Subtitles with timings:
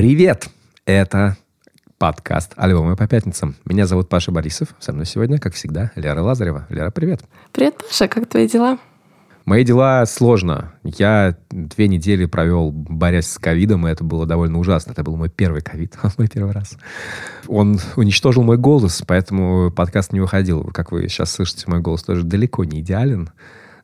[0.00, 0.48] Привет!
[0.86, 1.36] Это
[1.98, 3.54] подкаст «Альбомы по пятницам».
[3.66, 4.74] Меня зовут Паша Борисов.
[4.78, 6.64] Со мной сегодня, как всегда, Лера Лазарева.
[6.70, 7.20] Лера, привет.
[7.52, 8.08] Привет, Паша.
[8.08, 8.78] Как твои дела?
[9.44, 10.72] Мои дела сложно.
[10.82, 14.92] Я две недели провел, борясь с ковидом, и это было довольно ужасно.
[14.92, 16.78] Это был мой первый ковид, мой первый раз.
[17.46, 20.64] Он уничтожил мой голос, поэтому подкаст не выходил.
[20.72, 23.32] Как вы сейчас слышите, мой голос тоже далеко не идеален.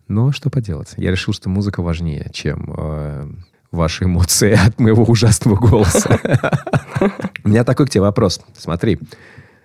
[0.08, 0.94] Но что поделать?
[0.96, 3.28] Я решил, что музыка важнее, чем э,
[3.76, 6.18] ваши эмоции от моего ужасного голоса.
[7.44, 8.40] У меня такой к тебе вопрос.
[8.56, 8.98] Смотри,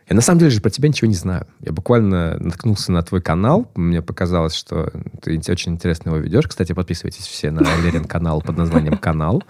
[0.10, 1.48] я на самом деле же про тебя ничего не знаю.
[1.62, 3.72] Я буквально наткнулся на твой канал.
[3.76, 4.91] Мне показалось, что
[5.22, 6.48] ты очень интересно его ведешь.
[6.48, 9.44] Кстати, подписывайтесь все на Лерин канал под названием «Канал».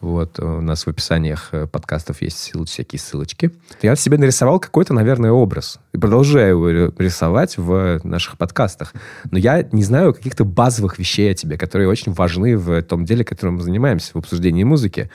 [0.00, 3.52] Вот, у нас в описаниях э, подкастов есть ссыл, всякие ссылочки.
[3.80, 5.80] Я себе нарисовал какой-то, наверное, образ.
[5.94, 8.92] И продолжаю его рисовать в наших подкастах.
[9.30, 13.24] Но я не знаю каких-то базовых вещей о тебе, которые очень важны в том деле,
[13.24, 15.10] которым мы занимаемся, в обсуждении музыки.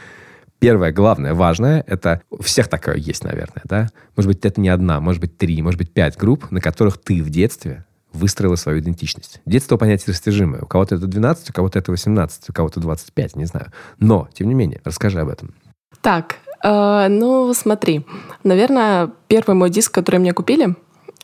[0.60, 3.90] Первое, главное, важное, это у всех такое есть, наверное, да?
[4.18, 7.24] Может быть, это не одна, может быть, три, может быть, пять групп, на которых ты
[7.24, 9.40] в детстве выстроила свою идентичность.
[9.46, 10.62] Детство понятие растяжимое.
[10.62, 13.72] У кого-то это 12, у кого-то это 18, у кого-то 25, не знаю.
[14.00, 15.54] Но, тем не менее, расскажи об этом.
[16.02, 18.06] Так, э, ну смотри.
[18.44, 20.76] Наверное, первый мой диск, который мне купили,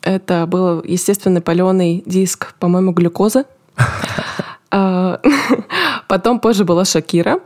[0.02, 3.45] это был, естественно, паленый диск, по-моему, глюкоза.
[4.72, 5.19] Э,
[6.09, 7.39] потом позже была Шакира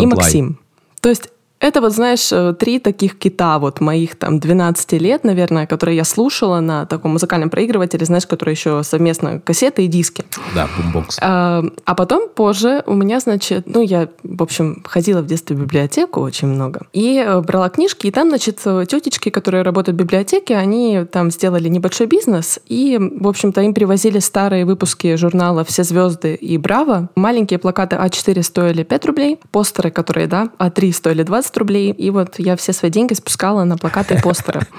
[0.00, 0.60] и Максим.
[1.00, 1.28] То есть
[1.60, 6.04] это вот, знаешь, э, три таких кита вот моих там 12 лет, наверное, которые я
[6.04, 10.24] слушала на таком музыкальном проигрывателе, знаешь, которые еще совместно кассеты и диски.
[10.54, 11.18] Да, бумбокс.
[11.22, 15.60] А, а потом позже у меня, значит, ну, я, в общем, ходила в детстве в
[15.60, 20.56] библиотеку очень много и э, брала книжки, и там, значит, тетечки, которые работают в библиотеке,
[20.56, 26.34] они там сделали небольшой бизнес, и, в общем-то, им привозили старые выпуски журнала «Все звезды»
[26.34, 27.08] и «Браво».
[27.14, 31.90] Маленькие плакаты А4 стоили 5 рублей, постеры, которые, да, А3 стоили 20 20 рублей.
[31.92, 34.60] И вот я все свои деньги спускала на плакаты и постеры.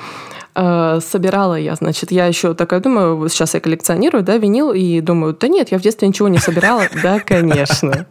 [0.57, 5.35] Э, собирала я, значит, я еще такая думаю, сейчас я коллекционирую, да, винил, и думаю,
[5.37, 6.83] да нет, я в детстве ничего не собирала.
[7.03, 8.05] Да, конечно.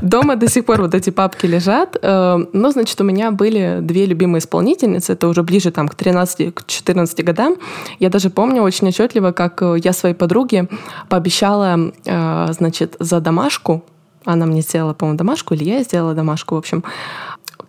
[0.00, 1.98] Дома до сих пор вот эти папки лежат.
[2.02, 5.12] Э, но, значит, у меня были две любимые исполнительницы.
[5.12, 7.56] Это уже ближе там, к 13-14 годам.
[8.00, 10.66] Я даже помню очень отчетливо, как я своей подруге
[11.10, 13.82] пообещала, э, значит, за домашку,
[14.28, 16.84] она мне сделала, по-моему, домашку, или я сделала домашку, в общем,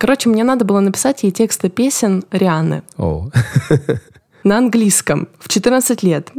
[0.00, 2.82] Короче, мне надо было написать ей тексты песен Рианы.
[2.96, 3.30] Oh.
[4.44, 6.32] На английском в 14 лет.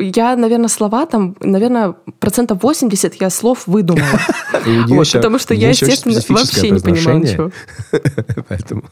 [0.00, 4.18] Я, наверное, слова там, наверное, процентов 80 я слов выдумала.
[4.88, 7.50] Вот, потому что я, естественно, вообще не понимала ничего.
[8.48, 8.84] Поэтому...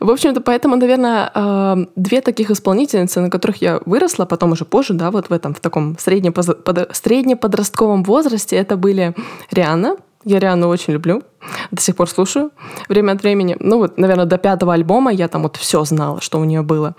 [0.00, 4.94] В общем-то, поэтому, наверное, э, две таких исполнительницы, на которых я выросла, потом уже позже,
[4.94, 9.14] да, вот в этом, в таком среднеподростковом возрасте, это были
[9.50, 11.22] Риана, я Риану очень люблю.
[11.70, 12.50] До сих пор слушаю.
[12.88, 13.56] Время от времени.
[13.58, 16.94] Ну вот, наверное, до пятого альбома я там вот все знала, что у нее было.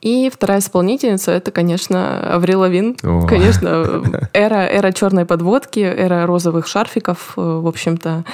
[0.00, 2.96] И вторая исполнительница это, конечно, Аврил Лавин.
[3.04, 3.24] О.
[3.28, 4.02] Конечно,
[4.32, 8.24] эра, эра черной подводки, эра розовых шарфиков, э, в общем-то.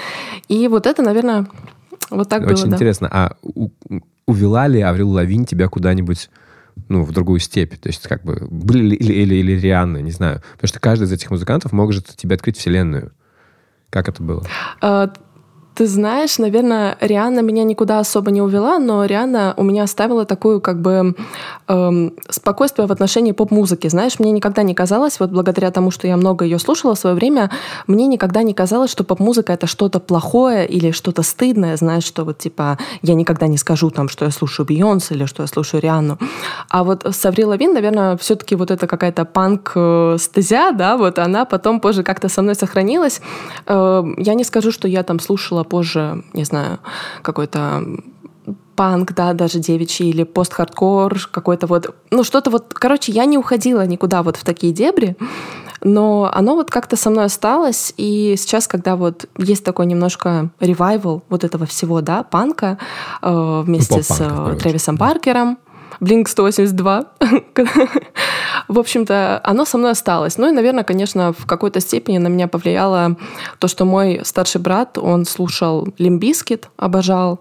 [0.49, 1.47] И вот это, наверное,
[2.09, 2.63] вот так Очень было.
[2.63, 3.09] Очень интересно.
[3.13, 3.17] Да.
[3.17, 3.69] А у,
[4.27, 6.31] увела ли Аврил Лавин тебя куда-нибудь
[6.89, 7.75] ну, в другую степь.
[7.77, 10.43] То есть, как бы, были или, или, или Рианна, не знаю.
[10.53, 13.13] Потому что каждый из этих музыкантов может тебе открыть вселенную.
[13.91, 14.43] Как это было?
[15.79, 20.61] Ты знаешь, наверное, Риана меня никуда особо не увела, но Риана у меня оставила такую
[20.61, 21.15] как бы
[21.69, 23.87] эм, спокойствие в отношении поп-музыки.
[23.87, 27.15] Знаешь, мне никогда не казалось, вот благодаря тому, что я много ее слушала в свое
[27.15, 27.53] время,
[27.87, 32.39] мне никогда не казалось, что поп-музыка это что-то плохое или что-то стыдное, знаешь, что вот
[32.39, 36.19] типа я никогда не скажу там, что я слушаю Бейонсе или что я слушаю Рианну.
[36.71, 41.79] А вот с Аврил Лавин, наверное, все-таки вот это какая-то панк-стезя, да, вот она потом
[41.79, 43.21] позже как-то со мной сохранилась.
[43.67, 46.79] Э, я не скажу, что я там слушала позже, не знаю,
[47.23, 47.85] какой-то
[48.77, 53.85] панк, да, даже девичий, или пост-хардкор, какой-то вот, ну, что-то вот, короче, я не уходила
[53.87, 55.17] никуда вот в такие дебри,
[55.83, 61.23] но оно вот как-то со мной осталось, и сейчас, когда вот есть такой немножко ревайвал
[61.29, 62.79] вот этого всего, да, панка,
[63.23, 65.68] э, вместе ну, с э, Трэвисом Баркером, Blink
[66.01, 67.05] 182.
[68.69, 70.39] в общем-то, оно со мной осталось.
[70.39, 73.17] Ну и, наверное, конечно, в какой-то степени на меня повлияло
[73.59, 77.41] то, что мой старший брат, он слушал Limp Bizkit, обожал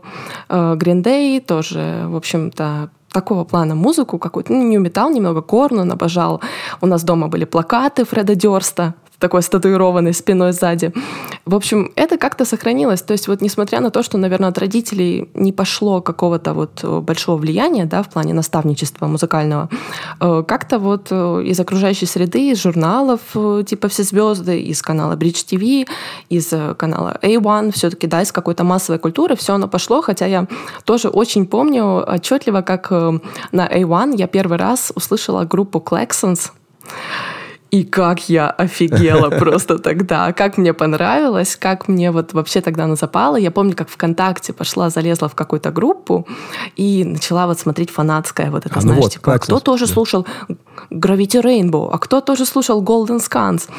[0.50, 5.80] э, Green Day, тоже, в общем-то, такого плана музыку какую-то, ну, не металл, немного Korn
[5.80, 6.42] он обожал.
[6.81, 10.94] У нас дома были плакаты Фреда Дёрста, такой с татуированной спиной сзади.
[11.46, 13.02] В общем, это как-то сохранилось.
[13.02, 17.38] То есть вот несмотря на то, что, наверное, от родителей не пошло какого-то вот большого
[17.38, 19.69] влияния, да, в плане наставничества музыкального,
[20.19, 25.16] э, как-то вот э, из окружающей среды, из журналов э, типа «Все звезды», из канала
[25.16, 25.88] Bridge TV,
[26.30, 30.48] из канала A1, все-таки, да, из какой-то массовой культуры, все оно пошло, хотя я
[30.86, 36.52] тоже очень помню отчетливо, как на A1 я первый раз услышала группу Claxons,
[37.72, 42.96] и как я офигела просто тогда, как мне понравилось, как мне вот вообще тогда она
[42.96, 43.36] запала.
[43.36, 46.28] Я помню, как ВКонтакте пошла, залезла в какую-то группу
[46.75, 49.88] и начала вот смотреть фанатское вот это, а, знаешь, ну вот, типа, а кто тоже
[49.88, 50.25] слушал
[50.92, 53.69] Gravity Rainbow, а кто тоже слушал Golden Scans.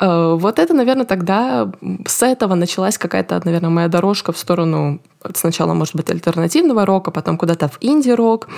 [0.00, 1.70] Э, вот это, наверное, тогда
[2.06, 5.00] с этого началась какая-то, наверное, моя дорожка в сторону
[5.34, 8.48] сначала, может быть, альтернативного рока, потом куда-то в инди-рок,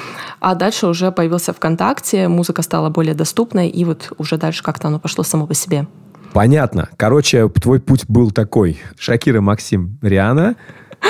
[0.41, 5.01] а дальше уже появился ВКонтакте, музыка стала более доступной, и вот уже дальше как-то оно
[5.01, 5.87] пошло само по себе.
[6.33, 6.89] Понятно.
[6.97, 8.81] Короче, твой путь был такой.
[8.97, 10.55] Шакира, Максим, Риана,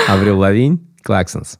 [0.09, 1.59] Аврил Лавинь, Klaxons.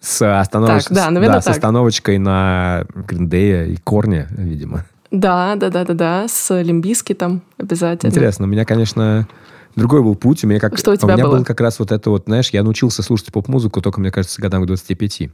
[0.00, 0.84] С, остановоч...
[0.84, 1.54] так, да, наверное, да, так.
[1.54, 4.84] с остановочкой на Green Day и Korn е, видимо.
[5.12, 8.10] Да, да, да, да, да, с Лимбиски там обязательно.
[8.10, 9.28] Интересно, у меня, конечно,
[9.76, 10.42] другой был путь.
[10.42, 11.36] У меня, как, Что у тебя у меня было?
[11.36, 14.62] был как раз вот это вот, знаешь, я научился слушать поп-музыку только, мне кажется, годам
[14.62, 15.28] к 25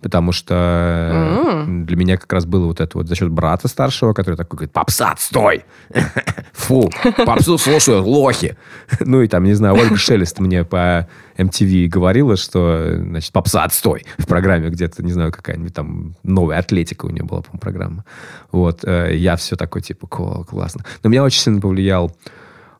[0.00, 1.84] потому что mm-hmm.
[1.84, 4.72] для меня как раз было вот это вот за счет брата старшего, который такой говорит,
[4.72, 5.64] попса, стой!
[6.52, 6.90] Фу,
[7.24, 8.56] попсу слушают лохи!
[9.00, 14.04] Ну и там, не знаю, Ольга Шелест мне по MTV говорила, что, значит, попса, отстой!
[14.18, 18.04] В программе где-то, не знаю, какая-нибудь там новая атлетика у нее была, по программа.
[18.52, 20.84] Вот, э, я все такой, типа, классно.
[21.02, 22.12] Но меня очень сильно повлиял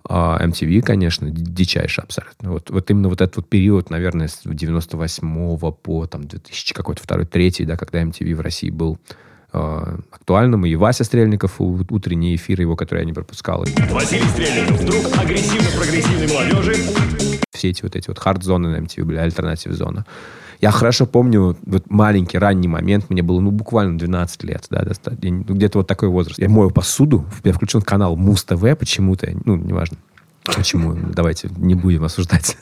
[0.09, 2.53] MTV, а, конечно, дичайший абсолютно.
[2.53, 7.27] Вот, вот именно вот этот вот период, наверное, с 98 по там, 2000 какой-то второй,
[7.27, 8.99] третий, да, когда MTV в России был
[9.53, 10.65] э, актуальным.
[10.67, 13.65] И Вася Стрельников, утренний эфир его, который я не пропускал.
[13.91, 16.77] Василий Стрельников, друг агрессивно-прогрессивной молодежи.
[17.53, 20.07] Все эти вот эти вот хард-зоны на MTV были, альтернатив-зона.
[20.61, 24.85] Я хорошо помню вот маленький, ранний момент, мне было, ну, буквально 12 лет, да,
[25.23, 26.39] ну, где-то вот такой возраст.
[26.39, 29.97] Я мою посуду, я включил канал Муз-ТВ почему-то, ну, неважно.
[30.45, 30.95] Почему?
[31.15, 32.57] Давайте не будем осуждать.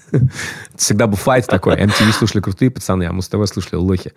[0.76, 1.76] Всегда был файт такой.
[1.76, 4.12] MTV слушали крутые пацаны, а Муз-ТВ слушали лохи.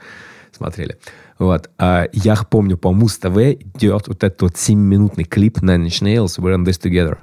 [0.51, 0.97] Смотрели.
[1.39, 1.69] Вот.
[1.77, 6.55] А я помню, по Муз-ТВ идет вот этот вот 7-минутный клип Nine Inch Nails We're
[6.55, 7.19] in this together.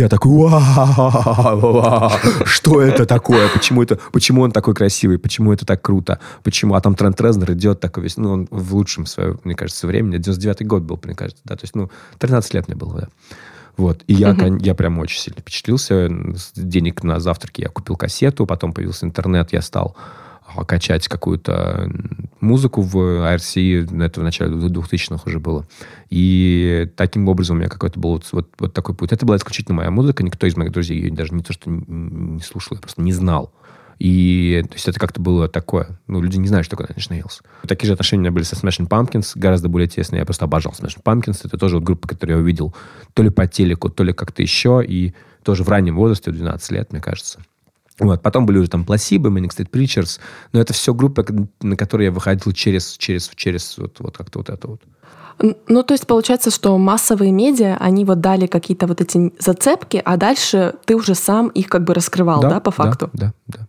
[0.00, 0.50] Я такой,
[2.44, 3.48] что это такое?
[3.48, 5.18] Почему, это, почему он такой красивый?
[5.18, 6.18] Почему это так круто?
[6.42, 6.74] Почему?
[6.74, 10.18] А там Трент Резнер идет такой весь, ну, он в лучшем своем, мне кажется, времени.
[10.18, 11.56] 99-й год был, мне кажется, да.
[11.56, 13.08] То есть, ну, 13 лет мне было, да.
[13.76, 14.02] Вот.
[14.06, 14.56] И я, угу.
[14.56, 16.08] я прям очень сильно впечатлился.
[16.54, 19.96] Денег на завтраки я купил кассету, потом появился интернет, я стал
[20.66, 21.90] качать какую-то
[22.40, 25.66] музыку в IRC, это в начале 2000-х уже было.
[26.08, 29.12] И таким образом у меня какой-то был вот, вот, такой путь.
[29.12, 32.40] Это была исключительно моя музыка, никто из моих друзей ее даже не то, что не
[32.40, 33.52] слушал, я просто не знал.
[34.00, 36.00] И то есть это как-то было такое.
[36.06, 37.42] Ну, люди не знают, что такое Nine Nails.
[37.68, 40.20] Такие же отношения у меня были со Smashing Pumpkins, гораздо более тесные.
[40.20, 41.40] Я просто обожал Smashing Pumpkins.
[41.44, 42.74] Это тоже вот группа, которую я увидел
[43.12, 44.82] то ли по телеку, то ли как-то еще.
[44.82, 45.12] И
[45.42, 47.40] тоже в раннем возрасте, в 12 лет, мне кажется.
[48.00, 48.22] Вот.
[48.22, 50.18] Потом были уже там Placebo, Manic State Preachers.
[50.52, 51.24] Но это все группы,
[51.60, 54.80] на которые я выходил через, через, через вот, вот как-то вот это вот.
[55.68, 60.16] Ну, то есть получается, что массовые медиа, они вот дали какие-то вот эти зацепки, а
[60.16, 63.08] дальше ты уже сам их как бы раскрывал, да, да по факту?
[63.12, 63.66] Да, да, да.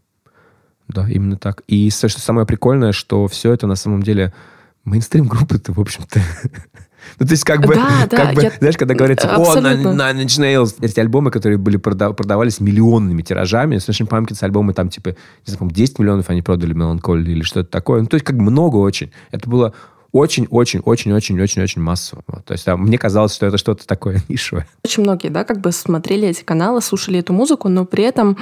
[0.90, 1.64] Да, именно так.
[1.68, 4.34] И что самое прикольное, что все это на самом деле
[4.84, 6.20] мейнстрим группы-то, в общем-то,
[7.20, 8.52] Ну, то есть, как бы, да, да, как бы я...
[8.60, 9.92] знаешь, когда говорится, абсолютно.
[9.92, 14.74] о, на, Nine Nails, эти альбомы, которые были продав, продавались миллионными тиражами, Smashing Pumpkins альбомы
[14.74, 15.16] там, типа,
[15.46, 18.02] не знаю, 10 миллионов они продали Melancholy или что-то такое.
[18.02, 19.12] Ну, то есть, как много очень.
[19.32, 19.74] Это было
[20.12, 22.24] очень-очень-очень-очень-очень-очень массово.
[22.28, 22.46] Вот.
[22.46, 24.68] То есть там, мне казалось, что это что-то такое нишевое.
[24.84, 28.38] Очень многие, да, как бы смотрели эти каналы, слушали эту музыку, но при этом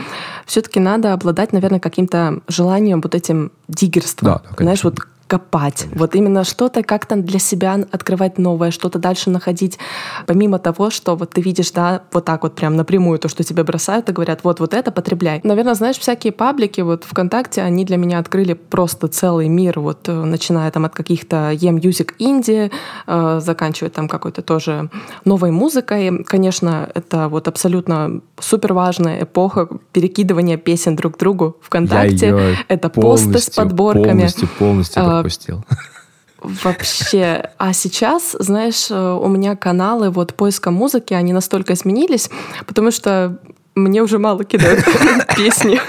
[0.45, 4.33] все-таки надо обладать, наверное, каким-то желанием вот этим диггерством.
[4.33, 5.81] Да, да, Знаешь, вот копать.
[5.83, 5.99] Конечно.
[5.99, 9.77] Вот именно что-то как-то для себя открывать новое, что-то дальше находить.
[10.25, 13.63] Помимо того, что вот ты видишь, да, вот так вот прям напрямую то, что тебе
[13.63, 15.39] бросают и говорят, вот, вот это потребляй.
[15.43, 20.11] Наверное, знаешь, всякие паблики вот ВКонтакте, они для меня открыли просто целый мир, вот э,
[20.11, 22.71] начиная там от каких-то E-Music Indie,
[23.05, 24.89] э, заканчивая там какой-то тоже
[25.25, 26.23] новой музыкой.
[26.23, 32.57] Конечно, это вот абсолютно супер важная эпоха перекидывания песен друг другу ВКонтакте.
[32.67, 34.05] это посты с подборками.
[34.05, 35.63] Полностью, полностью пропустил.
[36.41, 37.49] Вообще.
[37.57, 42.29] А сейчас, знаешь, э, у меня каналы вот поиска музыки, они настолько изменились,
[42.65, 43.39] потому что
[43.75, 44.85] мне уже мало кидают
[45.35, 45.79] песни.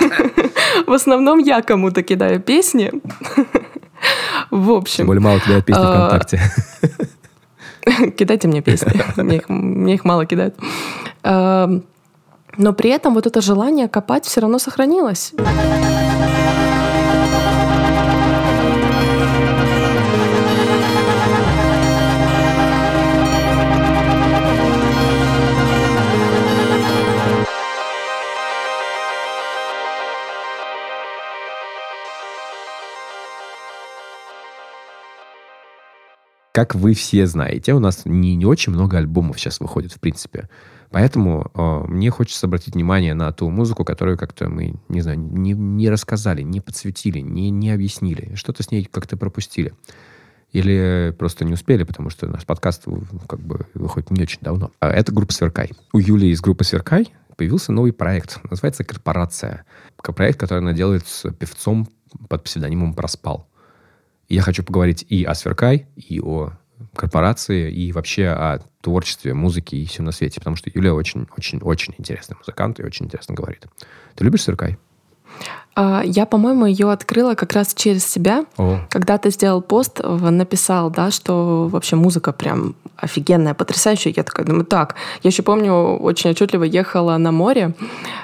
[0.87, 2.93] В основном я кому-то кидаю песни.
[4.51, 4.97] В общем.
[4.99, 6.41] Тем более мало кидают песни а, ВКонтакте.
[8.19, 8.93] Кидайте мне песни.
[9.17, 10.57] Мне их, мне их мало кидают.
[11.23, 11.71] А,
[12.57, 15.33] но при этом вот это желание копать все равно сохранилось.
[36.61, 40.50] Как вы все знаете, у нас не, не очень много альбомов сейчас выходит, в принципе.
[40.90, 45.52] Поэтому э, мне хочется обратить внимание на ту музыку, которую как-то мы, не знаю, не,
[45.52, 48.35] не рассказали, не подсветили, не, не объяснили.
[48.35, 49.73] Что-то с ней как-то пропустили.
[50.52, 52.85] Или просто не успели, потому что наш подкаст
[53.26, 54.71] как бы выходит не очень давно.
[54.81, 55.71] А это группа «Сверкай».
[55.95, 58.38] У Юли из группы «Сверкай» появился новый проект.
[58.50, 59.64] Называется «Корпорация».
[59.97, 61.88] Проект, который она делает с певцом
[62.29, 63.50] под псевдонимом «Проспал».
[64.31, 66.53] Я хочу поговорить и о Сверкай, и о
[66.95, 72.37] корпорации, и вообще о творчестве, музыке и всем на свете, потому что Юлия очень-очень-очень интересный
[72.39, 73.67] музыкант и очень интересно говорит.
[74.15, 74.79] Ты любишь Сверкай?
[75.77, 78.45] А, я, по-моему, ее открыла как раз через себя.
[78.59, 78.81] О.
[78.91, 84.13] Когда ты сделал пост, написал, да, что вообще музыка прям офигенная, потрясающая.
[84.15, 84.95] Я такая думаю, так.
[85.23, 87.75] Я еще помню, очень отчетливо ехала на море,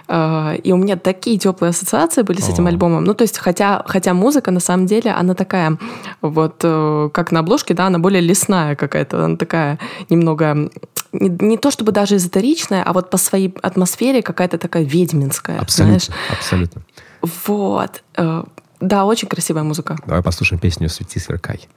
[0.09, 2.69] э, и у меня такие теплые ассоциации были с этим О.
[2.69, 3.05] альбомом.
[3.05, 5.79] Ну, то есть, хотя, хотя музыка, на самом деле, она такая,
[6.21, 9.79] вот э, как на обложке, да, она более лесная какая-то, она такая
[10.11, 10.71] немного
[11.21, 15.59] не, не то чтобы даже эзотеричная, а вот по своей атмосфере какая-то такая ведьминская.
[15.61, 16.21] Абсолютно, знаешь?
[16.31, 16.83] абсолютно.
[17.47, 18.03] Вот.
[18.17, 18.45] Э,
[18.81, 19.97] да, очень красивая музыка.
[20.07, 21.69] Давай послушаем песню «Свети, сверкай».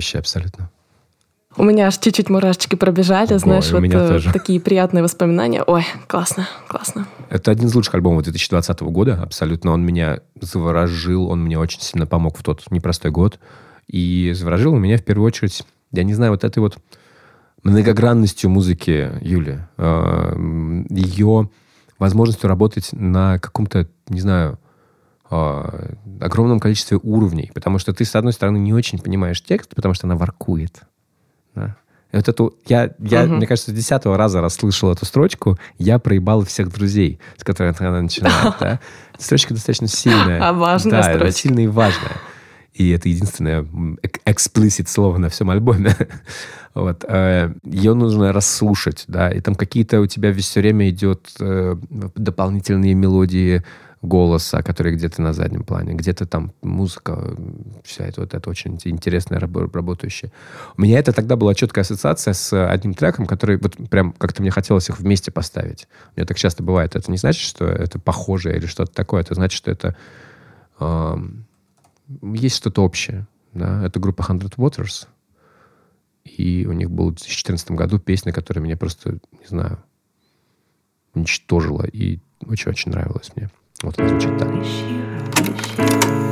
[0.00, 0.70] Потрясающая абсолютно.
[1.56, 4.32] У меня аж чуть-чуть мурашечки пробежали, Ого, знаешь, вот э, тоже.
[4.32, 5.62] такие приятные воспоминания.
[5.64, 7.06] Ой, классно, классно.
[7.28, 9.72] Это один из лучших альбомов 2020 года, абсолютно.
[9.72, 13.40] Он меня заворожил, он мне очень сильно помог в тот непростой год.
[13.88, 16.78] И заворожил меня в первую очередь, я не знаю, вот этой вот
[17.64, 21.50] многогранностью музыки Юли, э, ее
[21.98, 24.60] возможностью работать на каком-то, не знаю,
[25.30, 29.94] э, огромном количестве уровней, потому что ты, с одной стороны, не очень понимаешь текст, потому
[29.94, 30.82] что она воркует.
[31.54, 31.76] Да?
[32.12, 33.34] И вот эту, я, я угу.
[33.34, 38.02] мне кажется, с десятого раза расслышал эту строчку, я проебал всех друзей, с которой она
[38.02, 38.54] начинает.
[38.60, 38.80] Да?
[39.18, 40.48] Строчка достаточно сильная.
[40.48, 41.32] А важная да, строчка.
[41.32, 42.16] сильная и важная.
[42.72, 43.62] И это единственное
[44.24, 45.94] explicit слово на всем альбоме.
[46.74, 47.04] вот.
[47.06, 52.94] Э, Ее нужно расслушать, да, и там какие-то у тебя все время идет э, дополнительные
[52.94, 53.62] мелодии,
[54.02, 57.36] голоса, который где-то на заднем плане, где-то там музыка,
[57.84, 60.32] вся это вот это очень интересная работающая.
[60.76, 64.50] У меня это тогда была четкая ассоциация с одним треком, который вот прям как-то мне
[64.50, 65.86] хотелось их вместе поставить.
[66.14, 66.96] У меня так часто бывает.
[66.96, 69.20] Это не значит, что это похожее или что-то такое.
[69.20, 69.94] Это значит, что это
[70.78, 71.16] э,
[72.22, 73.26] есть что-то общее.
[73.52, 73.84] Да?
[73.84, 75.08] Это группа Hundred Waters.
[76.24, 79.82] И у них был в 2014 году песня, которая меня просто, не знаю,
[81.12, 81.84] уничтожила.
[81.84, 83.50] И очень-очень нравилась мне.
[83.82, 86.29] Вот она звучит так.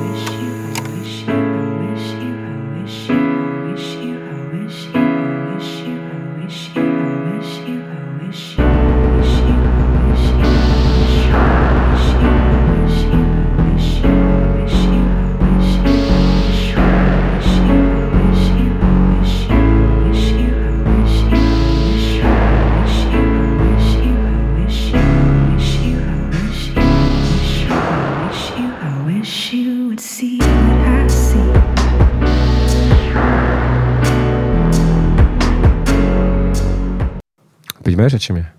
[37.89, 38.53] Понимаешь, о чем я?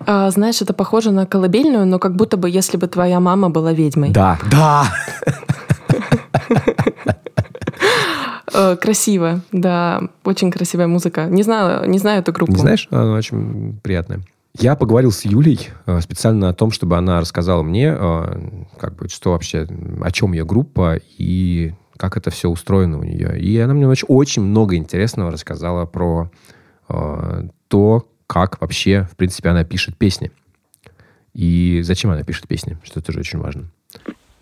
[0.00, 3.72] А, знаешь, это похоже на колыбельную, но как будто бы если бы твоя мама была
[3.72, 4.10] ведьмой.
[4.10, 4.92] Да, да.
[8.52, 11.26] Э, красиво, да, очень красивая музыка.
[11.26, 12.52] Не знаю, не знаю эту группу.
[12.52, 14.20] Не знаешь, она очень приятная.
[14.58, 18.40] Я поговорил с Юлей э, специально о том, чтобы она рассказала мне, э,
[18.78, 19.66] как бы, что вообще,
[20.02, 23.40] о чем ее группа и как это все устроено у нее.
[23.40, 26.30] И она мне очень много интересного рассказала про
[26.92, 30.30] э, то, как вообще, в принципе, она пишет песни.
[31.34, 33.68] И зачем она пишет песни, что тоже очень важно.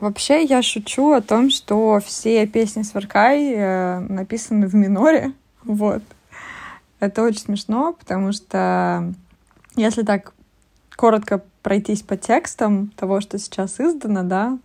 [0.00, 5.32] Вообще я шучу о том, что все песни Сверкай э, написаны в миноре.
[5.64, 6.02] Вот.
[6.98, 9.12] Это очень смешно, потому что
[9.76, 10.32] если так
[10.96, 14.58] коротко пройтись по текстам того, что сейчас издано, да,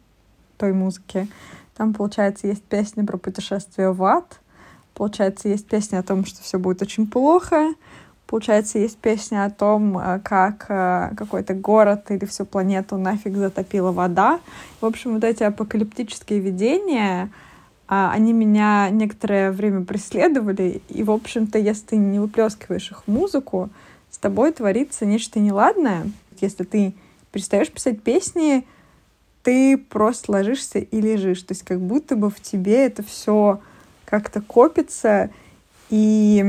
[0.58, 1.28] той музыки,
[1.76, 4.40] там, получается, есть песня про путешествие в ад,
[4.94, 7.74] получается, есть песня о том, что все будет очень плохо,
[8.28, 13.92] получается, есть песня о том, э, как э, какой-то город или всю планету нафиг затопила
[13.92, 14.40] вода.
[14.82, 17.30] В общем, вот эти апокалиптические видения,
[17.88, 23.12] а, они меня некоторое время преследовали, и, в общем-то, если ты не выплескиваешь их в
[23.12, 23.70] музыку,
[24.10, 26.10] с тобой творится нечто неладное.
[26.40, 26.96] Если ты
[27.32, 28.66] перестаешь писать песни,
[29.44, 31.44] ты просто ложишься и лежишь.
[31.44, 33.60] То есть как будто бы в тебе это все
[34.06, 35.30] как-то копится,
[35.90, 36.44] и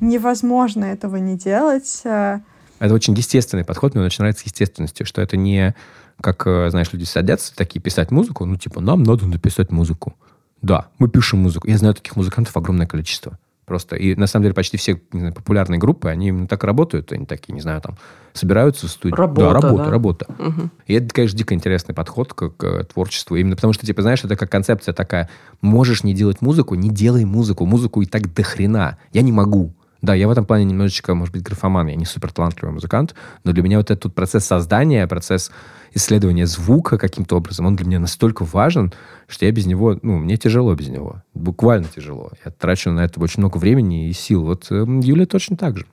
[0.00, 2.02] невозможно этого не делать.
[2.04, 5.74] Это очень естественный подход, мне начинается с естественностью, что это не
[6.20, 10.14] как, э, знаешь, люди садятся такие писать музыку, ну, типа, нам надо написать музыку.
[10.62, 11.68] Да, мы пишем музыку.
[11.68, 13.38] Я знаю таких музыкантов огромное количество.
[13.66, 13.96] Просто.
[13.96, 17.12] И на самом деле почти все знаю, популярные группы, они именно так работают.
[17.12, 17.96] Они такие, не знаю, там,
[18.34, 19.14] собираются в студии.
[19.14, 19.90] Работа, да, работа, да.
[19.90, 20.26] работа.
[20.38, 20.70] Угу.
[20.86, 23.36] И это, конечно, дико интересный подход к, к творчеству.
[23.36, 25.30] Именно потому что, типа, знаешь, это как концепция такая.
[25.62, 27.64] Можешь не делать музыку, не делай музыку.
[27.64, 28.98] Музыку и так до хрена.
[29.12, 29.72] Я не могу.
[30.04, 31.86] Да, я в этом плане немножечко, может быть, графоман.
[31.86, 35.50] Я не супер талантливый музыкант, но для меня вот этот процесс создания, процесс
[35.94, 38.92] исследования звука каким-то образом, он для меня настолько важен,
[39.28, 41.22] что я без него, ну, мне тяжело без него.
[41.32, 42.32] Буквально тяжело.
[42.44, 44.44] Я трачу на это очень много времени и сил.
[44.44, 45.86] Вот э, Юля точно так же.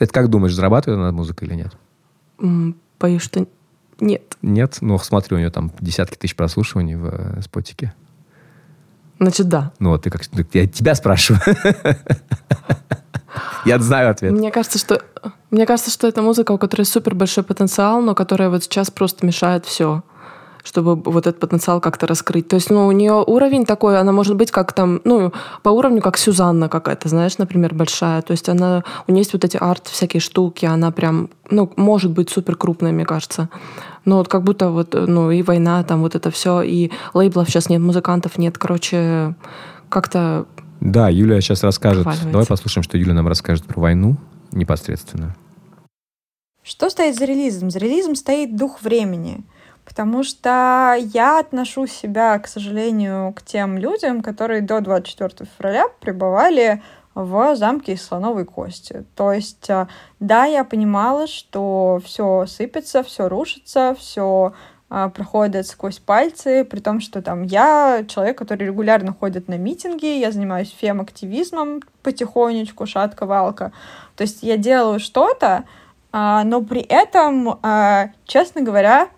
[0.00, 2.74] Это как думаешь, зарабатывает она музыкой или нет?
[2.98, 3.46] Боюсь, что
[4.00, 4.36] нет.
[4.42, 4.78] Нет?
[4.80, 7.94] Ну, смотри, у нее там десятки тысяч прослушиваний в э, спотике.
[9.20, 9.72] Значит, да.
[9.78, 10.22] Ну, вот ты как...
[10.52, 11.40] Я тебя спрашиваю.
[13.64, 14.32] Я знаю ответ.
[14.32, 15.02] Мне кажется, что
[15.50, 19.26] мне кажется, что это музыка, у которой супер большой потенциал, но которая вот сейчас просто
[19.26, 20.02] мешает все
[20.64, 22.48] чтобы вот этот потенциал как-то раскрыть.
[22.48, 26.02] То есть, ну, у нее уровень такой, она может быть как там, ну, по уровню
[26.02, 28.22] как Сюзанна какая-то, знаешь, например, большая.
[28.22, 32.10] То есть она, у нее есть вот эти арт всякие штуки, она прям, ну, может
[32.10, 33.48] быть супер крупная, мне кажется.
[34.04, 37.68] Но вот как будто вот, ну, и война, там вот это все, и лейблов сейчас
[37.68, 39.34] нет, музыкантов нет, короче,
[39.88, 40.46] как-то
[40.80, 42.06] да, Юля сейчас расскажет.
[42.30, 44.16] Давай послушаем, что Юля нам расскажет про войну
[44.50, 45.36] непосредственно.
[46.62, 47.70] Что стоит за релизом?
[47.70, 49.44] За релизом стоит дух времени.
[49.84, 56.82] Потому что я отношу себя, к сожалению, к тем людям, которые до 24 февраля пребывали
[57.14, 59.04] в замке из слоновой кости.
[59.16, 59.88] То есть, э,
[60.20, 64.52] да, я понимала, что все сыпется, все рушится, все
[64.90, 70.32] проходят сквозь пальцы, при том, что там я человек, который регулярно ходит на митинги, я
[70.32, 73.72] занимаюсь фем-активизмом потихонечку, шатка-валка.
[74.16, 75.64] То есть я делаю что-то,
[76.12, 79.08] а, но при этом, а, честно говоря,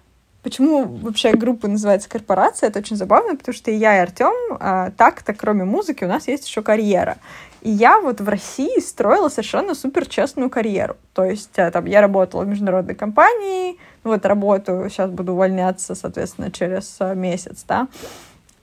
[0.42, 2.68] Почему вообще группа называется «Корпорация»?
[2.68, 4.58] Это очень забавно, потому что я и Артем,
[4.96, 7.18] так-то, кроме музыки, у нас есть еще карьера.
[7.62, 10.96] И я вот в России строила совершенно супер честную карьеру.
[11.14, 16.96] То есть там я работала в международной компании, вот работаю, сейчас буду увольняться, соответственно, через
[16.98, 17.86] э, месяц, да.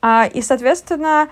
[0.02, 1.30] А, и, соответственно,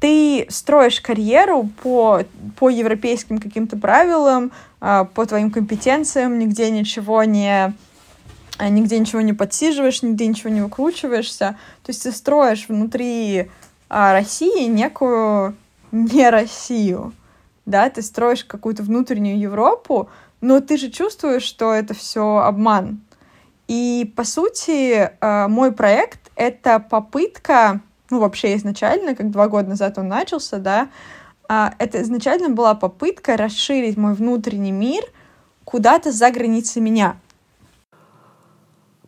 [0.00, 2.22] ты строишь карьеру по,
[2.58, 7.72] по европейским каким-то правилам, а, по твоим компетенциям, нигде ничего не
[8.58, 11.56] нигде ничего не подсиживаешь, нигде ничего не выкручиваешься.
[11.82, 13.48] То есть ты строишь внутри
[13.88, 15.56] России некую
[15.92, 17.12] не Россию,
[17.66, 20.08] да, ты строишь какую-то внутреннюю Европу,
[20.40, 23.00] но ты же чувствуешь, что это все обман.
[23.68, 29.98] И, по сути, э, мой проект— это попытка, ну, вообще изначально, как два года назад
[29.98, 30.88] он начался, да,
[31.48, 35.04] а, это изначально была попытка расширить мой внутренний мир
[35.64, 37.16] куда-то за границы меня—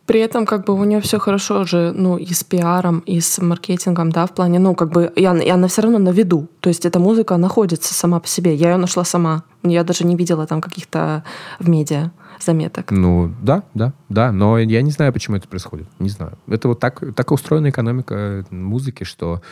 [0.05, 3.41] при этом как бы у нее все хорошо же, ну, и с пиаром, и с
[3.41, 6.47] маркетингом, да, в плане, ну, как бы, и она, и она все равно на виду.
[6.59, 8.53] То есть эта музыка находится сама по себе.
[8.53, 9.43] Я ее нашла сама.
[9.63, 11.23] Я даже не видела там каких-то
[11.59, 12.11] в медиа
[12.41, 12.91] заметок.
[12.91, 14.31] Ну, да, да, да.
[14.31, 15.87] Но я не знаю, почему это происходит.
[15.99, 16.37] Не знаю.
[16.47, 19.45] Это вот так, так устроена экономика музыки, что Э,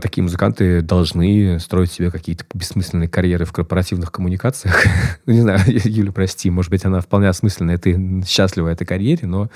[0.00, 4.84] такие музыканты должны строить себе какие-то бессмысленные карьеры в корпоративных коммуникациях.
[5.26, 9.48] ну, не знаю, Юля, прости, может быть, она вполне осмысленная, ты счастлива этой карьере, но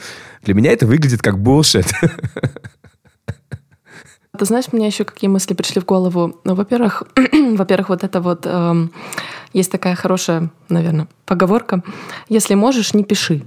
[0.42, 1.86] для меня это выглядит как булшит.
[4.38, 6.40] Ты знаешь, меня еще какие мысли пришли в голову?
[6.44, 7.02] Ну, во-первых,
[7.56, 8.92] во-первых, вот это вот эм,
[9.52, 11.82] есть такая хорошая, наверное, поговорка:
[12.28, 13.42] если можешь, не пиши.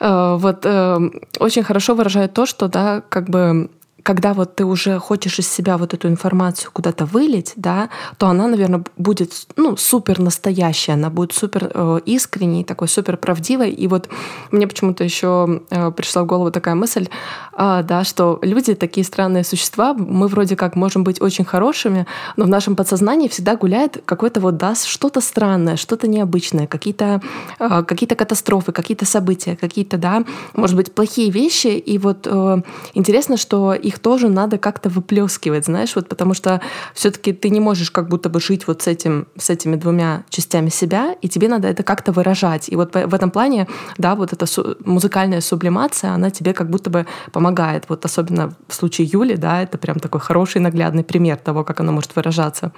[0.00, 3.70] Э, вот э, очень хорошо выражает то, что да, как бы
[4.02, 8.48] когда вот ты уже хочешь из себя вот эту информацию куда-то вылить, да, то она,
[8.48, 13.70] наверное, будет ну, супер настоящая, она будет супер э, искренней, такой супер правдивой.
[13.70, 14.08] И вот
[14.50, 17.08] мне почему-то еще э, пришла в голову такая мысль,
[17.56, 22.44] э, да, что люди такие странные существа, мы вроде как можем быть очень хорошими, но
[22.44, 27.20] в нашем подсознании всегда гуляет какое-то вот, да, что-то странное, что-то необычное, какие-то
[27.58, 31.68] э, какие катастрофы, какие-то события, какие-то, да, может быть, плохие вещи.
[31.68, 32.62] И вот э,
[32.94, 36.60] интересно, что их тоже надо как-то выплескивать, знаешь, вот потому что
[36.94, 40.68] все-таки ты не можешь как будто бы жить вот с этим, с этими двумя частями
[40.68, 42.68] себя, и тебе надо это как-то выражать.
[42.68, 43.66] И вот в этом плане,
[43.98, 44.46] да, вот эта
[44.84, 47.84] музыкальная сублимация, она тебе как будто бы помогает.
[47.88, 51.92] Вот особенно в случае Юли, да, это прям такой хороший наглядный пример того, как она
[51.92, 52.72] может выражаться.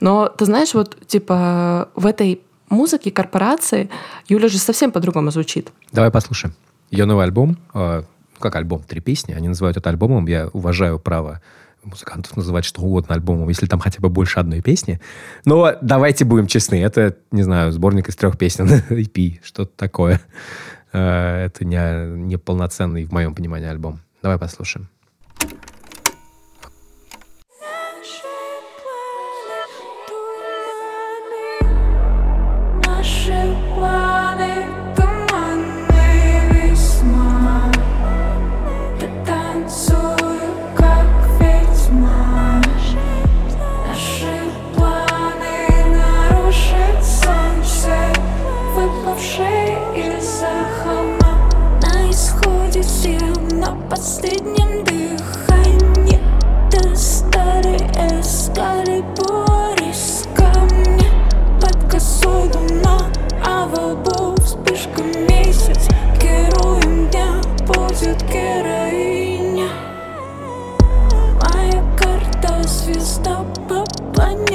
[0.00, 3.90] Но ты знаешь, вот типа в этой музыке корпорации
[4.28, 5.70] Юля же совсем по-другому звучит.
[5.92, 6.54] Давай послушаем.
[6.90, 8.04] Ее новый альбом а,
[8.38, 11.40] как альбом, три песни, они называют это альбомом, я уважаю право
[11.82, 15.00] музыкантов называть что угодно альбомом, если там хотя бы больше одной песни.
[15.44, 20.20] Но давайте будем честны, это, не знаю, сборник из трех песен, EP, что-то такое.
[20.92, 24.00] Э, это не, не полноценный, в моем понимании, альбом.
[24.22, 24.88] Давай послушаем.
[53.94, 56.18] последнем дыхании
[56.68, 57.76] Ты старый
[58.10, 61.06] эскалибур из камня
[61.60, 62.98] Под косой луна,
[63.44, 65.88] а в лбу вспышка месяц.
[66.20, 69.68] Героем дня будет героиня.
[71.40, 74.53] Моя карта звезда по планете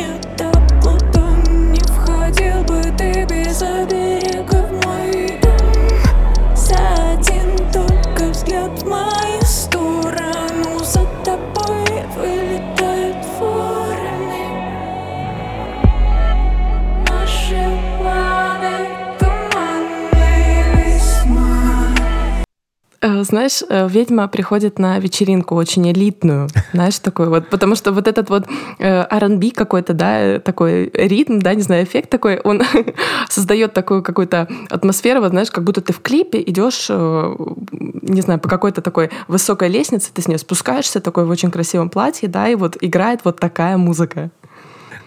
[23.01, 28.29] знаешь, э, ведьма приходит на вечеринку очень элитную, знаешь, такой вот, потому что вот этот
[28.29, 28.45] вот
[28.77, 32.61] э, R&B какой-то, да, такой ритм, да, не знаю, эффект такой, он
[33.29, 37.35] создает такую какую-то атмосферу, вот, знаешь, как будто ты в клипе идешь, э,
[37.71, 41.89] не знаю, по какой-то такой высокой лестнице, ты с нее спускаешься, такой в очень красивом
[41.89, 44.29] платье, да, и вот играет вот такая музыка.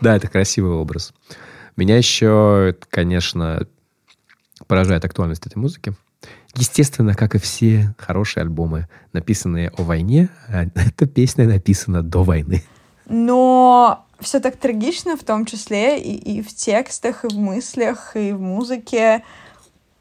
[0.00, 1.12] Да, это красивый образ.
[1.76, 3.66] Меня еще, конечно,
[4.66, 5.94] поражает актуальность этой музыки.
[6.54, 12.62] Естественно, как и все хорошие альбомы, написанные о войне, а эта песня написана до войны.
[13.06, 18.32] Но все так трагично, в том числе и, и в текстах, и в мыслях, и
[18.32, 19.24] в музыке,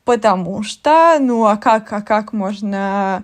[0.04, 3.24] потому что, ну, а как, а как можно,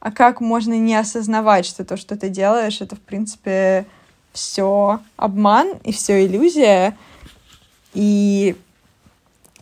[0.00, 3.86] а как можно не осознавать, что то, что ты делаешь, это, в принципе,
[4.32, 6.96] все обман и все иллюзия.
[7.94, 8.56] И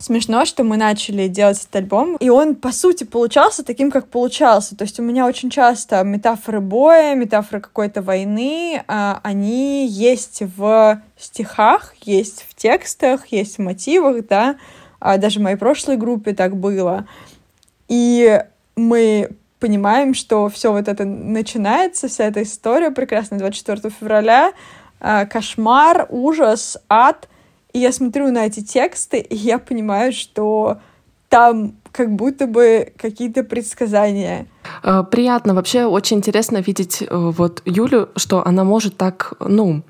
[0.03, 4.75] смешно, что мы начали делать этот альбом, и он, по сути, получался таким, как получался.
[4.75, 11.01] То есть у меня очень часто метафоры боя, метафоры какой-то войны, а, они есть в
[11.17, 14.57] стихах, есть в текстах, есть в мотивах, да,
[14.99, 17.07] а даже в моей прошлой группе так было.
[17.87, 18.43] И
[18.75, 24.51] мы понимаем, что все вот это начинается, вся эта история прекрасная 24 февраля,
[24.99, 27.29] а, кошмар, ужас, ад—
[27.73, 30.77] и я смотрю на эти тексты, и я понимаю, что
[31.29, 34.47] там как будто бы какие-то предсказания.
[34.83, 35.53] Э, приятно.
[35.53, 39.83] Вообще очень интересно видеть э, вот Юлю, что она может так, ну,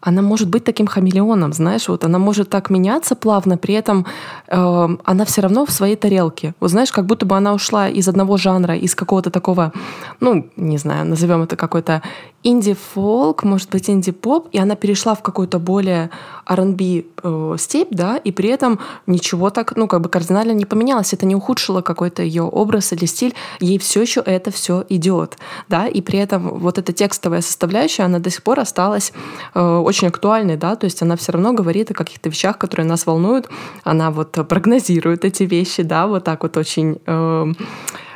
[0.00, 4.04] она может быть таким хамелеоном, знаешь, вот она может так меняться плавно, при этом
[4.48, 6.54] э, она все равно в своей тарелке.
[6.58, 9.72] Вот знаешь, как будто бы она ушла из одного жанра, из какого-то такого,
[10.20, 12.02] ну, не знаю, назовем это какой-то
[12.42, 16.10] инди-фолк, может быть, инди-поп, и она перешла в какую-то более
[16.46, 21.12] R&B э, степь, да, и при этом ничего так, ну, как бы кардинально не поменялось.
[21.12, 23.34] Это не ухудшило какой-то ее образ или стиль.
[23.60, 28.18] Ей все еще это все идет, да, и при этом вот эта текстовая составляющая, она
[28.18, 29.12] до сих пор осталась
[29.54, 33.06] э, очень актуальной, да, то есть она все равно говорит о каких-то вещах, которые нас
[33.06, 33.48] волнуют,
[33.84, 37.52] она вот прогнозирует эти вещи, да, вот так вот очень э,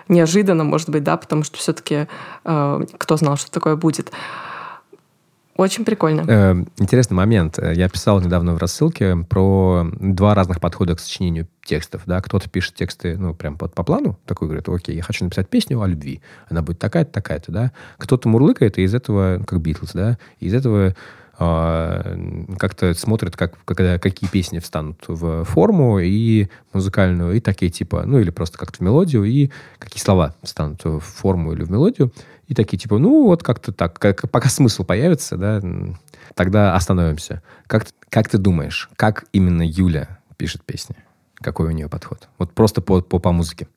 [0.09, 2.07] неожиданно, может быть, да, потому что все-таки
[2.45, 4.13] э, кто знал, что такое будет.
[5.57, 6.25] Очень прикольно.
[6.29, 7.59] Э, интересный момент.
[7.59, 12.03] Я писал недавно в рассылке про два разных подхода к сочинению текстов.
[12.05, 12.21] Да?
[12.21, 15.81] Кто-то пишет тексты, ну, прям по, по плану, такой говорит, окей, я хочу написать песню
[15.81, 16.21] о любви.
[16.51, 17.73] Она будет такая-то, такая-то, да?
[17.97, 20.19] Кто-то мурлыкает, и из этого, как Битлз, да?
[20.41, 20.95] Из этого
[21.39, 28.19] как-то смотрят, как, когда, какие песни встанут в форму и музыкальную, и такие типа, ну
[28.19, 32.11] или просто как-то в мелодию, и какие слова встанут в форму или в мелодию,
[32.49, 35.63] и такие типа, ну вот как-то так, как, пока смысл появится, да,
[36.35, 37.43] тогда остановимся.
[37.67, 40.97] Как, как ты думаешь, как именно Юля пишет песни?
[41.35, 42.29] Какой у нее подход?
[42.39, 43.69] Вот просто по, по, по музыке.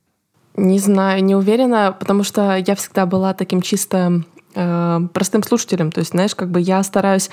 [0.56, 4.24] Не знаю, не уверена, потому что я всегда была таким чисто
[4.62, 5.90] Э, простым слушателем.
[5.90, 7.30] То есть, знаешь, как бы я стараюсь,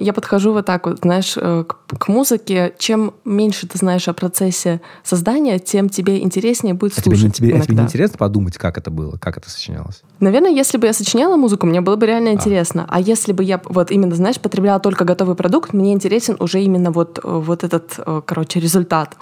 [0.00, 2.72] я подхожу вот так вот, знаешь, э, к, к музыке.
[2.78, 7.34] Чем меньше ты знаешь о процессе создания, тем тебе интереснее будет а слушать.
[7.34, 10.02] Тебе, тебе, а тебе не интересно подумать, как это было, как это сочинялось?
[10.20, 12.32] Наверное, если бы я сочиняла музыку, мне было бы реально а.
[12.32, 12.86] интересно.
[12.88, 16.90] А если бы я вот именно, знаешь, потребляла только готовый продукт, мне интересен уже именно
[16.90, 19.18] вот, вот этот, э, короче, результат.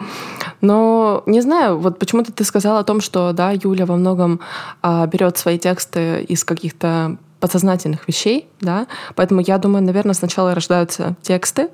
[0.61, 4.39] Но не знаю, вот почему-то ты сказала о том, что, да, Юля во многом
[4.83, 11.17] а, берет свои тексты из каких-то подсознательных вещей, да, поэтому я думаю, наверное, сначала рождаются
[11.23, 11.71] тексты,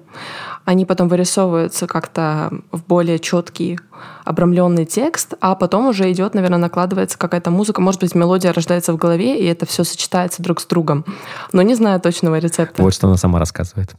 [0.65, 3.79] они потом вырисовываются как-то в более четкий
[4.25, 8.97] обрамленный текст, а потом уже идет, наверное, накладывается какая-то музыка, может быть, мелодия рождается в
[8.97, 11.05] голове, и это все сочетается друг с другом.
[11.53, 12.83] Но не знаю точного рецепта.
[12.83, 13.95] Вот что она сама рассказывает.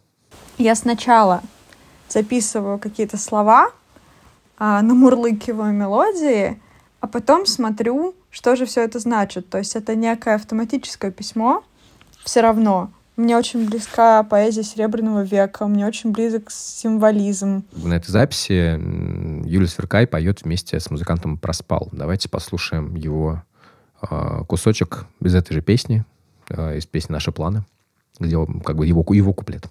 [0.57, 1.41] Я сначала
[2.09, 3.69] записываю какие-то слова,
[4.57, 6.59] а, намурлыкиваю мелодии,
[7.07, 9.49] а потом смотрю, что же все это значит.
[9.49, 11.63] То есть это некое автоматическое письмо
[12.25, 12.91] все равно.
[13.15, 17.63] Мне очень близка поэзия Серебряного века, мне очень близок символизм.
[17.71, 18.77] На этой записи
[19.47, 21.87] Юлия Сверкай поет вместе с музыкантом Проспал.
[21.93, 23.41] Давайте послушаем его
[24.01, 26.03] э, кусочек из этой же песни,
[26.49, 27.63] э, из песни «Наши планы»,
[28.19, 29.65] где как бы его, его куплет.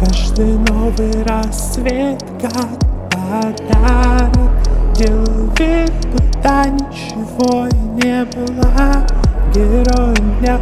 [0.00, 2.95] Каждый новый рассвет как
[3.26, 4.50] подарок
[4.94, 9.06] Делаю вид, будто ничего и не было
[9.54, 10.58] Героем дня.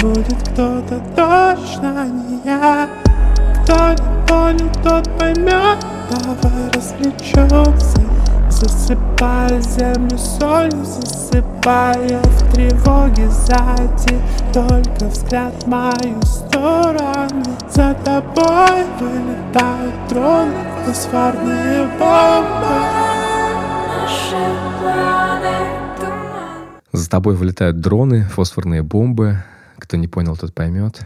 [0.00, 2.88] Будет кто-то точно не я.
[3.62, 5.78] Кто не понял, тот поймет
[6.10, 8.17] Давай развлечемся
[8.50, 14.20] Засыпая землю солью, засыпая в тревоге сзади
[14.52, 23.08] Только взгляд в мою сторону За тобой вылетают дроны, фосфорные бомбы
[27.08, 29.44] за тобой вылетают дроны, фосфорные бомбы.
[29.78, 31.02] Кто не понял, тот поймет.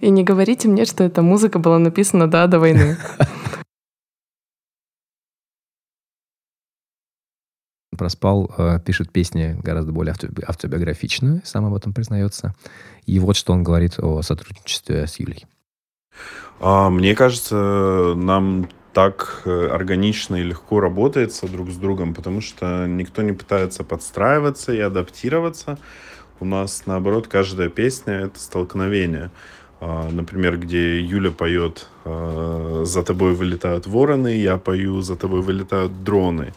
[0.00, 2.96] И не говорите мне, что эта музыка была написана, да, до войны.
[7.96, 10.14] Проспал э, пишет песни гораздо более
[10.46, 12.54] автобиографично, сам об этом признается.
[13.06, 15.46] И вот что он говорит о сотрудничестве с Юлей.
[16.60, 22.86] А, мне кажется, нам так э, органично и легко работается друг с другом, потому что
[22.86, 25.78] никто не пытается подстраиваться и адаптироваться.
[26.40, 29.30] У нас, наоборот, каждая песня— это столкновение.
[29.80, 36.04] А, например, где Юля поет а, «За тобой вылетают вороны», я пою «За тобой вылетают
[36.04, 36.54] дроны».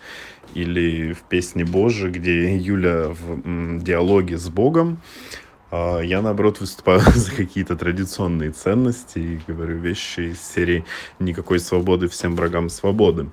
[0.54, 5.00] Или в песне «Боже», где Юля в диалоге с Богом,
[5.70, 10.86] а, я, наоборот, выступаю за какие-то традиционные ценности и говорю вещи из серии
[11.20, 13.30] «Никакой свободы, всем врагам свободы».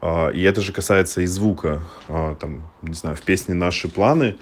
[0.00, 1.82] А, и это же касается и звука.
[2.08, 4.36] А, там, не знаю, в песне «Наши планы»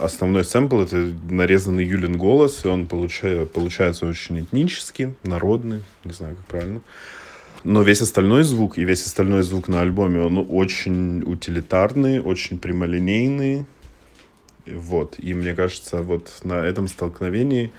[0.00, 0.96] основной сэмпл— это
[1.30, 6.80] нарезанный Юлин голос, и он получает, получается очень этнический, народный, не знаю, как правильно.
[7.64, 13.66] Но весь остальной звук и весь остальной звук на альбоме, он очень утилитарный, очень прямолинейный,
[14.66, 15.14] вот.
[15.18, 17.72] И мне кажется, вот на этом столкновении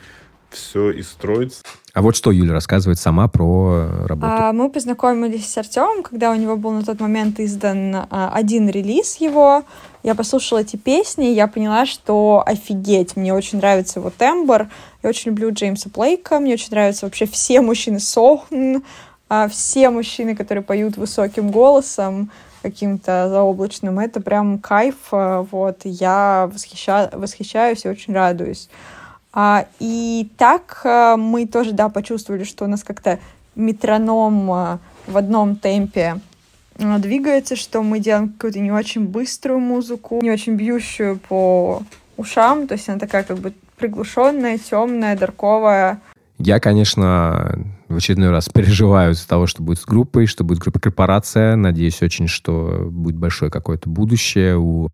[0.50, 1.62] все и строится.
[1.94, 4.32] А вот что Юля рассказывает сама про работу.
[4.32, 8.70] А, мы познакомились с Артемом, когда у него был на тот момент издан а, один
[8.70, 9.64] релиз его.
[10.02, 14.70] Я послушала эти песни, и я поняла, что офигеть, мне очень нравится его тембр.
[15.04, 18.78] Я очень люблю Джеймса Блейка, мне очень нравятся вообще все мужчины Сохн,
[19.30, 24.00] а, все мужчины, которые поют высоким голосом каким-то заоблачным.
[24.00, 27.10] Это прям кайф, э, вот, я восхища...
[27.14, 28.70] восхищаюсь и очень радуюсь.
[29.32, 33.20] А, и так а, мы тоже, да, почувствовали, что у нас как-то
[33.56, 36.20] метроном а, в одном темпе
[36.78, 41.84] двигается, что мы делаем какую-то не очень быструю музыку, не очень бьющую по
[42.16, 46.00] ушам, то есть она такая как бы приглушенная, темная, дарковая.
[46.40, 50.80] Я, конечно, в очередной раз переживаю из-за того, что будет с группой, что будет группа
[50.80, 51.56] корпорация.
[51.56, 54.90] Надеюсь очень, что будет большое какое-то будущее у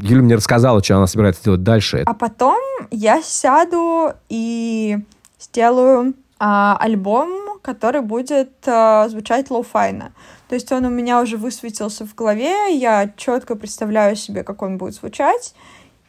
[0.00, 2.02] Юля мне рассказала, что она собирается делать дальше.
[2.06, 2.58] А потом
[2.90, 4.98] я сяду и
[5.38, 10.12] сделаю а, альбом, который будет а, звучать lo-fi йно.
[10.48, 14.78] То есть он у меня уже высветился в голове, я четко представляю себе, как он
[14.78, 15.54] будет звучать,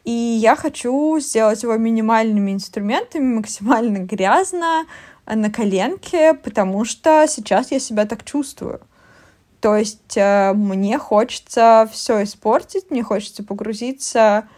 [0.04, 4.86] и я хочу сделать его минимальными инструментами, максимально грязно,
[5.26, 8.82] на коленке, потому что сейчас я себя так чувствую.
[9.62, 14.50] То есть э, мне хочется все испортить, мне хочется погрузиться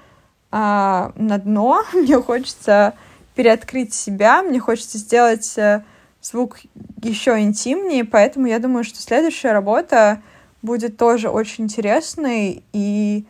[0.51, 2.95] э, на дно, мне хочется
[3.36, 5.84] переоткрыть себя, мне хочется сделать э,
[6.21, 6.58] звук
[7.03, 10.23] еще интимнее, поэтому я думаю, что следующая работа
[10.63, 13.25] будет тоже очень интересной и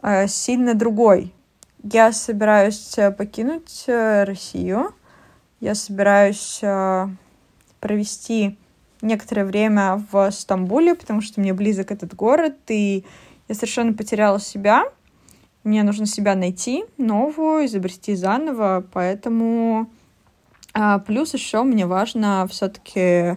[0.00, 1.34] э, сильно другой.
[1.82, 4.92] Я собираюсь э, покинуть э, Россию,
[5.60, 7.06] я собираюсь э,
[7.78, 8.58] провести
[9.00, 13.04] некоторое время в Стамбуле, потому что мне близок этот город, и
[13.46, 14.86] я совершенно потеряла себя.
[15.62, 19.88] Мне нужно себя найти, новую, изобрести заново, поэтому
[20.72, 23.36] а, плюс еще мне важно все-таки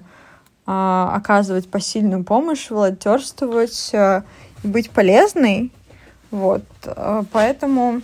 [0.65, 4.23] а, оказывать посильную помощь, волонтерствовать а,
[4.63, 5.71] и быть полезной.
[6.31, 6.63] Вот,
[7.33, 8.01] поэтому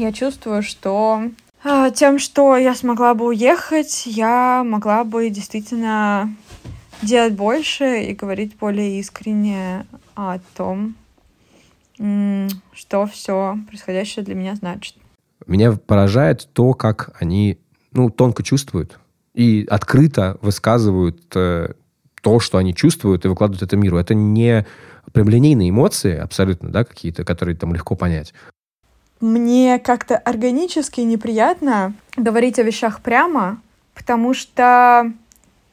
[0.00, 1.22] я чувствую, что
[1.62, 6.34] а, тем, что я смогла бы уехать, я могла бы действительно
[7.02, 10.94] делать больше и говорить более искренне о том,
[11.96, 14.96] что все происходящее для меня значит.
[15.46, 17.58] Меня поражает то, как они
[17.92, 18.98] ну, тонко чувствуют
[19.34, 21.72] и открыто высказывают э,
[22.22, 23.98] то, что они чувствуют, и выкладывают это миру.
[23.98, 24.66] Это не
[25.12, 28.32] прямолинейные эмоции абсолютно, да, какие-то, которые там легко понять
[29.20, 33.60] мне как-то органически неприятно говорить о вещах прямо,
[33.94, 35.12] потому что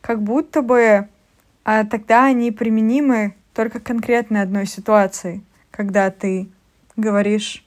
[0.02, 1.08] как будто бы
[1.68, 6.48] а тогда они применимы только конкретной одной ситуации, когда ты
[6.96, 7.66] говоришь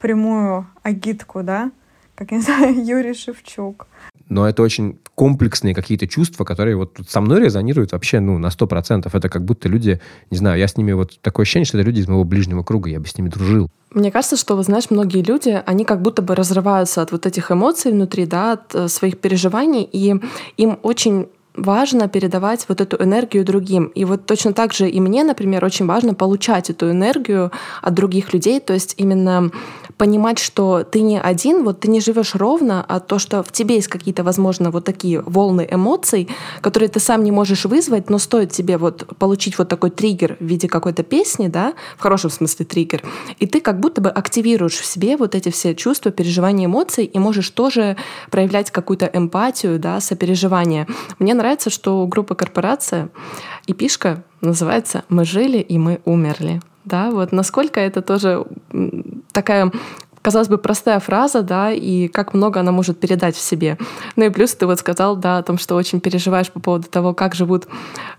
[0.00, 1.70] прямую агитку, да,
[2.16, 3.86] как, не знаю, Юрий Шевчук.
[4.28, 9.10] Но это очень комплексные какие-то чувства, которые вот со мной резонируют вообще, ну, на 100%.
[9.12, 12.00] Это как будто люди, не знаю, я с ними вот такое ощущение, что это люди
[12.00, 13.68] из моего ближнего круга, я бы с ними дружил.
[13.90, 17.92] Мне кажется, что, знаешь, многие люди, они как будто бы разрываются от вот этих эмоций
[17.92, 20.18] внутри, да, от э, своих переживаний, и
[20.56, 23.86] им очень важно передавать вот эту энергию другим.
[23.86, 27.50] И вот точно так же и мне, например, очень важно получать эту энергию
[27.82, 29.50] от других людей, то есть именно
[30.00, 33.74] понимать, что ты не один, вот ты не живешь ровно, а то, что в тебе
[33.74, 36.26] есть какие-то, возможно, вот такие волны эмоций,
[36.62, 40.44] которые ты сам не можешь вызвать, но стоит тебе вот получить вот такой триггер в
[40.44, 43.02] виде какой-то песни, да, в хорошем смысле триггер,
[43.38, 47.18] и ты как будто бы активируешь в себе вот эти все чувства, переживания, эмоций, и
[47.18, 47.98] можешь тоже
[48.30, 50.86] проявлять какую-то эмпатию, да, сопереживание.
[51.18, 53.08] Мне нравится, что у группы «Корпорация»
[53.66, 58.44] и пишка называется «Мы жили и мы умерли» да, вот насколько это тоже
[59.32, 59.70] такая
[60.22, 63.78] казалось бы, простая фраза, да, и как много она может передать в себе.
[64.16, 67.14] Ну и плюс ты вот сказал, да, о том, что очень переживаешь по поводу того,
[67.14, 67.66] как живут,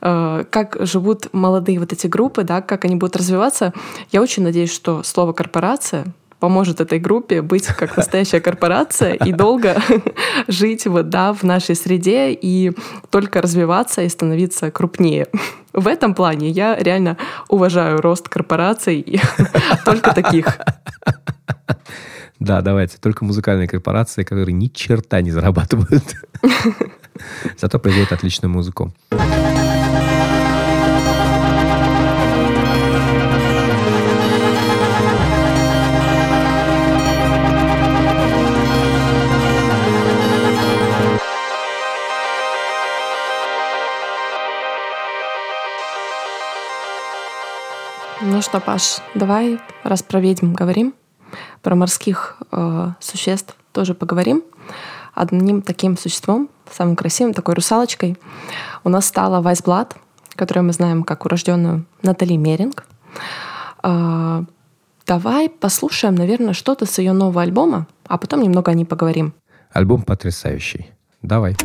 [0.02, 3.74] э, как живут молодые вот эти группы, да, как они будут развиваться.
[4.12, 6.06] Я очень надеюсь, что слово «корпорация»
[6.42, 9.78] поможет этой группе быть как настоящая корпорация и долго
[10.48, 12.74] жить вот, да, в нашей среде и
[13.12, 15.28] только развиваться и становиться крупнее.
[15.72, 19.22] В этом плане я реально уважаю рост корпораций и
[19.86, 20.58] только таких.
[22.40, 22.98] Да, давайте.
[22.98, 26.16] Только музыкальные корпорации, которые ни черта не зарабатывают.
[27.58, 28.92] Зато производят отличную музыку.
[48.42, 50.96] Что, Паш, давай, раз про ведьм говорим,
[51.62, 54.44] про морских э, существ тоже поговорим.
[55.14, 58.18] Одним таким существом, самым красивым, такой русалочкой,
[58.84, 59.96] у нас стала Вайсблад,
[60.36, 62.86] которую мы знаем как урожденную Натали Меринг.
[63.84, 64.44] Э,
[65.06, 69.34] давай послушаем, наверное, что-то с ее нового альбома, а потом немного о ней поговорим.
[69.72, 70.92] Альбом потрясающий.
[71.22, 71.56] Давай.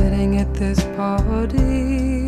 [0.00, 2.19] Sitting at this party,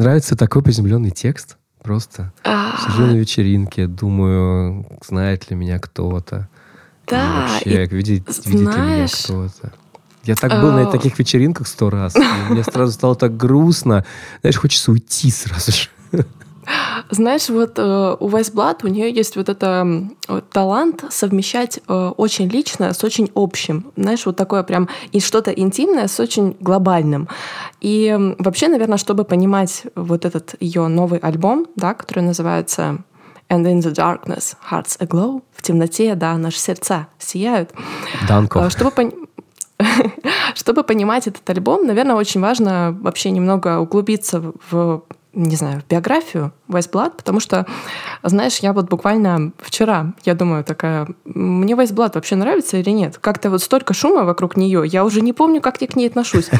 [0.00, 1.56] нравится такой приземленный текст.
[1.82, 6.48] Просто А, сижу на вечеринке, думаю, знает ли меня кто-то.
[7.06, 9.72] Да, Вообще, видит, видит ли меня кто-то.
[10.24, 12.14] Я так был на а, таких вечеринках сто раз.
[12.50, 14.04] Мне сразу стало так грустно.
[14.42, 15.88] Знаешь, хочется уйти сразу же.
[17.10, 20.08] Знаешь, вот э, у Вайсблад у нее есть вот это
[20.52, 23.92] талант совмещать э, очень личное с очень общим.
[23.96, 27.28] Знаешь, вот такое прям и что-то интимное с очень глобальным.
[27.80, 32.98] И вообще, наверное, чтобы понимать вот этот ее новый альбом, да, который называется
[33.48, 35.42] And in the darkness, hearts aglow.
[35.52, 37.70] В темноте, да, наши сердца сияют.
[38.28, 38.64] Данко.
[38.64, 39.28] А, Чтобы, пон-
[40.54, 45.02] Чтобы понимать этот альбом, наверное, очень важно вообще немного углубиться в
[45.32, 47.64] не знаю, в биографию Вайсблад, потому что,
[48.24, 53.18] знаешь, я вот буквально вчера, я думаю, такая, мне Вайсблад вообще нравится или нет?
[53.18, 56.50] Как-то вот столько шума вокруг нее, я уже не помню, как я к ней отношусь.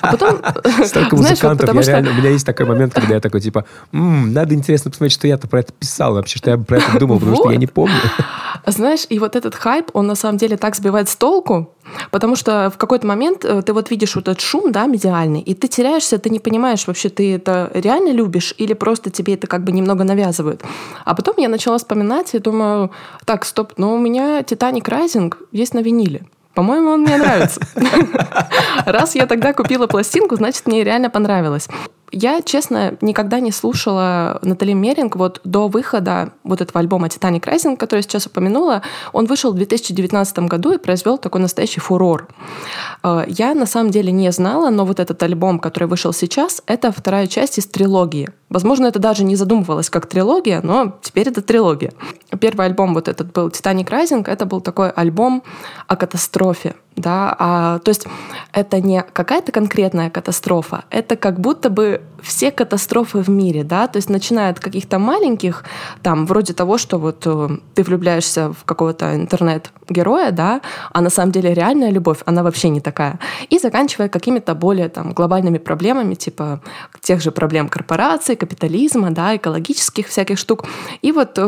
[0.00, 0.38] А потом,
[0.84, 1.92] Столько знаешь, вот потому что...
[1.92, 5.28] реально- у меня есть такой момент, когда я такой, типа, «М, надо интересно посмотреть, что
[5.28, 7.94] я-то про это писал вообще, что я про это думал, потому что я не помню.
[8.70, 11.74] Знаешь, и вот этот хайп, он на самом деле так сбивает с толку,
[12.10, 15.54] потому что в какой-то момент э, ты вот видишь вот этот шум, да, медиальный, и
[15.54, 19.64] ты теряешься, ты не понимаешь, вообще ты это реально любишь или просто тебе это как
[19.64, 20.62] бы немного навязывают.
[21.06, 22.90] А потом я начала вспоминать и думаю,
[23.24, 26.26] так, стоп, но у меня «Титаник Райзинг» есть на виниле.
[26.54, 27.60] По-моему, он мне нравится.
[28.84, 31.68] Раз я тогда купила пластинку, значит, мне реально понравилось.
[32.10, 37.78] Я, честно, никогда не слушала Натали Меринг вот до выхода вот этого альбома «Титаник Райзинг»,
[37.78, 38.82] который я сейчас упомянула.
[39.12, 42.28] Он вышел в 2019 году и произвел такой настоящий фурор.
[43.02, 46.92] Э, Я на самом деле не знала, но вот этот альбом, который вышел сейчас, это
[46.92, 48.30] вторая часть из трилогии.
[48.48, 51.92] Возможно, это даже не задумывалось как трилогия, но теперь это трилогия.
[52.40, 55.42] Первый альбом вот этот был «Титаник Райзинг», это был такой альбом
[55.86, 56.74] о катастрофе.
[56.96, 58.06] Да, а, то есть
[58.52, 63.96] это не какая-то конкретная катастрофа, это как будто бы все катастрофы в мире, да, то
[63.98, 65.64] есть начиная от каких-то маленьких,
[66.02, 70.60] там, вроде того, что вот э, ты влюбляешься в какого-то интернет-героя, да,
[70.92, 73.18] а на самом деле реальная любовь, она вообще не такая,
[73.50, 76.60] и заканчивая какими-то более там глобальными проблемами, типа
[77.00, 80.64] тех же проблем корпораций, капитализма, да, экологических всяких штук.
[81.02, 81.38] И вот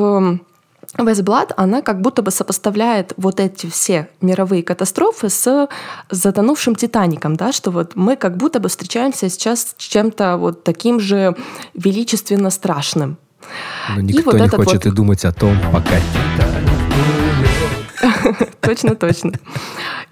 [0.98, 5.68] Вестблад, она как будто бы сопоставляет вот эти все мировые катастрофы с
[6.10, 11.00] затонувшим Титаником, да, что вот мы как будто бы встречаемся сейчас с чем-то вот таким
[11.00, 11.36] же
[11.74, 13.18] величественно страшным.
[13.94, 15.96] Но И никто вот не хочет вот- и думать о том, пока
[18.60, 19.32] Точно, точно.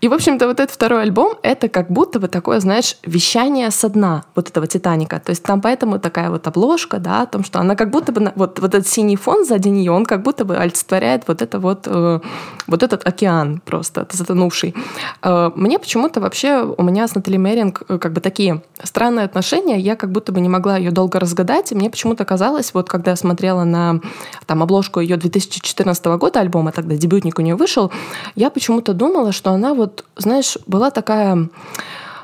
[0.00, 3.88] И, в общем-то, вот этот второй альбом— это как будто бы такое, знаешь, вещание со
[3.88, 5.18] дна вот этого «Титаника».
[5.18, 8.32] То есть там поэтому такая вот обложка, да, о том, что она как будто бы...
[8.36, 11.86] Вот, вот этот синий фон сзади нее, он как будто бы олицетворяет вот, это вот,
[11.86, 12.20] э,
[12.66, 14.74] вот этот океан просто затонувший.
[15.22, 19.78] Э, мне почему-то вообще у меня с Натали Меринг э, как бы такие странные отношения.
[19.78, 21.72] Я как будто бы не могла ее долго разгадать.
[21.72, 24.00] И мне почему-то казалось, вот когда я смотрела на
[24.46, 27.90] там, обложку ее 2014 года альбома, тогда дебютник у нее вышел,
[28.34, 31.48] я почему-то думала, что она вот, знаешь, была такая,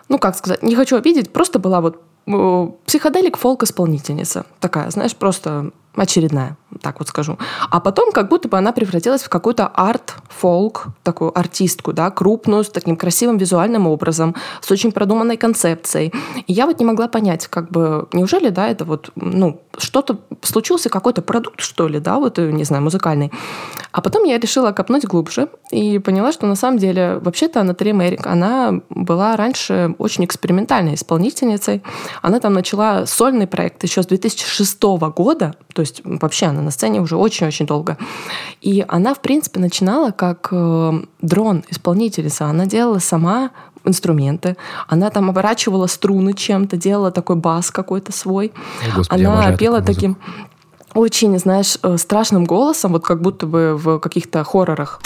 [0.08, 4.46] ну как сказать, не хочу обидеть, просто была вот э, психоделик фолк-исполнительница.
[4.60, 7.38] Такая, знаешь, просто очередная, так вот скажу.
[7.70, 12.68] А потом как будто бы она превратилась в какую-то арт-фолк, такую артистку, да, крупную, с
[12.68, 16.12] таким красивым визуальным образом, с очень продуманной концепцией.
[16.46, 20.88] И я вот не могла понять, как бы, неужели, да, это вот, ну, что-то, случился
[20.88, 23.32] какой-то продукт, что ли, да, вот, э, не знаю, музыкальный.
[23.92, 28.26] А потом я решила копнуть глубже и поняла, что на самом деле вообще-то Натали Мэрик,
[28.26, 31.82] она была раньше очень экспериментальной исполнительницей.
[32.22, 34.82] Она там начала сольный проект еще с 2006
[35.14, 37.96] года, то есть вообще она на сцене уже очень-очень долго.
[38.60, 42.46] И она, в принципе, начинала как э, дрон-исполнительница.
[42.46, 43.50] Она делала сама
[43.84, 44.56] инструменты,
[44.88, 48.52] она там оборачивала струны чем-то, делала такой бас какой-то свой.
[48.82, 50.16] О, Господи, она пела таким
[50.94, 55.00] очень, знаешь, э, страшным голосом, вот как будто бы в каких-то хоррорах.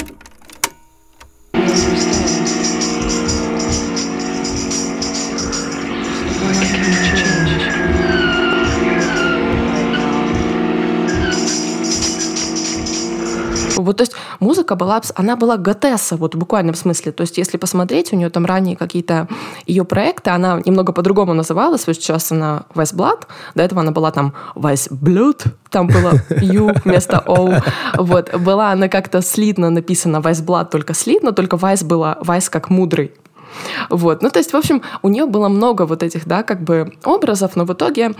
[13.88, 17.10] Вот, то есть музыка была, она была готесса, вот в буквальном смысле.
[17.10, 19.28] То есть если посмотреть, у нее там ранние какие-то
[19.66, 21.86] ее проекты, она немного по-другому называлась.
[21.86, 23.22] Вот сейчас она Vice Blood,
[23.54, 26.12] до этого она была там Vice Blood, там было
[26.42, 27.54] U вместо O.
[27.96, 32.68] Вот, была она как-то слитно написана Vice Blood, только слитно, только Vice была Vice как
[32.68, 33.12] мудрый.
[33.88, 34.22] Вот.
[34.22, 37.56] Ну, то есть, в общем, у нее было много вот этих, да, как бы образов,
[37.56, 38.12] но в итоге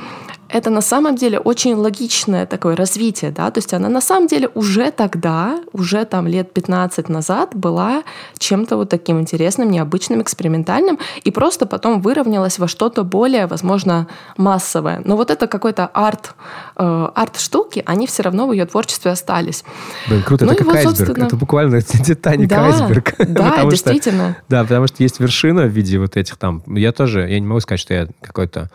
[0.48, 4.48] это на самом деле очень логичное такое развитие, да, то есть она на самом деле
[4.54, 8.02] уже тогда, уже там лет 15 назад была
[8.38, 15.02] чем-то вот таким интересным, необычным, экспериментальным, и просто потом выровнялась во что-то более, возможно, массовое.
[15.04, 16.34] Но вот это какой-то арт,
[16.76, 19.64] э, арт-штуки, они все равно в ее творчестве остались.
[20.08, 21.26] Блин, круто, ну это как вот, айсберг, собственно...
[21.26, 23.14] это буквально Титаник да, айсберг.
[23.18, 24.30] Да, действительно.
[24.30, 27.46] Что, да, потому что есть вершина в виде вот этих там, я тоже, я не
[27.46, 28.70] могу сказать, что я какой-то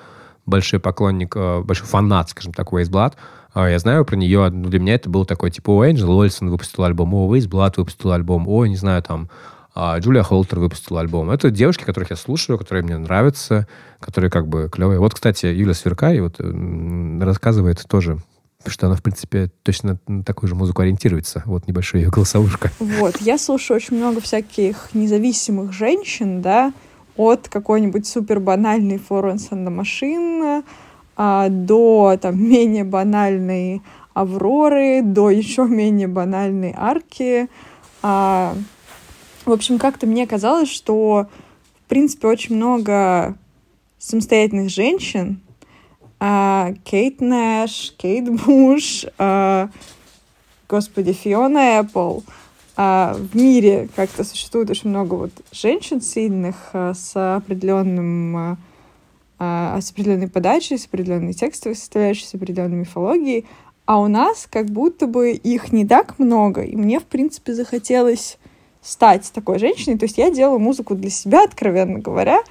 [0.45, 3.13] большой поклонник, э, большой фанат, скажем так, Waze Blood.
[3.53, 6.49] А, я знаю про нее, ну, для меня это был такой, типа, о, Энджел Уэльсон
[6.49, 9.29] выпустил альбом, о, Waze Blood выпустил альбом, о, не знаю, там,
[9.75, 11.31] а, Джулия Холтер выпустила альбом.
[11.31, 13.67] Это девушки, которых я слушаю, которые мне нравятся,
[13.99, 14.99] которые как бы клевые.
[14.99, 18.19] Вот, кстати, Юля Сверкай вот рассказывает тоже
[18.65, 21.43] что она, в принципе, точно на такую же музыку ориентируется.
[21.45, 22.71] Вот небольшая ее голосовушка.
[22.79, 26.73] Вот, я слушаю очень много всяких независимых женщин, да,
[27.15, 30.63] от какой-нибудь супер банальной Florence and the
[31.15, 33.81] а, до там менее банальной
[34.13, 37.49] Авроры, до еще менее банальной арки.
[38.01, 38.55] А,
[39.45, 41.27] в общем, как-то мне казалось, что
[41.85, 43.35] в принципе очень много
[43.97, 45.41] самостоятельных женщин.
[46.19, 49.05] А, Кейт Нэш, Кейт Буш,
[50.69, 52.19] господи, Фиона Эппл—
[52.75, 58.57] а в мире как-то существует очень много вот женщин сильных а, с определенным а,
[59.39, 63.45] а, с определенной подачей, с определенной текстовой составляющей, с определенной мифологией,
[63.85, 68.37] а у нас как будто бы их не так много, и мне, в принципе, захотелось
[68.81, 69.97] стать такой женщиной.
[69.97, 72.41] То есть я делаю музыку для себя, откровенно говоря.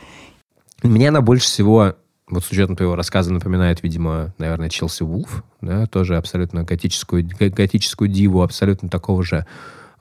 [0.83, 1.95] Мне она больше всего,
[2.29, 8.09] вот с учетом твоего рассказа, напоминает, видимо, наверное, Челси Вулф, да, тоже абсолютно готическую, готическую
[8.09, 9.47] диву, абсолютно такого же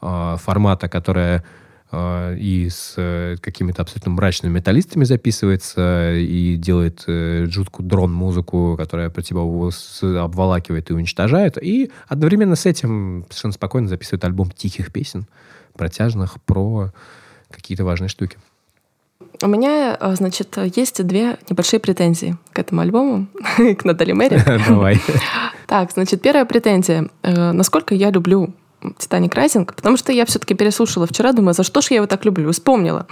[0.02, 1.43] э, формата, которая
[1.91, 9.10] э, и с э, какими-то абсолютно мрачными металлистами записывается, и делает э, жуткую дрон-музыку, которая
[9.10, 9.41] про тебя
[10.24, 15.26] обволакивает и уничтожает, и одновременно с этим совершенно спокойно записывает альбом тихих песен,
[15.74, 16.91] протяжных про
[17.49, 18.38] какие-то важные штуки.
[19.43, 23.28] У меня, значит, есть две небольшие претензии к этому альбому,
[23.78, 24.41] к Натали Мэри.
[24.68, 24.99] Давай.
[25.68, 27.08] Так, значит, первая претензия.
[27.24, 28.54] Насколько я люблю
[28.97, 32.25] Титаник Райзинг, потому что я все-таки переслушала вчера, думаю, за что же я его так
[32.25, 33.05] люблю, вспомнила.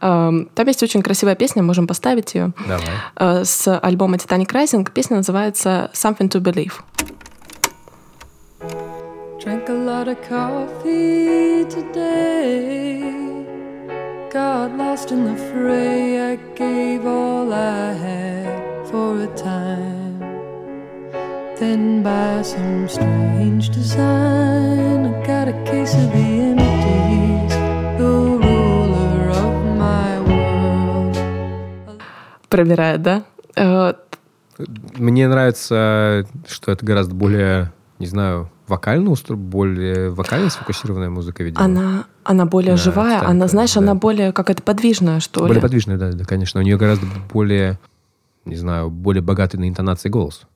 [0.00, 2.52] Эм, там есть очень красивая песня, можем поставить ее.
[2.66, 2.86] Давай.
[3.16, 4.90] Э, с альбома Титаник Райзинг.
[4.92, 6.72] Песня называется Something to Believe.
[9.42, 13.02] Drank a lot of coffee today.
[14.32, 16.32] Got lost in the fray.
[16.32, 20.01] I gave all I had for a time.
[21.62, 27.54] Then by some strange design, I got a case of the empties,
[27.98, 28.10] the
[28.42, 31.16] ruler of my world.
[32.48, 33.22] Пробирает, да?
[33.54, 33.92] Э,
[34.96, 41.64] Мне нравится, что это гораздо более, не знаю, вокально более вокально сфокусированная музыка, видимо.
[41.64, 43.80] Она, она более да, живая, станка, она, знаешь, да.
[43.82, 45.60] она более какая-то подвижная, что более ли.
[45.60, 46.58] Более подвижная, да, да, конечно.
[46.58, 47.78] У нее гораздо более,
[48.46, 50.48] не знаю, более богатый на интонации голос.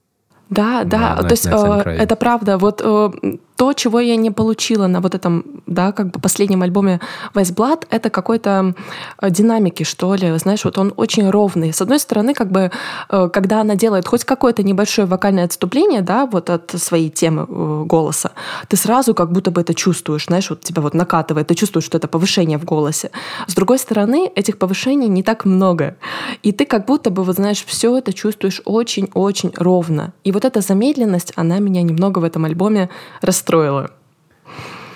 [0.48, 2.58] Да, да, то есть э, это правда.
[2.58, 3.10] Вот э,
[3.56, 7.00] то, чего я не получила на вот этом, да, как бы последнем альбоме
[7.34, 8.74] Blood, это какой-то
[9.20, 10.38] э, динамики, что ли.
[10.38, 11.72] Знаешь, вот он очень ровный.
[11.72, 12.70] С одной стороны, как бы,
[13.08, 17.84] э, когда она делает хоть какое-то небольшое вокальное отступление, да, вот от своей темы э,
[17.86, 18.32] голоса,
[18.68, 21.96] ты сразу как будто бы это чувствуешь, знаешь, вот тебя вот накатывает, ты чувствуешь, что
[21.96, 23.10] это повышение в голосе.
[23.46, 25.96] С другой стороны, этих повышений не так много.
[26.42, 30.12] И ты как будто бы, вот знаешь, все это чувствуешь очень-очень ровно.
[30.24, 32.90] И вот эта замедленность, она меня немного в этом альбоме
[33.22, 33.90] расстроила расстроило.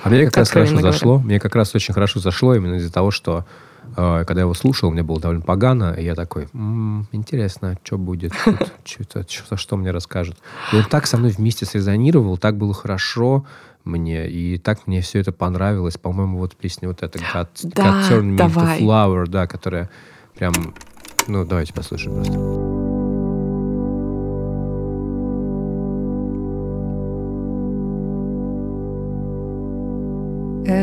[0.02, 0.92] А мне как раз хорошо говоря.
[0.92, 1.18] зашло.
[1.18, 3.44] Мне как раз очень хорошо зашло именно из-за того, что
[3.96, 7.98] э, когда я его слушал, мне было довольно погано, и я такой, м-м, интересно, что
[7.98, 8.32] будет
[8.84, 10.38] что, что мне расскажут.
[10.72, 13.44] И он так со мной вместе срезонировал, так было хорошо
[13.84, 15.98] мне, и так мне все это понравилось.
[15.98, 19.90] По-моему, вот песня вот эта God, да, God Turn Me Into Flower, да, которая
[20.34, 20.54] прям...
[21.28, 22.79] Ну, давайте послушаем просто.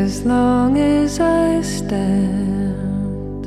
[0.08, 3.44] As long as I stand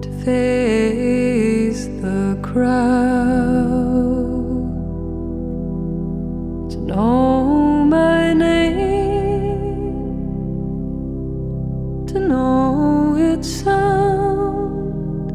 [0.00, 2.70] to face the crowd,
[6.70, 9.66] to know my name,
[12.06, 15.32] to know its sound.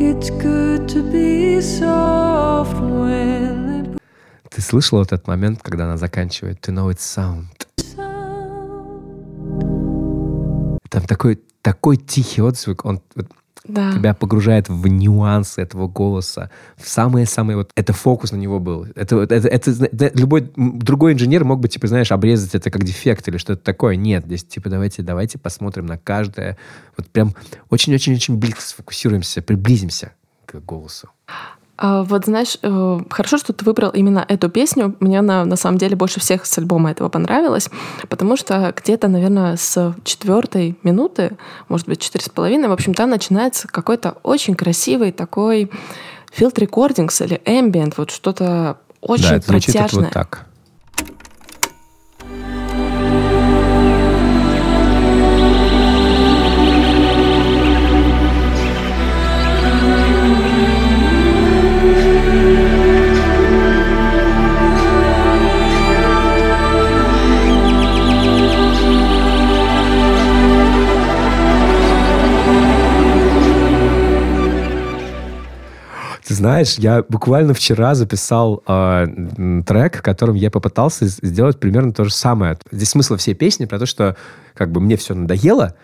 [0.00, 3.43] It's good to be soft when
[4.64, 7.46] слышал этот момент, когда она заканчивает To know it's sound?
[10.90, 12.84] Там такой, такой тихий отзвук.
[12.84, 13.00] Он,
[13.66, 13.92] Да.
[13.92, 17.70] Тебя погружает в нюансы этого голоса, в самые-самые вот...
[17.74, 18.86] Это фокус на него был.
[18.94, 23.26] Это, это, это, это любой другой инженер мог бы, типа, знаешь, обрезать это как дефект
[23.26, 23.96] или что-то такое.
[23.96, 26.58] Нет, здесь, типа, давайте, давайте посмотрим на каждое.
[26.98, 27.34] Вот прям
[27.70, 30.12] очень-очень-очень близко сфокусируемся, приблизимся
[30.44, 31.08] к голосу.
[31.76, 34.94] А, вот знаешь, э, хорошо, что ты выбрал именно эту песню.
[35.00, 37.68] Мне она на самом деле больше всех с альбома этого понравилась,
[38.08, 41.36] потому что где-то, наверное, с четвертой минуты,
[41.68, 45.70] может быть, четыре с половиной, в общем, там начинается какой-то очень красивый такой
[46.36, 50.04] field recordings или ambient, вот что-то очень да, это протяжное.
[50.04, 50.46] вот так.
[76.44, 79.06] Знаешь, я буквально вчера записал э,
[79.66, 82.58] трек, которым я попытался сделать примерно то же самое.
[82.70, 84.14] Здесь смысл всей песни про то, что
[84.52, 85.74] как бы мне все надоело,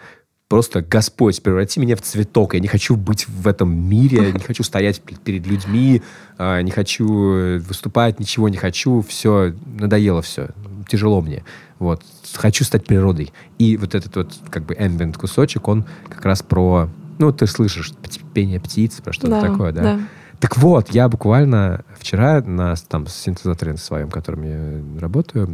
[0.48, 2.52] просто Господь, преврати меня в цветок.
[2.52, 6.02] Я не хочу быть в этом мире, не хочу стоять перед людьми,
[6.36, 9.00] э, не хочу выступать, ничего не хочу.
[9.00, 10.50] Все, надоело все,
[10.90, 11.42] тяжело мне.
[11.78, 12.02] Вот.
[12.34, 13.32] Хочу стать природой.
[13.56, 16.90] И вот этот вот как бы ambient кусочек, он как раз про...
[17.18, 17.94] Ну, ты слышишь
[18.34, 19.82] пение птиц, про что-то да, такое, да?
[19.82, 20.00] да.
[20.40, 25.46] Так вот, я буквально вчера на там, синтезаторе своем, которым я работаю,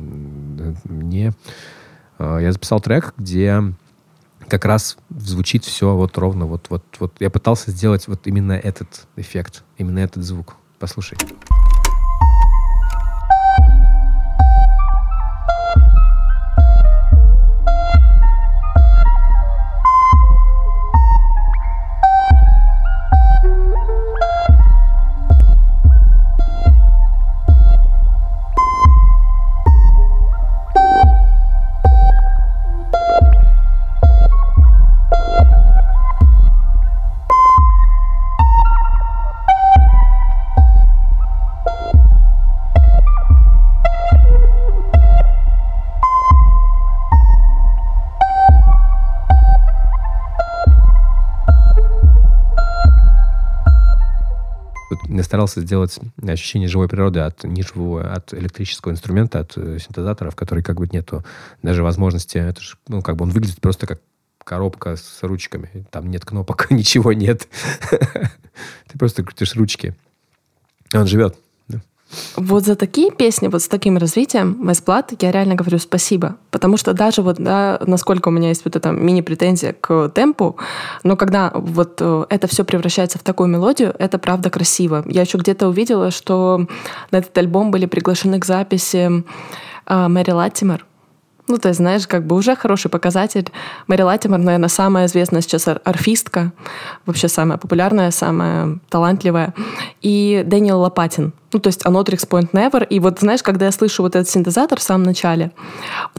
[0.84, 1.32] мне
[2.18, 3.62] э, я записал трек, где
[4.49, 7.14] как раз звучит все вот ровно вот вот вот.
[7.18, 10.55] Я пытался сделать вот именно этот эффект, именно этот звук.
[10.78, 11.18] Послушай.
[55.37, 60.64] Старался сделать ощущение живой природы от неживого, от электрического инструмента, от э, синтезатора, в который
[60.64, 61.26] как бы нету
[61.62, 64.01] даже возможности, это же, ну, как бы он выглядит просто как
[64.43, 65.87] коробка с ручками.
[65.91, 67.49] Там нет кнопок, ничего нет.
[67.91, 69.95] Ты просто крутишь ручки.
[70.95, 71.37] Он живет.
[72.37, 76.37] Вот за такие песни, вот с таким развитием Вайсблад я реально говорю спасибо.
[76.51, 80.57] Потому что даже вот, да, насколько у меня есть вот эта мини-претензия к темпу,
[81.03, 85.05] но когда вот э, это все превращается в такую мелодию, это правда красиво.
[85.07, 86.67] Я еще где-то увидела, что
[87.11, 89.25] на этот альбом были приглашены к записи
[89.87, 90.85] э, Мэри Латтимер,
[91.49, 93.51] ну, то есть, знаешь, как бы уже хороший показатель.
[93.86, 96.53] Мэри Латимер, наверное, самая известная сейчас арфистка,
[97.05, 99.55] вообще самая популярная, самая талантливая.
[100.03, 101.32] И Дэниел Лопатин.
[101.53, 102.84] Ну, то есть Anotrix Point Never.
[102.86, 105.53] И вот, знаешь, когда я слышу вот этот синтезатор в самом начале,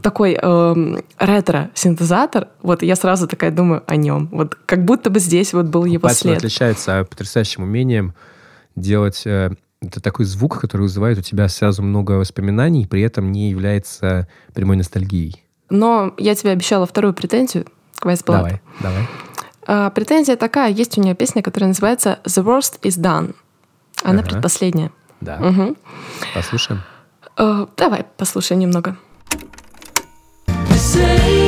[0.02, 4.30] такой э, ретро-синтезатор, вот я сразу такая думаю о нем.
[4.32, 6.38] Вот как будто бы здесь вот был его Лопатин след.
[6.38, 8.14] отличается потрясающим умением
[8.76, 9.52] делать э,
[9.82, 14.78] это такой звук, который вызывает у тебя сразу много воспоминаний, при этом не является прямой
[14.78, 15.44] ностальгией.
[15.70, 17.66] Но я тебе обещала вторую претензию
[18.00, 18.24] к Blood.
[18.26, 19.08] Давай, давай.
[19.66, 23.36] А, претензия такая, есть у нее песня, которая называется «The Worst is Done».
[24.04, 24.30] Она ага.
[24.30, 24.92] предпоследняя.
[25.20, 25.38] Да.
[25.38, 25.76] Угу.
[26.34, 26.84] Послушаем.
[27.36, 28.98] Uh, давай послушаем немного.
[30.76, 31.47] Что?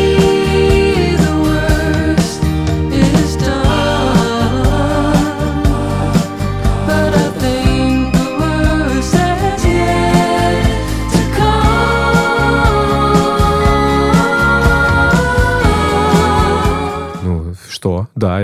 [18.20, 18.40] Да,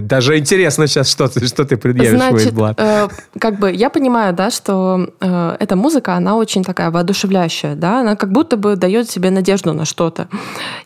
[0.00, 3.08] даже интересно сейчас, что ты, что ты предъявишь Значит, э,
[3.38, 8.16] как бы я понимаю, да, что э, эта музыка, она очень такая воодушевляющая, да, она
[8.16, 10.28] как будто бы дает себе надежду на что-то.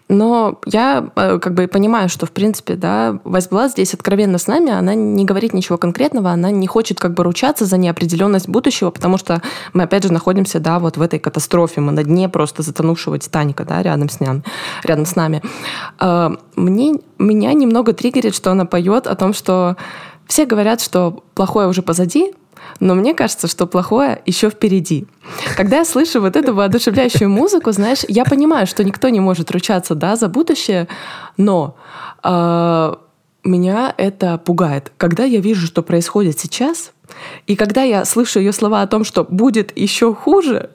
[0.09, 4.72] Но я э, как бы понимаю, что, в принципе, да, Вайсблад здесь откровенно с нами,
[4.72, 9.18] она не говорит ничего конкретного, она не хочет как бы ручаться за неопределенность будущего, потому
[9.18, 9.42] что
[9.74, 13.64] мы, опять же, находимся, да, вот в этой катастрофе, мы на дне просто затонувшего Титаника,
[13.64, 14.42] да, рядом с нами.
[14.82, 15.42] Рядом с нами.
[16.00, 19.76] Э, мне, меня немного триггерит, что она поет о том, что
[20.26, 22.32] все говорят, что плохое уже позади,
[22.80, 25.06] но мне кажется, что плохое еще впереди.
[25.56, 29.94] Когда я слышу вот эту воодушевляющую музыку, знаешь, я понимаю, что никто не может ручаться
[29.94, 30.88] да, за будущее,
[31.36, 31.76] но
[32.22, 32.94] э,
[33.44, 34.92] меня это пугает.
[34.96, 36.92] Когда я вижу, что происходит сейчас,
[37.46, 40.70] и когда я слышу ее слова о том, что будет еще хуже,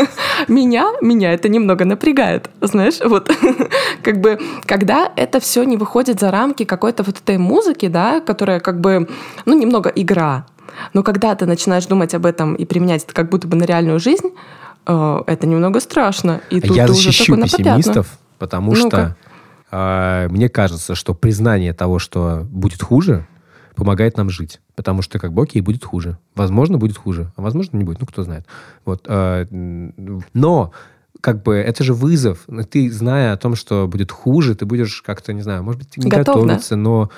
[0.48, 2.50] меня, меня это немного напрягает.
[2.60, 3.30] Знаешь, вот
[4.02, 8.60] как бы, когда это все не выходит за рамки какой-то вот этой музыки, да, которая
[8.60, 9.08] как бы,
[9.46, 10.46] ну, немного игра.
[10.94, 13.98] Но когда ты начинаешь думать об этом и применять это как будто бы на реальную
[14.00, 14.30] жизнь,
[14.86, 16.40] э, это немного страшно.
[16.50, 19.16] И тут я защищу уже пессимистов, потому Ну-ка.
[19.68, 23.26] что э, мне кажется, что признание того, что будет хуже,
[23.74, 24.60] помогает нам жить.
[24.74, 26.18] Потому что, как бы, окей, будет хуже.
[26.34, 28.00] Возможно, будет хуже, а возможно, не будет.
[28.00, 28.46] Ну, кто знает.
[28.84, 29.06] Вот.
[29.08, 29.46] э,
[30.34, 30.72] но
[31.20, 32.44] как бы это же вызов.
[32.46, 35.96] Ну, Ты, зная о том, что будет хуже, ты будешь как-то, не знаю, может быть,
[35.96, 36.32] не Готов, да?
[36.40, 37.10] готовиться, но,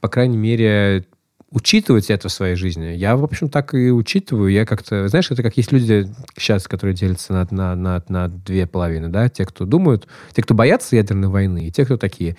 [0.00, 1.06] по крайней мере,
[1.50, 2.86] учитывать это в своей жизни.
[2.86, 4.50] Я, в общем, так и учитываю.
[4.50, 5.08] Я как-то...
[5.08, 9.28] Знаешь, это как есть люди сейчас, которые делятся на, на, на, на две половины, да?
[9.28, 12.36] Те, кто думают, те, кто боятся ядерной войны, и те, кто такие...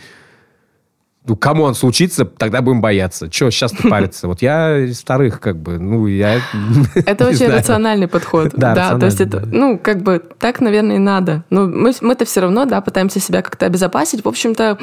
[1.27, 3.29] Ну, кому он случится, тогда будем бояться.
[3.29, 4.27] Че, сейчас ты париться?
[4.27, 6.39] Вот я из вторых, как бы, ну, я...
[6.95, 7.57] Это очень знаю.
[7.57, 8.53] рациональный подход.
[8.57, 9.47] Да, то есть это, да.
[9.51, 11.43] ну, как бы так, наверное, и надо.
[11.49, 14.23] Но мы, мы-то все равно, да, пытаемся себя как-то обезопасить.
[14.23, 14.77] В общем-то,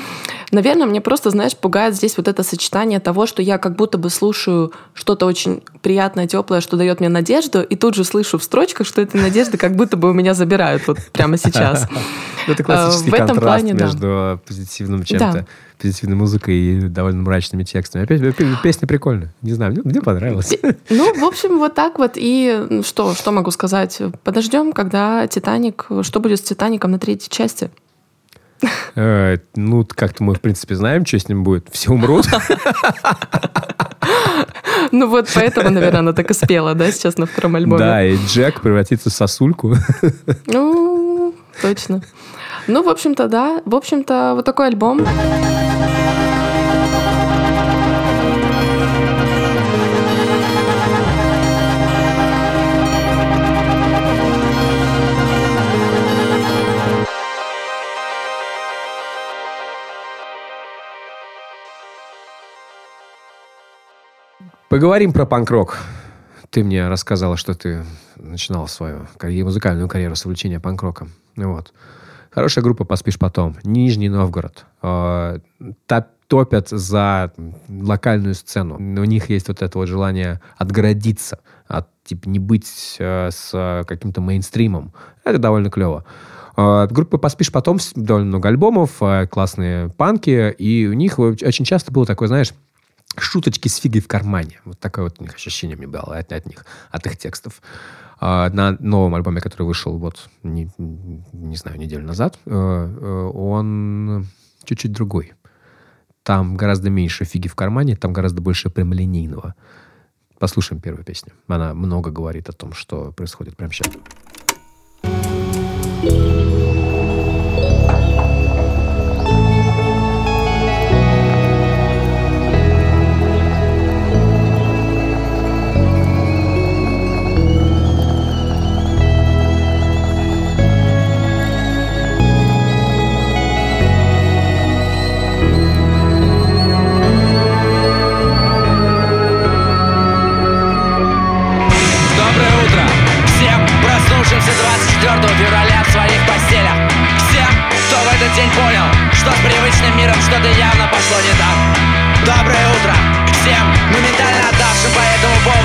[0.53, 4.11] наверное, мне просто, знаешь, пугает здесь вот это сочетание того, что я как будто бы
[4.11, 8.87] слушаю что-то очень приятное, теплое, что дает мне надежду, и тут же слышу в строчках,
[8.87, 11.87] что эта надежда как будто бы у меня забирают вот прямо сейчас.
[12.47, 13.73] Ну, Это классический А, контраст да.
[13.73, 15.47] между позитивным чем-то, Да.
[15.81, 18.05] Позитивной музыкой и довольно мрачными текстами.
[18.05, 19.33] Опять, пе- песня прикольная.
[19.43, 20.57] Не знаю, мне, мне понравилось.
[20.91, 22.13] Ну, в общем, вот так вот.
[22.17, 24.01] И что, что могу сказать?
[24.23, 25.87] Подождем, когда Титаник...
[26.03, 27.71] Что будет с Титаником на третьей части?
[28.95, 31.69] Э, Ну, как-то мы, в принципе, знаем, что с ним будет.
[31.73, 32.27] Все умрут.
[34.93, 37.79] Ну вот поэтому, наверное, она так и спела, да, сейчас на втором альбоме.
[37.79, 39.75] Да, и Джек превратится в сосульку.
[40.47, 42.03] Ну, точно.
[42.67, 43.61] Ну, в общем-то, да.
[43.67, 45.07] В общем-то, вот такой альбом.
[64.71, 65.79] Поговорим про панк-рок.
[66.51, 67.85] Ты мне рассказала, что ты
[68.17, 71.13] начинал свою музыкальную карьеру с увлечения панк-роком.
[71.37, 71.73] Вот.
[72.35, 73.57] Хорошая группа «Поспишь потом».
[73.63, 74.67] Нижний Новгород.
[74.83, 75.39] Э,
[75.87, 77.33] топ- Топят за
[77.69, 78.77] локальную сцену.
[78.77, 84.23] У них есть вот это вот желание отгородиться, от, типа, не быть э, с каким-то
[84.23, 84.95] мейнстримом.
[85.23, 86.05] Это довольно клево.
[86.57, 91.93] Э, Группа «Поспишь потом» довольно много альбомов, э, классные панки, и у них очень часто
[91.93, 92.53] было такое, знаешь,
[93.17, 94.61] шуточки с фигой в кармане.
[94.65, 97.61] Вот такое вот у них ощущение мне было от, от них, от их текстов.
[98.21, 104.27] А, на новом альбоме, который вышел вот, не, не знаю, неделю назад, э, э, он
[104.65, 105.33] чуть-чуть другой.
[106.23, 109.55] Там гораздо меньше фиги в кармане, там гораздо больше прямолинейного.
[110.39, 111.33] Послушаем первую песню.
[111.49, 113.93] Она много говорит о том, что происходит прямо сейчас.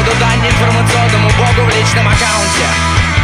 [0.10, 2.66] Поводу дань информационному богу в личном аккаунте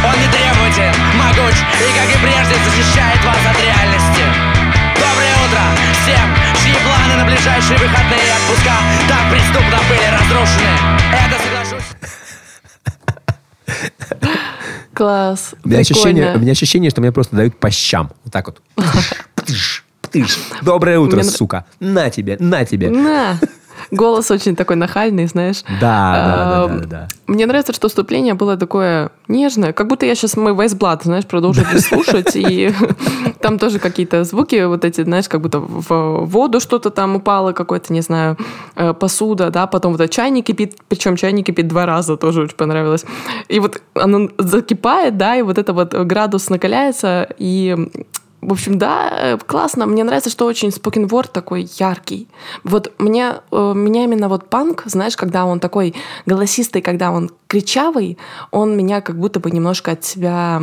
[0.04, 4.24] Он не требователен, могуч и, как и прежде, защищает вас от реальности
[4.94, 5.62] Доброе утро
[6.02, 6.28] всем,
[6.62, 8.76] чьи планы на ближайшие выходные и отпуска
[9.08, 10.72] так преступно были разрушены
[11.12, 11.90] Это соглашусь
[14.94, 15.54] Класс.
[15.62, 18.12] У меня, ощущение, у меня ощущение, что меня просто дают по щам.
[18.24, 18.62] Вот так вот.
[20.62, 21.66] Доброе утро, сука.
[21.80, 22.88] На тебе, на тебе.
[22.88, 23.38] На.
[23.90, 25.62] Голос очень такой нахальный, знаешь.
[25.80, 27.08] Да, да, да, да.
[27.26, 31.62] Мне нравится, что вступление было такое нежное, как будто я сейчас мой Вайсблад, знаешь, продолжу
[31.78, 32.72] слушать, и
[33.40, 37.92] там тоже какие-то звуки вот эти, знаешь, как будто в воду что-то там упало, какое-то,
[37.92, 38.36] не знаю,
[38.76, 42.56] э, посуда, да, потом вот этот чайник кипит, причем чайник кипит два раза, тоже очень
[42.56, 43.04] понравилось.
[43.48, 47.76] И вот оно закипает, да, и вот это вот градус накаляется, и
[48.48, 49.86] в общем, да, э, классно.
[49.86, 52.28] Мне нравится, что очень spoken word такой яркий.
[52.64, 55.94] Вот мне, э, меня именно вот панк, знаешь, когда он такой
[56.26, 58.16] голосистый, когда он кричавый,
[58.52, 60.62] он меня как будто бы немножко от себя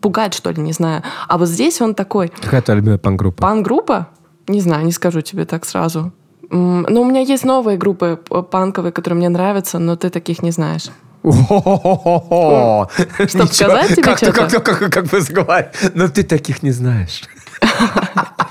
[0.00, 1.02] пугает, что ли, не знаю.
[1.28, 3.42] А вот здесь он такой Какая твоя любимая панк-группа?
[3.42, 4.08] панк-группа,
[4.48, 6.12] не знаю, не скажу тебе так сразу.
[6.50, 8.18] М, Ну, у меня есть новые группы
[8.50, 10.90] панковые, которые мне нравятся, но ты таких не знаешь.
[11.24, 12.86] О,
[13.26, 14.60] Чтоб сказать тебе что-то?
[14.60, 15.68] как, бы заговорить?
[15.94, 17.22] Но ты таких не знаешь.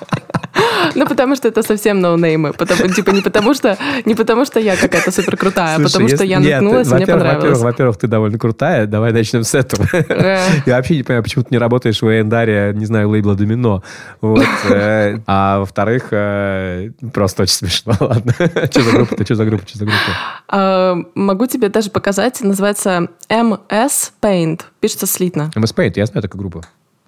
[0.95, 2.53] Ну, потому что это совсем ноунеймы.
[2.53, 6.23] Потому, типа, не потому что, не потому что я какая-то супер крутая, а потому что
[6.23, 7.59] я наткнулась, мне понравилось.
[7.59, 8.85] Во-первых, ты довольно крутая.
[8.85, 9.87] Давай начнем с этого.
[9.93, 10.39] Э.
[10.65, 13.83] Я вообще не понимаю, почему ты не работаешь в Эндаре, не знаю, лейбла Домино.
[14.69, 17.93] Э, А во-вторых, э, просто очень смешно.
[17.99, 18.33] Ладно.
[18.69, 19.23] Что за группа?
[19.23, 19.67] Что за группа?
[19.67, 21.09] Что за группа?
[21.15, 22.41] Могу тебе даже показать.
[22.41, 24.61] Называется MS Paint.
[24.79, 25.51] Пишется слитно.
[25.55, 26.63] MS Paint, я знаю такую группу.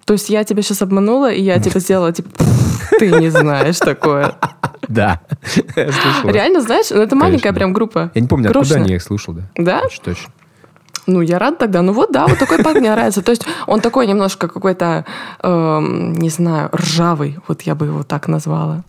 [0.06, 3.78] То есть я тебя сейчас обманула, и я типа сделала, типа, «Пф, ты не знаешь
[3.78, 4.36] такое.
[4.88, 5.20] Да.
[5.74, 6.86] Реально знаешь?
[6.90, 8.12] Ну, это маленькая прям группа.
[8.14, 8.84] Я не помню, откуда Крошечная.
[8.84, 9.42] они их слушал, да.
[9.56, 9.82] Да?
[10.04, 10.32] Точно.
[11.08, 11.82] Ну, я рада тогда.
[11.82, 13.20] Ну вот, да, вот такой панк мне нравится.
[13.22, 15.04] То есть он такой немножко какой-то,
[15.42, 17.38] эм, не знаю, ржавый.
[17.48, 18.84] Вот я бы его так назвала.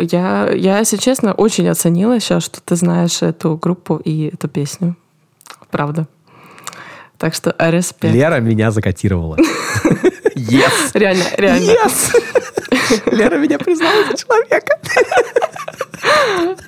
[0.00, 4.96] Я, я, если честно, очень оценила сейчас, что ты знаешь эту группу и эту песню.
[5.70, 6.06] Правда.
[7.18, 8.14] Так что респект.
[8.14, 9.36] Лера меня закотировала.
[10.38, 10.92] Yes.
[10.94, 11.70] Реально, реально.
[11.72, 12.12] Yes.
[13.10, 14.78] Лера меня признала за человека.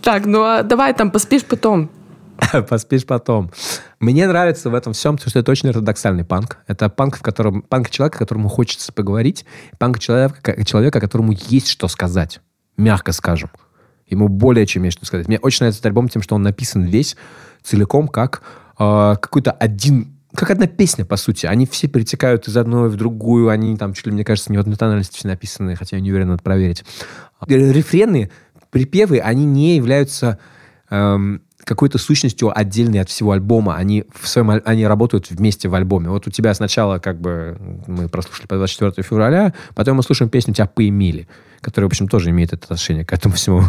[0.02, 1.88] Так, ну а давай там поспишь потом.
[2.68, 3.50] Поспишь потом.
[3.98, 6.58] Мне нравится в этом всем, потому что это очень ортодоксальный панк.
[6.66, 9.44] Это панк, в котором панк человека, которому хочется поговорить,
[9.78, 12.40] панк человека, человека, которому есть что сказать,
[12.80, 13.50] мягко скажем.
[14.08, 15.28] Ему более чем есть что сказать.
[15.28, 17.16] Мне очень нравится этот альбом тем, что он написан весь
[17.62, 18.42] целиком как
[18.78, 21.46] э, какой-то один как одна песня, по сути.
[21.46, 23.48] Они все перетекают из одной в другую.
[23.48, 26.10] Они там, чуть ли, мне кажется, не в одной тональности все написаны, хотя я не
[26.10, 26.84] уверен, надо проверить.
[27.48, 28.30] Рефрены,
[28.70, 30.38] припевы, они не являются
[30.88, 33.76] эм, какой-то сущностью отдельной от всего альбома.
[33.76, 36.08] Они, в своем, они работают вместе в альбоме.
[36.08, 37.56] Вот у тебя сначала как бы
[37.86, 41.28] мы прослушали по 24 февраля, потом мы слушаем песню «Тебя поимели»,
[41.60, 43.62] которая, в общем, тоже имеет это отношение к этому всему.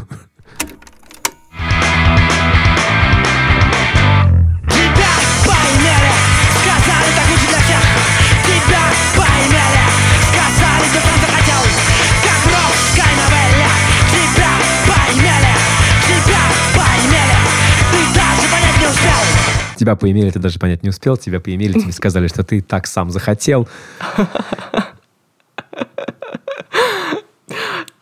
[19.82, 21.17] Тебя поимели, ты даже понять не успел.
[21.17, 23.67] Тебя поимели, тебе сказали, что ты так сам захотел.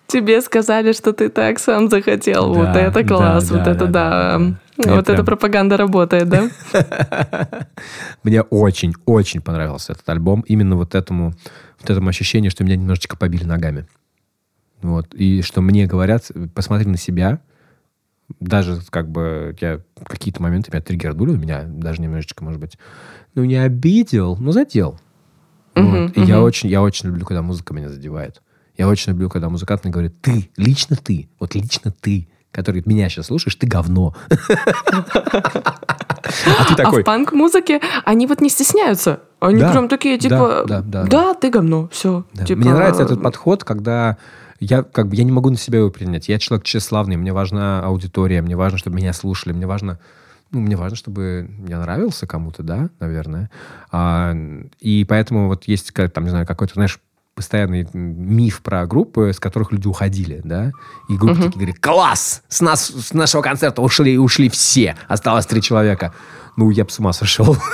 [0.08, 2.54] Тебе сказали, что ты так сам захотел.
[2.54, 4.38] Да, вот это да, класс, вот да, это да, да.
[4.40, 4.56] да, да.
[4.76, 6.50] Вот Я эта прям- пропаганда работает, да?
[8.24, 10.42] Мне очень-очень понравился этот альбом.
[10.42, 11.34] Именно вот этому,
[11.80, 13.86] вот этому ощущению, что меня немножечко побили ногами.
[14.82, 15.14] Вот.
[15.14, 17.40] И что мне говорят, посмотри на себя.
[18.40, 22.78] Даже как бы я какие-то моменты меня триггернули, меня даже немножечко, может быть,
[23.36, 25.00] ну не обидел, но задел.
[25.76, 26.18] Мгм, Вот.
[26.18, 28.42] И я очень, я очень люблю, когда музыка меня задевает.
[28.78, 33.10] Я очень люблю, когда музыкант мне говорит, ты, лично ты, вот лично ты, который меня
[33.10, 34.16] сейчас слушаешь, ты говно.
[34.32, 34.38] А
[36.66, 39.22] ты А такой, в панк-музыке они вот не стесняются.
[39.40, 41.34] Они Да, прям такие, типа, да, да, да.
[41.34, 42.26] ты говно, все.
[42.34, 42.44] Да.
[42.56, 44.18] Мне нравится этот подход, когда
[44.60, 46.30] я как бы я не могу на себя его принять.
[46.30, 50.00] Я человек тщеславный, мне важна аудитория, мне важно, чтобы меня слушали, мне важно,
[50.52, 53.50] ну, мне важно, чтобы я нравился кому-то, да, наверное.
[53.92, 54.36] А,
[54.80, 57.00] и поэтому вот есть, там, не знаю, какой-то, знаешь,
[57.40, 60.74] постоянный миф про группы, с которых люди уходили, да,
[61.08, 65.62] и группы такие говорят, класс, с, нас, с нашего концерта ушли, ушли все, осталось три
[65.62, 66.14] человека.
[66.60, 67.56] Ну, я бы с ума сошел.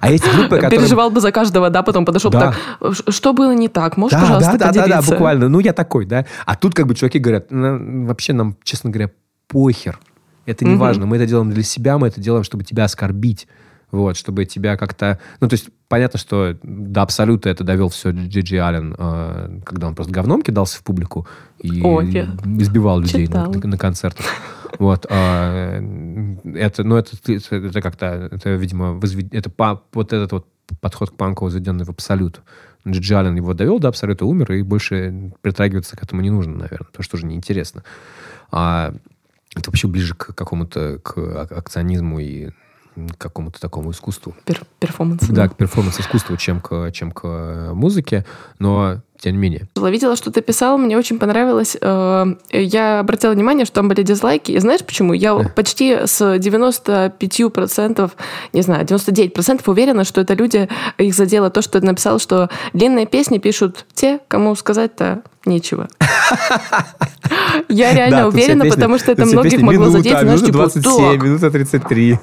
[0.00, 0.80] А есть группы, которые...
[0.80, 2.52] Переживал бы за каждого, да, потом подошел Да.
[2.80, 5.48] так, «Ш- что было не так, можешь, Да, пожалуйста, да, да, да, да, поделиться?» буквально.
[5.48, 6.24] Ну, я такой, да.
[6.46, 9.10] А тут как бы чуваки говорят, «Ну, вообще нам, честно говоря,
[9.46, 10.00] похер.
[10.46, 11.06] Это не важно.
[11.06, 13.46] Мы это делаем для себя, мы это делаем, чтобы тебя оскорбить.
[13.92, 15.20] Вот, чтобы тебя как-то...
[15.40, 19.94] Ну, то есть, понятно, что до абсолюта это довел все Джиджи Аллен, э, когда он
[19.94, 21.26] просто говном кидался в публику
[21.58, 24.26] и О, избивал людей на концертах.
[24.78, 25.06] Вот.
[25.10, 25.80] а,
[26.54, 30.46] это, ну, это, это, как-то, это, видимо, возвед- это па- вот этот вот
[30.80, 32.40] подход к панку возведенный в абсолют.
[32.86, 36.86] Джиджи Аллен его довел до абсолюта, умер, и больше притрагиваться к этому не нужно, наверное,
[36.86, 37.82] потому что уже неинтересно.
[38.50, 38.94] А
[39.54, 42.50] это вообще ближе к какому-то к ак- акционизму и
[42.94, 44.34] к какому-то такому искусству.
[44.46, 45.26] Пер- перформанс.
[45.28, 48.24] Да, к перформанс-искусству, чем к, чем к э, музыке.
[48.58, 49.68] Но тем не менее.
[49.76, 51.76] Видела, что ты писал, мне очень понравилось.
[51.80, 54.52] Э, я обратила внимание, что там были дизлайки.
[54.52, 55.12] И знаешь почему?
[55.12, 58.10] Я почти с 95%,
[58.52, 60.68] не знаю, 99% уверена, что это люди,
[60.98, 65.88] их задело то, что ты написал, что длинные песни пишут те, кому сказать-то нечего.
[67.68, 72.18] Я реально уверена, потому что это многих могло задеть, знаешь, типа, 27, минута 33.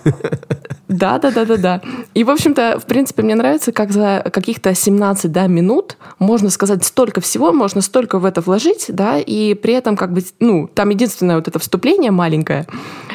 [0.88, 1.82] Да, да, да, да, да.
[2.14, 6.86] И, в общем-то, в принципе, мне нравится, как за каких-то 17 да, минут можно сказать
[6.88, 10.90] столько всего, можно столько в это вложить, да, и при этом как бы, ну, там
[10.90, 12.66] единственное вот это вступление маленькое,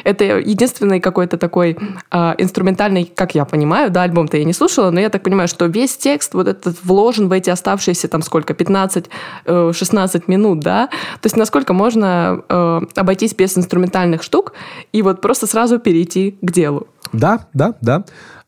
[0.03, 1.77] это единственный какой-то такой
[2.11, 5.65] э, инструментальный, как я понимаю, да, альбом-то я не слушала, но я так понимаю, что
[5.65, 9.05] весь текст вот этот вложен в эти оставшиеся там сколько, 15-16
[9.45, 14.53] э, минут, да, то есть насколько можно э, обойтись без инструментальных штук
[14.91, 16.87] и вот просто сразу перейти к делу.
[17.11, 18.05] Да, да, да.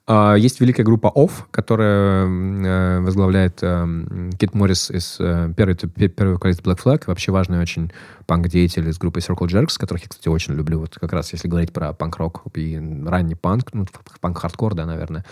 [0.07, 6.33] А, есть великая группа Off, которая э, возглавляет э, Кит Моррис из э, первый, первый
[6.33, 7.91] вокалист Black Flag, вообще важный очень
[8.27, 10.79] панк-деятель из группы Circle Jerks, которых я, кстати, очень люблю.
[10.79, 13.87] Вот как раз если говорить про панк-рок и ранний панк, ну,
[14.21, 15.25] панк-хардкор, да, наверное,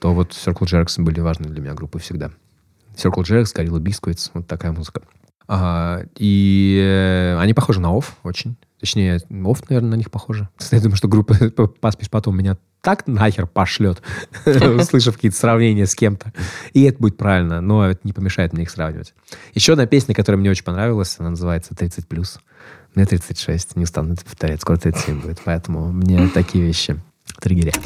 [0.00, 2.32] то вот Circle Jerks были важны для меня группы всегда.
[2.96, 5.02] Circle Jerks, Gorilla Biscuits, вот такая музыка.
[5.46, 8.06] А, и они похожи на OFF!
[8.24, 8.56] очень.
[8.80, 10.48] Точнее, OFF!, наверное, на них похоже.
[10.70, 11.34] Я думаю, что группа
[11.80, 14.02] Паспиш потом меня так нахер пошлет,
[14.46, 16.32] услышав какие-то сравнения с кем-то.
[16.72, 19.14] И это будет правильно, но это не помешает мне их сравнивать.
[19.54, 22.04] Еще одна песня, которая мне очень понравилась, она называется «30+.»
[22.94, 25.40] Мне 36, не устану это повторять, скоро 37 будет.
[25.44, 26.96] Поэтому мне такие вещи
[27.40, 27.78] триггерят.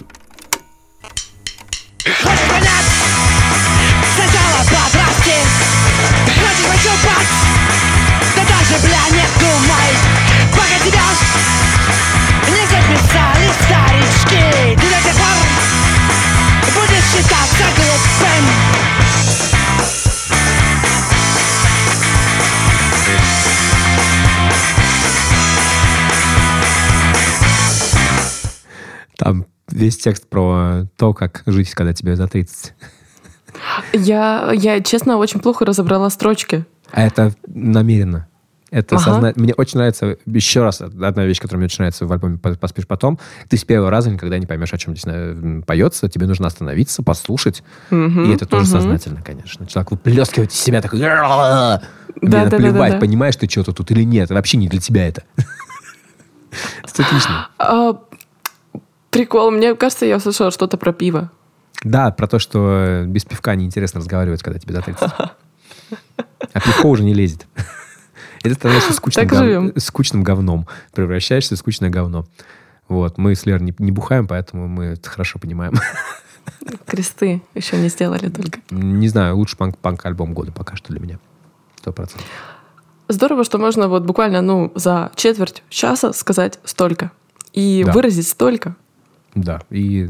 [29.80, 32.74] Весь текст про то, как жить, когда тебе за 30.
[33.92, 36.64] Я, я, честно, очень плохо разобрала строчки.
[36.92, 38.28] А это намеренно.
[38.70, 39.04] Это ага.
[39.04, 39.32] созна...
[39.34, 43.18] Мне очень нравится, еще раз, одна вещь, которая мне очень нравится в альбоме «Поспишь потом»,
[43.48, 47.02] ты с первого раза никогда не поймешь, о чем здесь э, поется, тебе нужно остановиться,
[47.02, 48.72] послушать, угу, и это тоже угу.
[48.72, 49.66] сознательно, конечно.
[49.66, 51.00] Человек выплескивает из себя такой...
[51.00, 51.82] Да,
[52.22, 53.00] мне да, наплевать, да, да, да.
[53.00, 55.24] понимаешь ты что-то тут или нет, вообще не для тебя это.
[56.84, 57.48] Это отлично.
[59.10, 61.30] Прикол, мне кажется, я услышала что-то про пиво.
[61.82, 65.10] Да, про то, что без пивка неинтересно разговаривать, когда тебе за 30.
[66.52, 67.46] А пивко уже не лезет.
[68.44, 69.82] И ты становишься скучным, гов...
[69.82, 70.66] скучным говном.
[70.92, 72.26] Превращаешься в скучное говно.
[72.88, 73.18] Вот.
[73.18, 75.74] Мы с Лерой не, не бухаем, поэтому мы это хорошо понимаем.
[76.86, 78.60] Кресты еще не сделали только.
[78.70, 81.18] Не знаю, лучший панк, панк-альбом года пока что для меня.
[81.76, 82.26] Сто процентов.
[83.08, 87.10] Здорово, что можно вот буквально ну, за четверть часа сказать столько.
[87.52, 87.92] И да.
[87.92, 88.76] выразить столько.
[89.34, 90.08] Да, и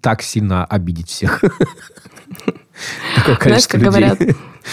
[0.00, 1.42] так сильно обидеть всех.
[3.42, 4.18] Знаешь, как говорят,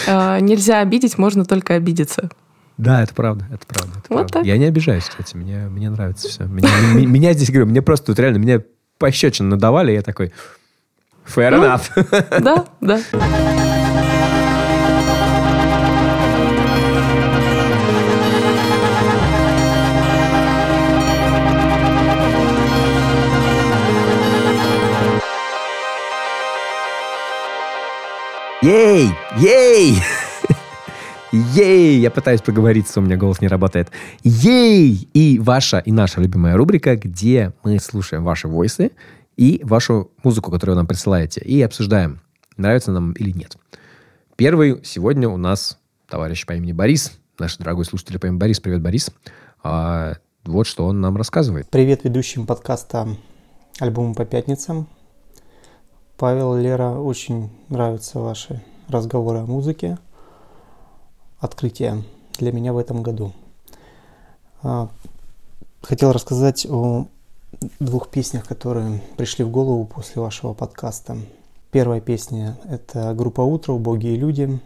[0.06, 2.30] «А, нельзя обидеть, можно только обидеться.
[2.78, 3.98] Да, это правда, это правда.
[3.98, 4.32] Это вот правда.
[4.34, 4.44] Так.
[4.44, 6.44] Я не обижаюсь, кстати, мне, мне нравится все.
[6.44, 8.62] Меня, меня здесь, говорю, мне просто вот реально, меня
[8.98, 10.32] пощечин надавали, и я такой,
[11.26, 12.40] fair ну, enough.
[12.40, 13.77] Да, да.
[28.60, 29.10] Ей!
[29.36, 29.94] Ей!
[31.30, 32.00] Ей!
[32.00, 33.88] Я пытаюсь поговориться, у меня голос не работает.
[34.24, 35.08] Ей!
[35.14, 38.90] И ваша, и наша любимая рубрика, где мы слушаем ваши войсы
[39.36, 42.20] и вашу музыку, которую вы нам присылаете, и обсуждаем,
[42.56, 43.56] нравится нам или нет.
[44.34, 45.78] Первый сегодня у нас
[46.08, 48.58] товарищ по имени Борис, наш дорогой слушатель по имени Борис.
[48.58, 49.12] Привет, Борис.
[49.62, 51.68] А, вот что он нам рассказывает.
[51.70, 53.06] Привет ведущим подкаста
[53.78, 54.88] «Альбомы по пятницам».
[56.18, 59.98] Павел, Лера, очень нравятся ваши разговоры о музыке
[61.38, 62.02] открытие
[62.38, 63.32] для меня в этом году.
[64.64, 64.88] А,
[65.80, 67.06] хотел рассказать о
[67.78, 71.18] двух песнях, которые пришли в голову после вашего подкаста.
[71.70, 74.58] Первая песня– это группа «Утро», «Убогие люди»,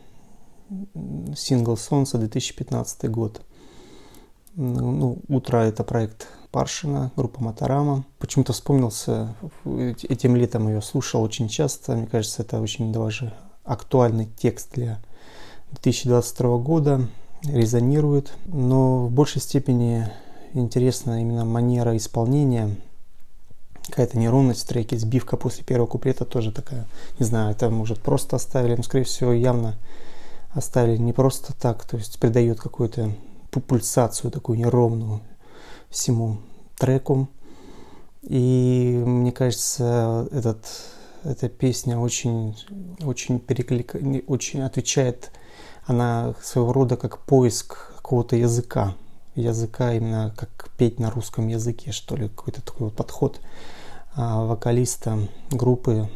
[1.36, 3.42] сингл «Солнце», 2015 год.
[4.54, 8.04] Ну, «Утро»– это проект Паршина, группа Моторама.
[8.18, 9.34] Почему-то вспомнился,
[9.64, 11.96] этим летом ее слушал очень часто.
[11.96, 13.32] Мне кажется, это очень даже
[13.64, 15.02] актуальный текст для
[15.70, 17.08] 2022 года.
[17.42, 20.06] Резонирует, но в большей степени
[20.52, 22.76] интересна именно манера исполнения,
[23.88, 26.86] какая-то неровность в треке, сбивка после первого куплета тоже такая,
[27.18, 29.76] не знаю, это может просто оставили, но скорее всего явно
[30.52, 33.10] оставили не просто так, то есть придает какую-то
[33.50, 35.20] пульсацию такую неровную
[35.92, 36.38] всему
[36.76, 37.28] треку.
[38.22, 40.64] И мне кажется, этот,
[41.22, 42.56] эта песня очень,
[43.04, 43.94] очень, переклик...
[44.26, 45.30] очень отвечает,
[45.84, 48.94] она своего рода как поиск какого-то языка,
[49.34, 53.40] языка именно как петь на русском языке, что ли, какой-то такой вот подход
[54.14, 56.08] а, вокалиста группы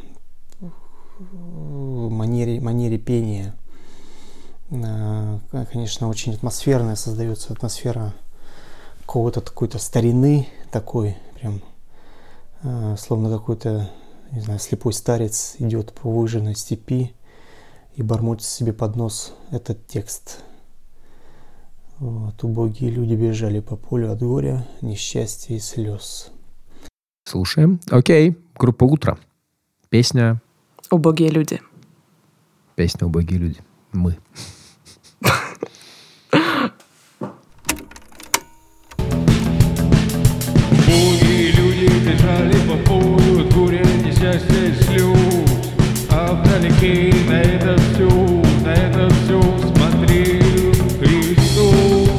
[1.18, 3.54] манере, манере пения.
[4.70, 5.40] А,
[5.72, 8.14] конечно, очень атмосферная создается атмосфера
[9.06, 11.62] какого-то какой-то старины такой, прям
[12.62, 13.88] а, словно какой-то,
[14.32, 17.14] не знаю, слепой старец идет по выжженной степи
[17.94, 20.42] и бормочет себе под нос этот текст.
[21.98, 26.30] Вот, убогие люди бежали по полю от горя, несчастья и слез.
[27.24, 27.80] Слушаем.
[27.90, 29.18] Окей, группа «Утро».
[29.88, 30.42] Песня...
[30.90, 31.60] «Убогие люди».
[32.74, 33.60] Песня «Убогие люди».
[33.92, 34.18] Мы.
[43.54, 45.16] Горя, несчастья и слез.
[46.10, 48.08] А вдалеке на это все,
[48.64, 52.10] на это все смотрел Христос.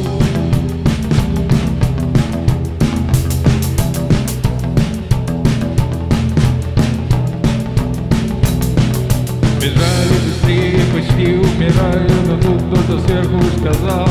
[9.61, 14.07] Бежали быстрее, почти умирая, но тут кто-то сверху сказал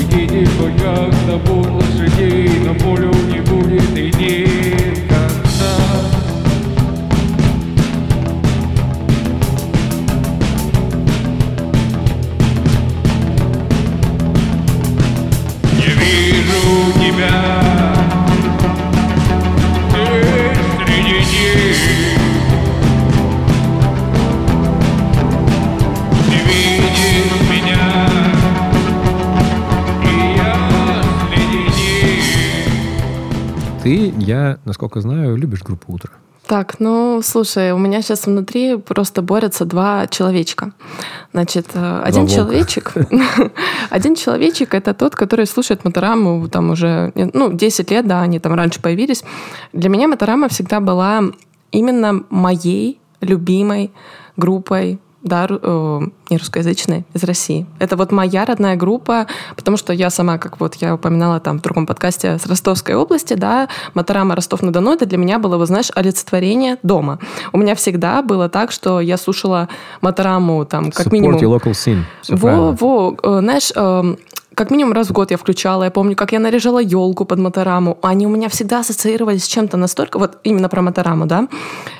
[0.00, 3.13] Идите хоть как-то лошадей, но полю
[34.24, 36.10] я, насколько знаю, любишь группу «Утро».
[36.46, 40.72] Так, ну, слушай, у меня сейчас внутри просто борются два человечка.
[41.32, 42.92] Значит, э, один человечек,
[43.90, 48.52] один человечек это тот, который слушает Мотораму там уже, ну, 10 лет, да, они там
[48.52, 49.24] раньше появились.
[49.72, 51.22] Для меня Моторама всегда была
[51.70, 53.90] именно моей любимой
[54.36, 56.00] группой да, э,
[56.30, 57.66] не русскоязычной, из России.
[57.78, 61.62] Это вот моя родная группа, потому что я сама, как вот я упоминала там в
[61.62, 66.76] другом подкасте с Ростовской области, да, Моторама Ростов-на-Дону, это для меня было, вы знаешь, олицетворение
[66.82, 67.18] дома.
[67.52, 69.68] У меня всегда было так, что я слушала
[70.02, 71.40] Мотораму там как Support минимум...
[71.40, 72.02] your local scene.
[72.22, 72.76] Всё Во, правильно.
[72.78, 74.18] во, э, знаешь, эм,
[74.54, 75.84] как минимум раз в год я включала.
[75.84, 77.98] Я помню, как я наряжала елку под мотораму.
[78.02, 81.48] Они у меня всегда ассоциировались с чем-то настолько, вот именно про мотораму, да,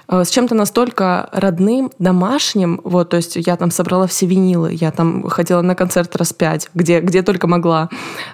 [0.09, 2.81] э, с чем-то настолько родным, домашним.
[2.85, 6.71] Вот, то есть я там собрала все винилы, я там ходила на концерт раз пять,
[6.75, 7.89] где, где только могла.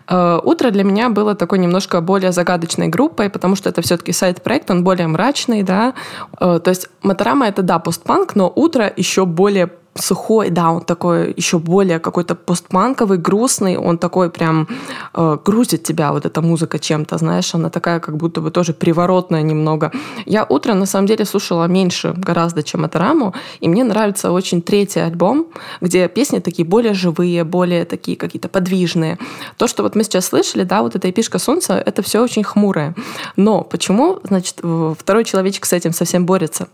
[0.09, 4.71] Э, Утро для меня было такой немножко более загадочной группой, потому что это все-таки сайт-проект,
[4.71, 5.95] он более мрачный, да.
[6.41, 11.35] Э, То есть моторама это, да, постпанк, но утро еще более сухой, да, он такой
[11.37, 14.69] еще более какой-то постпанковый, грустный, он такой прям
[15.15, 19.43] э, грузит тебя, вот эта музыка чем-то, знаешь, она такая как будто бы тоже приворотная
[19.43, 19.91] немного.
[20.27, 25.01] Я утро на самом деле слушала меньше гораздо, чем Атараму, и мне нравится очень третий
[25.01, 25.47] альбом,
[25.81, 29.19] где песни такие более живые, более такие какие-то подвижные.
[29.57, 32.95] То, что вот мы сейчас слышали, да, вот эта эпишка солнца, это все очень хмурое.
[33.37, 36.69] Но почему, значит, э, второй человечек с этим совсем борется?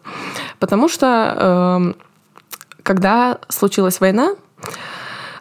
[0.58, 1.96] Потому что эм,
[2.87, 4.37] когда случилась война,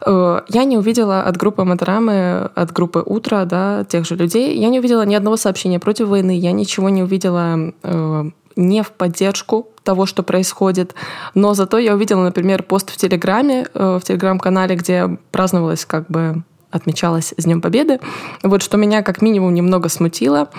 [0.03, 4.69] э, я не увидела от группы Моторамы, от группы Утро, да, тех же людей, я
[4.69, 8.23] не увидела ни одного сообщения против войны, я ничего не увидела э,
[8.55, 10.95] не в поддержку того, что происходит.
[11.35, 16.41] Но зато я увидела, например, пост в Телеграме, э, в Телеграм-канале, где праздновалось как бы
[16.75, 17.99] отмечалось с Днем Победы.
[18.43, 20.49] Вот что меня как минимум немного смутило.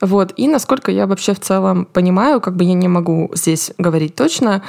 [0.00, 0.32] Вот.
[0.36, 4.62] И насколько я вообще в целом понимаю, как бы я не могу здесь говорить точно,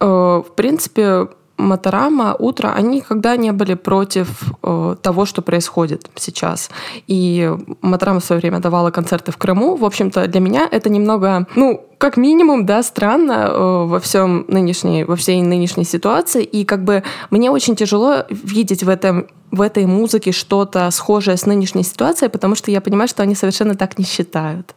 [0.00, 1.28] э, в принципе,
[1.62, 4.28] Моторама, Утро, они никогда не были против
[4.62, 6.70] э, того, что происходит сейчас.
[7.06, 9.76] И Моторама в свое время давала концерты в Крыму.
[9.76, 15.04] В общем-то, для меня это немного, ну, как минимум, да, странно э, во всем нынешней,
[15.04, 16.42] во всей нынешней ситуации.
[16.42, 21.44] И как бы мне очень тяжело видеть в этом в этой музыке что-то схожее с
[21.44, 24.74] нынешней ситуацией, потому что я понимаю, что они совершенно так не считают.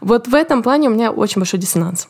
[0.00, 2.08] Вот в этом плане у меня очень большой диссонанс.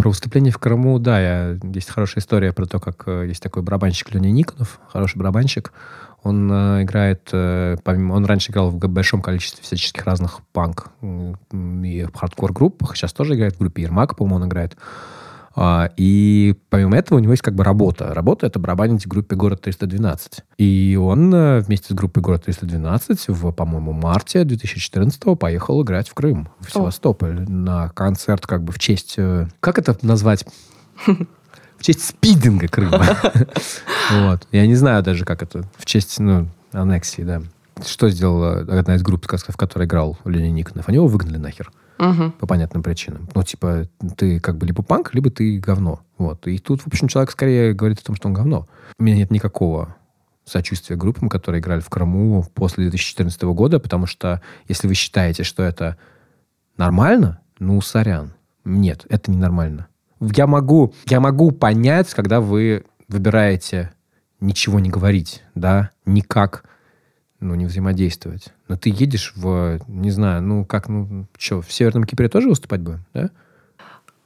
[0.00, 3.62] Про выступление в Крыму, да, я, есть хорошая история про то, как э, есть такой
[3.62, 5.74] барабанщик Леня Никонов, хороший барабанщик.
[6.22, 12.06] Он э, играет, э, помимо, он раньше играл в большом количестве всяческих разных панк и
[12.14, 14.74] хардкор группах, сейчас тоже играет в группе Ермак, по-моему, он играет.
[15.62, 18.14] А, И помимо этого у него есть как бы работа.
[18.14, 20.38] Работа— это барабанить в группе «Город 312».
[20.56, 26.14] И он э, вместе с группой «Город 312» в, по-моему, марте 2014 поехал играть в
[26.14, 29.16] Крым, в Севастополь, на концерт как бы в честь...
[29.18, 30.46] э, Как это назвать?
[31.06, 33.04] В честь спидинга Крыма.
[34.12, 34.48] Вот.
[34.52, 35.64] Я не знаю даже, как это.
[35.76, 37.42] В честь, ну, аннексии, да.
[37.86, 40.88] Что сделала одна из групп, в которой играл Леня Никонов?
[40.88, 41.70] Они его выгнали нахер.
[42.38, 43.28] По понятным причинам.
[43.34, 43.86] Ну, типа,
[44.16, 46.00] ты как бы либо панк, либо ты говно.
[46.16, 46.46] Вот.
[46.46, 48.66] И тут, в общем, человек скорее говорит о том, что он говно.
[48.98, 49.96] У меня нет никакого
[50.46, 55.62] сочувствия группам, которые играли в Крыму после 2014 года, потому что если вы считаете, что
[55.62, 55.98] это
[56.76, 58.32] нормально, ну, сорян.
[58.64, 59.88] Нет, это ненормально.
[60.20, 63.92] Я могу, я могу понять, когда вы выбираете
[64.40, 66.64] ничего не говорить, да, никак,
[67.40, 68.48] ну, не взаимодействовать.
[68.68, 72.80] Но ты едешь в, не знаю, ну, как, ну, что, в Северном Кипре тоже выступать
[72.80, 73.30] будем, да?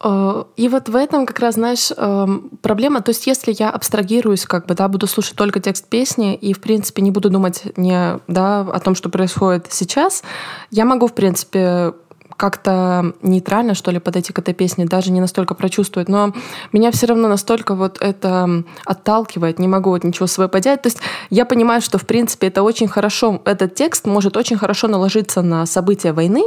[0.03, 3.01] Э, И вот в этом как раз, знаешь, эм, проблема.
[3.01, 6.61] То есть, если я абстрагируюсь, как бы, да, буду слушать только текст песни и, в
[6.61, 10.23] принципе, не буду думать не, да, о том, что происходит сейчас,
[10.71, 11.95] я могу, в принципе,
[12.37, 16.09] как-то нейтрально, что ли, подойти к этой песне, даже не настолько прочувствовать.
[16.09, 16.33] Но
[16.73, 20.83] меня все равно настолько вот это отталкивает, не могу вот ничего свое поделать.
[20.83, 20.99] То есть
[21.31, 25.67] я понимаю, что, в принципе, это очень хорошо, этот текст может очень хорошо наложиться на
[25.67, 26.45] события войны,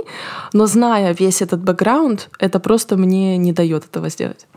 [0.53, 4.47] но зная весь этот бэкграунд, это просто мне не дает этого сделать.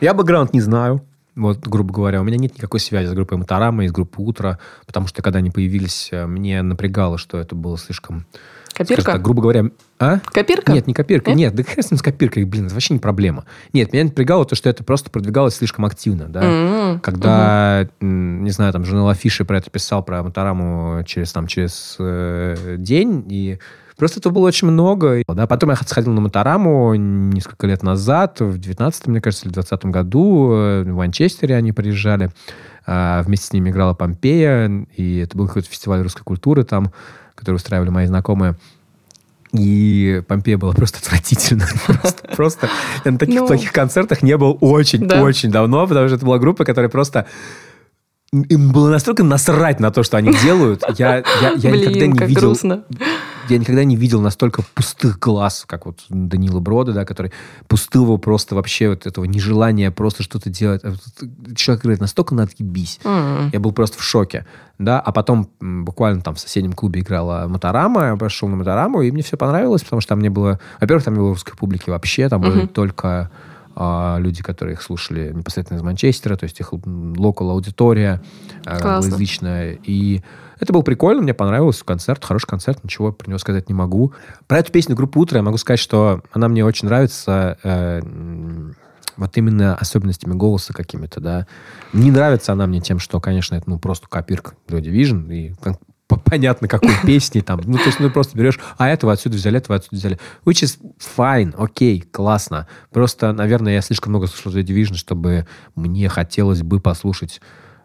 [0.00, 1.02] Я бэкграунд не знаю.
[1.36, 4.60] Вот, грубо говоря, у меня нет никакой связи с группой Моторама и с группой Утро,
[4.86, 8.26] потому что когда они появились, э, мне напрягало, что это было слишком...
[8.74, 9.12] Копирка?
[9.12, 9.64] так, грубо говоря...
[9.98, 10.18] А?
[10.24, 10.72] Копирка?
[10.72, 11.30] Нет, не копирка.
[11.30, 11.54] Нет?
[11.54, 13.44] Нет, да хрен с ним с копиркой, блин, это вообще не проблема.
[13.72, 16.42] Нет, меня напрягало то, что это просто продвигалось слишком активно, да.
[16.42, 21.46] М, Когда, м, не знаю, там журнал Афиши про это писал, про Мотораму через, там,
[21.46, 23.58] через э, день, и
[23.96, 25.22] просто этого было очень много.
[25.28, 25.46] Да.
[25.46, 29.84] Потом я сходил на Мотораму несколько лет назад, в 19 мне кажется, или в 20
[29.86, 32.30] году, э, в Манчестере они приезжали.
[32.86, 36.92] А, Вместе с ними играла Помпея, и это был какой-то фестиваль русской культуры там,
[37.34, 38.56] который устраивали мои знакомые.
[39.52, 41.66] И Помпея была просто отвратительно.
[41.86, 42.68] Просто, просто
[43.04, 43.46] я на таких Ну.
[43.46, 45.60] плохих концертах не был очень-очень Да.
[45.60, 47.26] давно, потому что это была группа, которая просто...
[48.32, 50.82] Им было настолько насрать на то, что они делают.
[50.98, 52.40] Я, я, я никогда не как видел...
[52.42, 52.84] грустно.
[53.48, 57.32] Я никогда не видел настолько пустых глаз, как вот Данила Брода, да, который
[57.68, 60.82] пустого просто вообще вот этого нежелания просто что-то делать.
[60.84, 60.94] А
[61.54, 63.00] Человек говорит, настолько надо ебись.
[63.04, 63.50] М.
[63.52, 64.46] Я был просто в шоке.
[64.78, 64.98] Да?
[65.00, 69.22] А потом буквально там в соседнем клубе играла Моторама, я пошел на Мотораму, и мне
[69.22, 70.58] все понравилось, потому что там не было...
[70.80, 72.68] Во-первых, там не было русской публики вообще, там были Мгм.
[72.68, 73.30] только
[73.76, 78.22] а, люди, которые их слушали непосредственно из Манчестера, то есть их локал аудитория
[78.64, 79.78] англоязычная.
[79.84, 80.22] И
[80.58, 84.12] это было прикольно, мне понравился концерт, хороший концерт, ничего про него сказать не могу.
[84.46, 88.00] Про эту песню группы «Утро» я могу сказать, что она мне очень нравится э,
[89.16, 91.46] вот именно особенностями голоса какими-то, да.
[91.92, 95.54] Не нравится она мне тем, что, конечно, это ну просто копирка Joy Division, и
[96.06, 97.60] понятно, какой песни там.
[97.64, 100.18] Ну, то есть, ну, просто берешь, а этого отсюда взяли, этого отсюда взяли.
[100.44, 100.78] Which is
[101.16, 102.68] fine, окей, классно.
[102.92, 107.40] Просто, наверное, я слишком много слушал Joy Division, чтобы мне хотелось бы послушать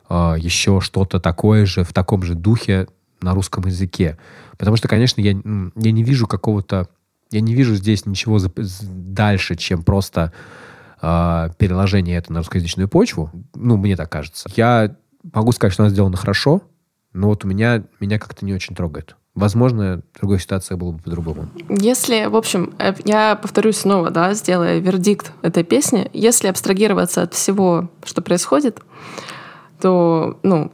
[0.09, 2.87] а, еще что-то такое же, в таком же духе
[3.21, 4.17] на русском языке.
[4.57, 6.87] Потому что, конечно, я, я не вижу какого-то...
[7.31, 10.33] Я не вижу здесь ничего зап- з- дальше, чем просто
[11.01, 13.31] а, переложение это на русскоязычную почву.
[13.53, 14.49] Ну, мне так кажется.
[14.55, 14.95] Я
[15.31, 16.61] могу сказать, что она сделана хорошо,
[17.13, 19.15] но вот у меня, меня как-то не очень трогает.
[19.35, 21.49] Возможно, другая ситуация была бы по-другому.
[21.69, 27.33] Если, в общем, э, я повторюсь снова, да, сделая вердикт этой песни, если абстрагироваться от
[27.33, 28.81] всего, что происходит,
[29.81, 30.71] то, ну,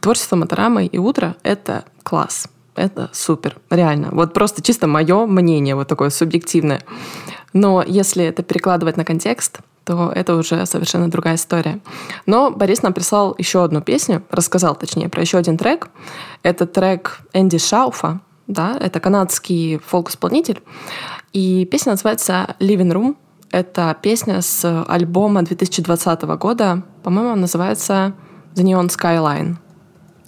[0.00, 2.48] творчество Моторамы и Утро— это класс.
[2.76, 4.08] Это супер, реально.
[4.12, 6.80] Вот просто чисто мое мнение, вот такое субъективное.
[7.52, 11.80] Но если это перекладывать на контекст, то это уже совершенно другая история.
[12.26, 15.88] Но Борис нам прислал еще одну песню, рассказал, точнее, про еще один трек.
[16.42, 20.62] Это трек Энди Шауфа, да, это канадский фолк-исполнитель.
[21.32, 23.16] И песня называется «Living Room».
[23.52, 26.82] Это песня с альбома 2020 года.
[27.02, 28.14] По-моему, он называется
[28.54, 29.56] «The Neon Skyline».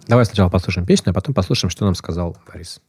[0.08, 2.80] Давай сначала послушаем песню, а потом послушаем, что нам сказал Борис.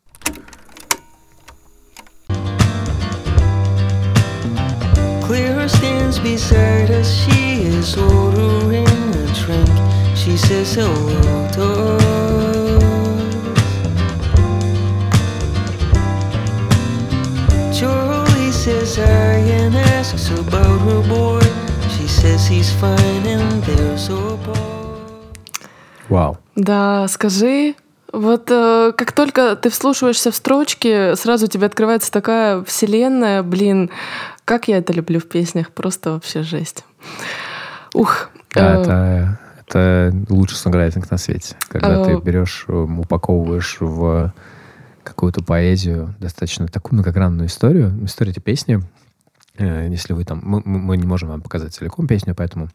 [5.22, 7.08] Clara stands beside us.
[7.08, 9.70] She is ordering a drink.
[10.16, 12.63] She says hello to us.
[26.10, 26.38] Вау.
[26.58, 27.76] Да, скажи,
[28.12, 33.90] вот э, как только ты вслушиваешься в строчки, сразу у тебя открывается такая вселенная, блин,
[34.44, 36.84] как я это люблю в песнях, просто вообще жесть.
[37.94, 38.32] Ух.
[38.54, 41.56] Да, э, это, это лучший сонграйтинг на свете.
[41.70, 44.34] Когда Э, ты берешь, упаковываешь в
[45.14, 47.98] какую-то поэзию достаточно такую многогранную историю.
[48.04, 48.82] История этой песни,
[49.58, 50.42] э, если вы там...
[50.44, 52.70] Мы, мы- не можем вам показать целиком песню, поэтому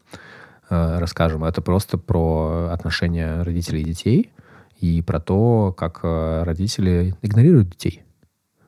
[0.69, 1.43] э, расскажем.
[1.43, 4.31] Это просто про отношения родителей и детей
[4.79, 8.03] и про то, как э, родители игнорируют детей.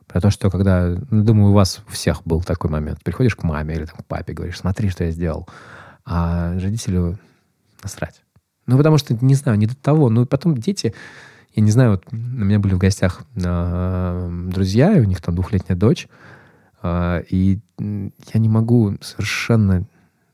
[0.07, 3.02] Про то, что когда, ну, думаю, у вас у всех был такой момент.
[3.03, 5.48] Приходишь к маме или там, к папе, говоришь, смотри, что я сделал.
[6.06, 7.18] А родителю
[7.81, 8.22] насрать.
[8.68, 10.10] Ну, потому что, не знаю, не до того.
[10.10, 10.93] Ну, потом дети...
[11.53, 15.36] Я не знаю, вот у меня были в гостях э, друзья, и у них там
[15.36, 16.07] двухлетняя дочь.
[16.82, 19.86] э, и я не могу совершенно...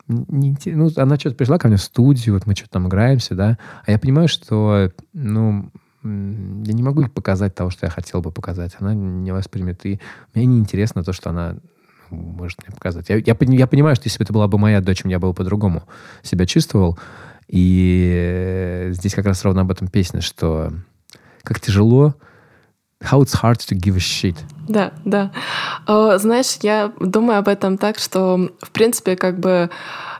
[0.08, 3.58] не ну, она что-то пришла ко мне в студию, вот мы что-то там играемся, да.
[3.86, 5.72] А я понимаю, что, ну,
[6.04, 8.76] я не могу ей показать того, что я хотел бы показать.
[8.80, 9.86] Она не воспримет.
[9.86, 10.00] И
[10.34, 11.58] мне неинтересно то, что она
[12.10, 13.10] ну, может мне показать.
[13.10, 15.84] Я, я, я понимаю, что если бы это была бы моя дочь, я бы по-другому
[16.22, 16.98] себя чувствовал.
[17.48, 20.72] И э, здесь как раз ровно об этом песня, что
[21.48, 22.14] как тяжело
[23.02, 24.36] how it's hard to give a shit.
[24.68, 25.32] Да, да.
[25.88, 29.70] Э, Знаешь, я думаю об этом так, что, в принципе, как бы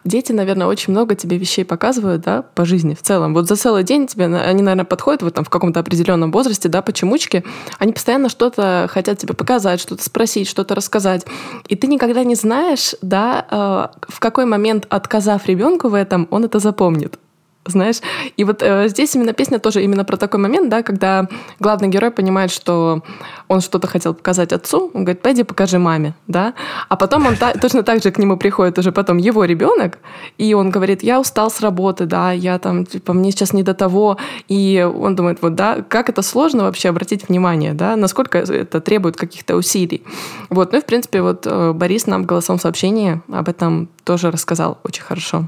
[0.06, 3.34] дети, наверное, очень много тебе вещей показывают, да, по жизни в целом.
[3.34, 6.82] Вот за целый день тебе, они, наверное, подходят вот там в каком-то определенном возрасте, да,
[6.82, 7.44] почемучки,
[7.78, 11.26] они постоянно что-то хотят тебе показать, что-то спросить, что-то рассказать.
[11.68, 16.46] И ты никогда не знаешь, да, э, в какой момент, отказав ребенку в этом, он
[16.46, 17.20] это запомнит
[17.70, 17.98] знаешь.
[18.38, 21.28] И вот э, здесь именно песня тоже именно про такой момент, да, когда
[21.60, 23.04] главный герой понимает, что
[23.48, 26.54] он что-то хотел показать отцу, он говорит, пойди покажи маме, да,
[26.90, 30.00] а потом он та- точно так же к нему приходит уже потом его ребенок,
[30.38, 33.74] и он говорит, я устал с работы, да, я там, типа, мне сейчас не до
[33.74, 34.18] того,
[34.48, 39.16] и он думает, вот, да, как это сложно вообще обратить внимание, да, насколько это требует
[39.16, 40.04] каких-то усилий.
[40.50, 44.32] Вот, ну и, в принципе, вот э, Борис нам в голосовом сообщении об этом тоже
[44.32, 45.48] рассказал очень хорошо.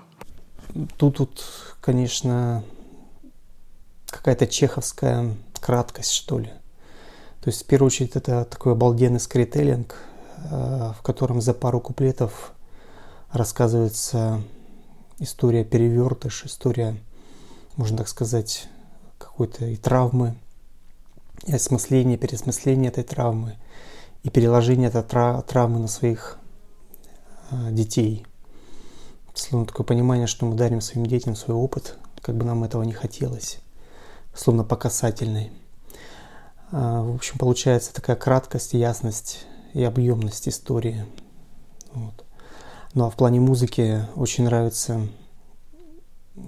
[0.97, 1.29] Тут вот,
[1.81, 2.63] конечно,
[4.07, 6.51] какая-то чеховская краткость, что ли.
[7.41, 9.95] То есть, в первую очередь, это такой обалденный скрителлинг,
[10.37, 12.53] э, в котором за пару куплетов
[13.31, 14.41] рассказывается
[15.19, 16.97] история перевертыш, история,
[17.75, 18.67] можно так сказать,
[19.17, 20.35] какой-то и травмы,
[21.45, 23.57] и осмысления, переосмысления этой травмы,
[24.23, 26.37] и переложение этой тра- травмы на своих
[27.51, 28.25] э, детей.
[29.39, 32.91] Словно такое понимание, что мы дарим своим детям свой опыт, как бы нам этого не
[32.91, 33.59] хотелось,
[34.33, 35.51] словно по касательной.
[36.71, 41.05] А, В общем, получается такая краткость, ясность и объемность истории.
[41.93, 42.25] Вот.
[42.93, 45.07] Ну а в плане музыки очень нравится,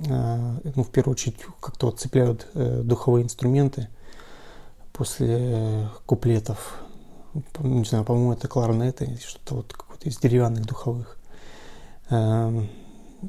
[0.09, 3.87] а, ну, в первую очередь, как-то вот цепляют э, духовые инструменты
[4.91, 6.81] после э, куплетов.
[7.59, 11.17] Не знаю, по-моему, это кларнеты, что-то вот какое-то из деревянных духовых.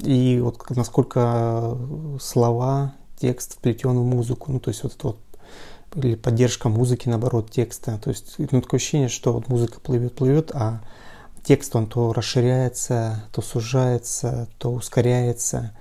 [0.01, 1.77] И вот насколько
[2.21, 5.19] слова, текст вплетен в музыку, ну, то есть вот это вот
[5.95, 7.99] или поддержка музыки, наоборот, текста.
[7.99, 10.81] То есть ну, такое ощущение, что вот музыка плывет, плывет, а
[11.43, 15.77] текст, он то расширяется, то сужается, то ускоряется.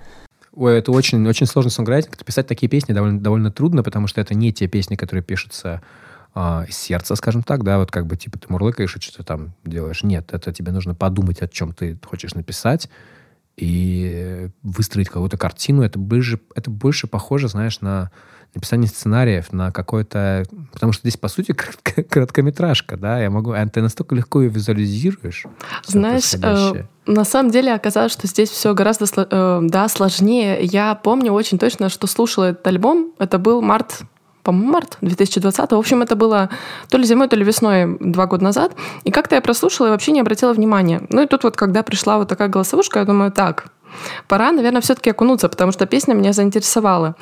[0.54, 2.22] Ой, это очень, очень сложный сонграйтинг.
[2.24, 5.80] Писать такие песни довольно, довольно трудно, потому что это не те песни, которые пишутся
[6.34, 9.54] а, из сердца, скажем так, да, вот как бы типа ты мурлыкаешь и что-то там
[9.64, 10.02] делаешь.
[10.02, 12.90] Нет, это тебе нужно подумать, о чем ты хочешь написать
[13.56, 15.82] и выстроить какую-то картину.
[15.82, 18.10] Это больше, это больше похоже, знаешь, на
[18.54, 20.44] написание сценариев, на какое-то...
[20.72, 23.52] Потому что здесь, по сути, коротко- короткометражка, да, я могу...
[23.52, 25.44] а Ты настолько легко ее визуализируешь.
[25.86, 30.62] Знаешь, э, на самом деле оказалось, что здесь все гораздо э, да, сложнее.
[30.62, 33.12] Я помню очень точно, что слушала этот альбом.
[33.18, 34.02] Это был март,
[34.42, 35.70] по-моему, март 2020.
[35.70, 36.50] В общем, это было
[36.88, 38.72] то ли зимой, то ли весной два года назад.
[39.04, 41.02] И как-то я прослушала и вообще не обратила внимания.
[41.10, 43.66] Ну и тут вот, когда пришла вот такая голосовушка, я думаю, так,
[44.28, 47.14] пора, наверное, все-таки окунуться, потому что песня меня заинтересовала.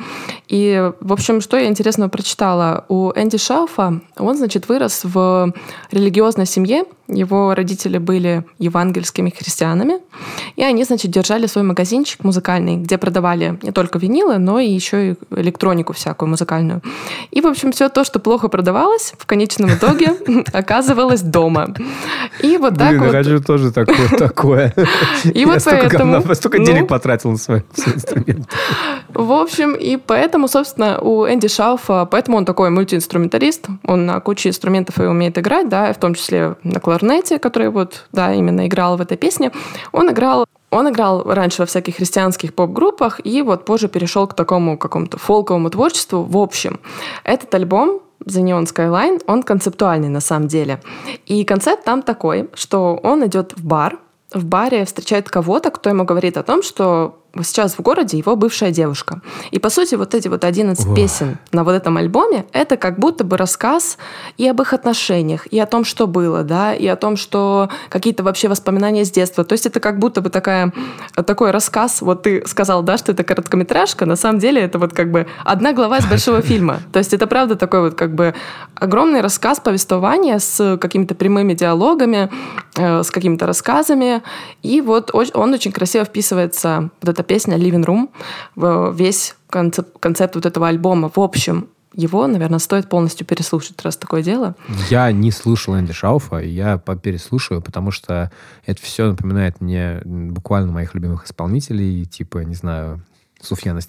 [0.49, 2.85] И, в общем, что я интересного прочитала?
[2.89, 5.53] У Энди Шауфа, он, значит, вырос в
[5.91, 10.01] религиозной семье, его родители были евангельскими христианами,
[10.57, 15.11] и они, значит, держали свой магазинчик музыкальный, где продавали не только винилы, но и еще
[15.11, 16.83] и электронику всякую музыкальную.
[17.31, 20.15] И, в общем, все то, что плохо продавалось, в конечном итоге
[20.53, 21.75] оказывалось дома.
[22.43, 23.11] И вот так вот...
[23.11, 24.75] хочу тоже такое.
[25.35, 28.45] И вот поэтому, столько ну, денег потратил на свои все инструменты.
[29.13, 34.51] В общем, и поэтому, собственно, у Энди Шауфа, поэтому он такой мультиинструменталист, он на куче
[34.51, 38.97] инструментов и умеет играть, да, в том числе на кларнете, который вот, да, именно играл
[38.97, 39.51] в этой песне.
[39.93, 44.79] Он играл он играл раньше во всяких христианских поп-группах и вот позже перешел к такому
[44.79, 46.23] какому-то фолковому творчеству.
[46.23, 46.79] В общем,
[47.25, 50.81] этот альбом The Neon Skyline, он концептуальный на самом деле.
[51.27, 53.99] И концепт там такой, что он идет в бар,
[54.33, 58.71] в баре встречает кого-то, кто ему говорит о том, что сейчас в городе его бывшая
[58.71, 59.21] девушка.
[59.51, 60.95] И, по сути, вот эти вот 11 Ох.
[60.95, 63.99] песен на вот этом альбоме, это как будто бы рассказ
[64.37, 68.23] и об их отношениях, и о том, что было, да, и о том, что какие-то
[68.23, 69.45] вообще воспоминания с детства.
[69.45, 70.73] То есть это как будто бы такая,
[71.15, 72.03] такой рассказ.
[72.03, 74.07] Вот ты сказал, да, что это короткометражка.
[74.07, 76.81] На самом деле это вот как бы одна глава из большого фильма.
[76.93, 78.35] То есть это правда такой вот как бы
[78.75, 82.31] огромный рассказ, повествования с какими-то прямыми диалогами,
[82.75, 84.23] с какими-то рассказами.
[84.63, 88.09] И вот он очень красиво вписывается, вот эта песня «Living Room»,
[88.55, 91.11] в весь концепт, концепт вот этого альбома.
[91.15, 94.55] В общем, его, наверное, стоит полностью переслушать, раз такое дело.
[94.89, 98.31] Я не слушал Энди Шауфа, я переслушаю, потому что
[98.65, 103.03] это все напоминает мне буквально моих любимых исполнителей, типа, не знаю,
[103.43, 103.81] Суфьяна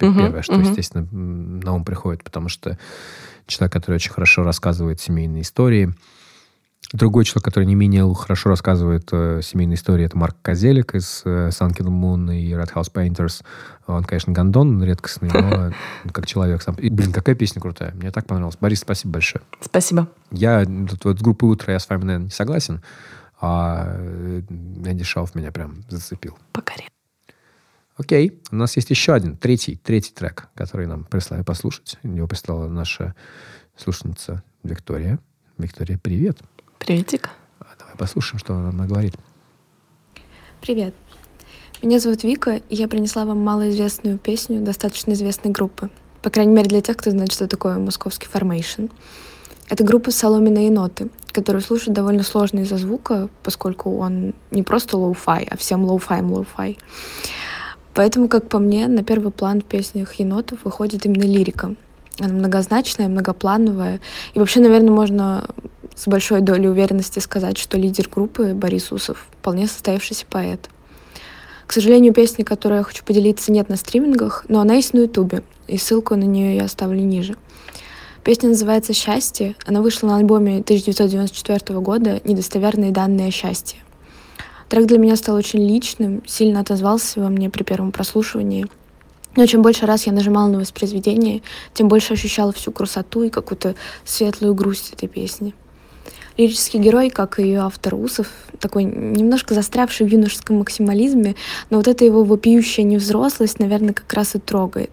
[0.00, 0.62] Мгм, первое, что, мгм.
[0.62, 2.78] естественно, на ум приходит, потому что
[3.46, 5.92] человек, который очень хорошо рассказывает семейные истории.
[6.94, 11.48] Другой человек, который не менее хорошо рассказывает э, семейные истории, это Марк Козелик из э,
[11.48, 13.42] Sun Kingdom Moon и Red House Painters.
[13.88, 15.72] Он, конечно, гондон редкостный, но
[16.12, 16.76] как человек сам.
[16.76, 17.92] И, блин, какая песня крутая.
[17.96, 18.58] Мне так понравилось.
[18.60, 19.42] Борис, спасибо большое.
[19.60, 20.06] Спасибо.
[20.30, 22.80] Я тут вот с группой «Утро» я с вами, наверное, не согласен,
[23.40, 26.38] а э, Энди Шауф меня прям зацепил.
[26.52, 26.90] Покорен.
[27.96, 31.98] Окей, у нас есть еще один, третий, третий трек, который нам прислали послушать.
[32.04, 33.16] Его прислала наша
[33.76, 35.18] слушательница Виктория.
[35.58, 36.38] Виктория, привет.
[36.78, 37.30] Приветик.
[37.60, 39.14] А Давай послушаем, что она говорит.
[40.60, 40.94] Привет.
[41.82, 45.90] Меня зовут Вика, и я принесла вам малоизвестную песню достаточно известной группы.
[46.22, 48.86] По крайней мере, для тех, кто знает, что такое московский formation.
[49.68, 55.48] Это группа «Соломенные ноты», которую слушать довольно сложно из-за звука, поскольку он не просто lo-fi,
[55.50, 56.78] а всем lo-fi ем lo-fi.
[57.94, 61.74] Поэтому, как по мне, на первый план в песнях енотов выходит именно лирика.
[62.20, 64.00] Она многозначная, многоплановая.
[64.34, 65.48] И вообще, наверное, можно
[65.96, 70.68] с большой долей уверенности сказать, что лидер группы Борис Усов вполне состоявшийся поэт.
[71.66, 75.42] К сожалению, песни, которой я хочу поделиться, нет на стримингах, но она есть на Ютубе,
[75.66, 77.36] и ссылку на нее я оставлю ниже.
[78.22, 79.54] Песня называется «Счастье».
[79.66, 83.80] Она вышла на альбоме 1994 года «Недостоверные данные о счастье».
[84.68, 88.66] Трек для меня стал очень личным, сильно отозвался во мне при первом прослушивании.
[89.36, 91.42] Но чем больше раз я нажимала на воспроизведение,
[91.74, 95.54] тем больше ощущала всю красоту и какую-то светлую грусть этой песни.
[96.36, 98.26] Лирический герой, как и ее автор Усов,
[98.58, 101.36] такой немножко застрявший в юношеском максимализме,
[101.70, 104.90] но вот эта его вопиющая невзрослость, наверное, как раз и трогает.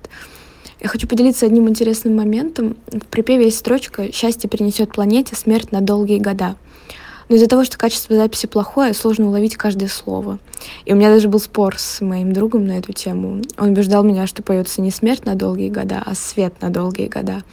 [0.80, 2.78] Я хочу поделиться одним интересным моментом.
[2.88, 6.56] В припеве есть строчка «Счастье принесет планете смерть на долгие года».
[7.30, 10.38] Но из-за того, что качество записи плохое, сложно уловить каждое слово.
[10.84, 13.42] И у меня даже был спор с моим другом на эту тему.
[13.58, 17.44] Он убеждал меня, что поется не смерть на долгие года, а свет на долгие года.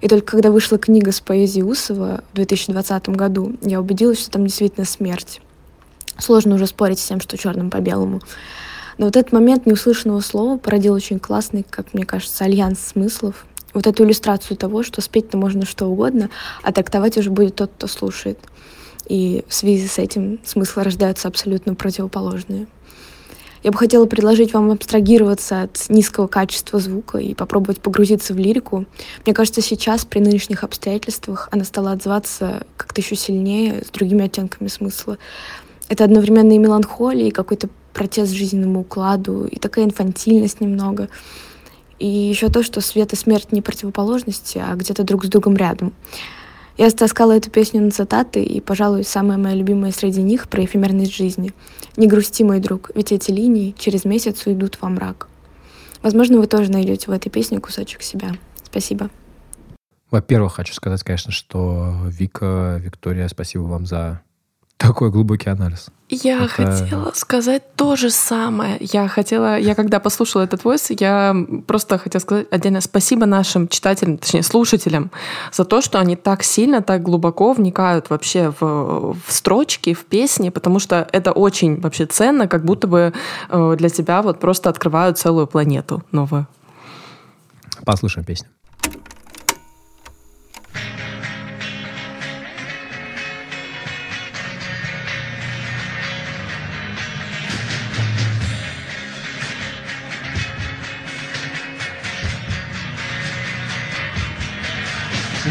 [0.00, 4.46] И только когда вышла книга с поэзией Усова в 2020 году, я убедилась, что там
[4.46, 5.40] действительно смерть.
[6.18, 8.20] Сложно уже спорить с тем, что черным по белому.
[8.98, 13.46] Но вот этот момент неуслышанного слова породил очень классный, как мне кажется, альянс смыслов.
[13.72, 16.28] Вот эту иллюстрацию того, что спеть-то можно что угодно,
[16.62, 18.38] а трактовать уже будет тот, кто слушает.
[19.06, 22.66] И в связи с этим смыслы рождаются абсолютно противоположные.
[23.62, 28.86] Я бы хотела предложить вам абстрагироваться от низкого качества звука и попробовать погрузиться в лирику.
[29.26, 34.68] Мне кажется, сейчас, при нынешних обстоятельствах, она стала отзываться как-то еще сильнее, с другими оттенками
[34.68, 35.18] смысла.
[35.88, 41.08] Это одновременно и меланхолия, и какой-то протест жизненному укладу, и такая инфантильность немного.
[41.98, 45.92] И еще то, что свет и смерть не противоположности, а где-то друг с другом рядом.
[46.80, 51.14] Я стаскала эту песню на цитаты, и, пожалуй, самая моя любимая среди них про эфемерность
[51.14, 51.52] жизни.
[51.98, 55.28] «Не грусти, мой друг, ведь эти линии через месяц уйдут во мрак».
[56.00, 58.30] Возможно, вы тоже найдете в этой песне кусочек себя.
[58.64, 59.10] Спасибо.
[60.10, 64.22] Во-первых, хочу сказать, конечно, что Вика, Виктория, спасибо вам за
[64.80, 65.88] такой глубокий анализ.
[66.08, 68.78] Я Это- хотела сказать то же самое.
[68.80, 71.36] Я хотела, я когда послушала этот войс, я
[71.66, 75.10] просто хотела сказать отдельно спасибо нашим читателям, точнее слушателям,
[75.52, 80.48] за то, что они так сильно, так глубоко вникают вообще в, в строчки, в песни,
[80.48, 83.12] потому что это очень вообще ценно, как будто бы
[83.50, 86.46] э, для тебя вот просто открывают целую планету новую.
[87.84, 88.48] Послушаем песню.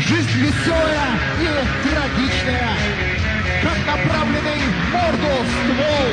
[0.10, 1.06] Жизнь веселая
[1.40, 2.70] и трагичная,
[3.62, 4.62] как направленный
[4.92, 6.10] морду ствол.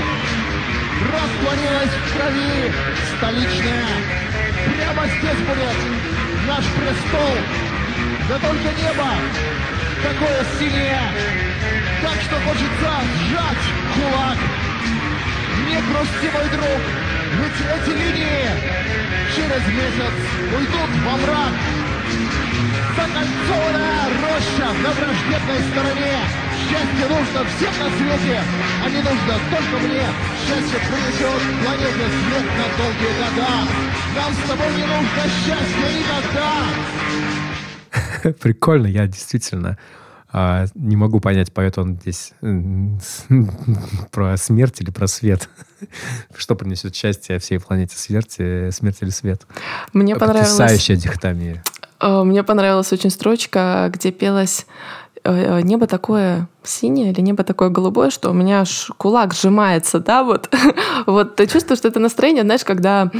[1.14, 2.72] Растворилась в крови
[3.16, 3.86] столичная.
[4.66, 5.76] Прямо здесь будет
[6.46, 7.38] наш престол.
[8.28, 9.08] Да только небо
[10.02, 11.00] такое синее,
[12.02, 12.92] так что хочется
[13.30, 13.64] сжать
[13.94, 14.38] кулак
[15.68, 16.82] Не грусти, мой друг,
[17.38, 18.50] ведь эти линии
[19.34, 20.14] через месяц
[20.54, 21.85] уйдут во мрак.
[22.96, 26.14] Закольцованная роща на враждебной стороне.
[26.68, 28.38] Счастье нужно всем на свете,
[28.82, 30.06] а не нужно только мне.
[30.46, 33.50] Счастье принесет планете свет на долгие года.
[34.16, 36.48] Нам с тобой не нужно счастья никогда.
[38.40, 39.78] Прикольно, я действительно
[40.32, 42.32] а, не могу понять, поет он здесь
[44.10, 45.48] про смерть или про свет.
[46.36, 49.46] Что принесет счастье всей планете смерти, смерть или свет?
[49.92, 50.50] Мне понравилось...
[50.50, 51.62] Потрясающая дихотомия.
[52.00, 54.66] Э, Мне понравилась очень строчка, где пелось
[55.24, 60.22] э, небо такое синее или небо такое голубое, что у меня аж кулак сжимается, да,
[60.22, 60.54] вот.
[61.06, 63.10] вот ты чувствуешь, что это настроение, знаешь, когда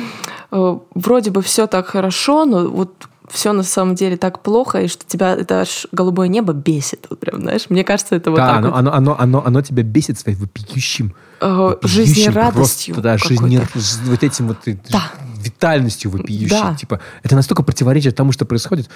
[0.50, 4.88] э, вроде бы все так хорошо, но вот все на самом деле так плохо, и
[4.88, 7.66] что тебя это аж голубое небо бесит, вот прям, знаешь.
[7.68, 8.78] Мне кажется, это вот да, так оно, вот.
[8.78, 13.44] оно, оно, оно, оно тебя бесит своим вопиющим, Э, вопиющим жизнерадостью просто, да, какой-то.
[13.44, 13.68] жизне,
[14.04, 15.10] вот этим вот э, Да.
[15.36, 16.48] Витальностью вопиющей.
[16.50, 16.74] Да.
[16.74, 18.88] Типа, это настолько противоречит тому, что происходит.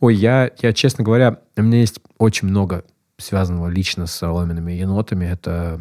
[0.00, 2.84] Ой, я, я, честно говоря, у меня есть очень много
[3.18, 5.24] связанного лично с соломенными енотами.
[5.26, 5.80] Это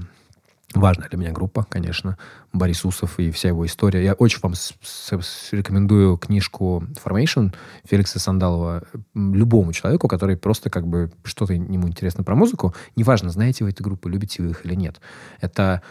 [0.74, 2.18] важная для меня группа, конечно.
[2.52, 4.04] Борис Усов и вся его история.
[4.04, 7.54] Я очень вам с- с- рекомендую книжку Formation
[7.90, 8.84] Феликса Сандалова
[9.14, 12.74] любому человеку, который просто как бы что-то ему интересно про музыку.
[12.96, 15.00] Неважно, знаете вы эту группу, любите вы их или нет.
[15.40, 15.82] Это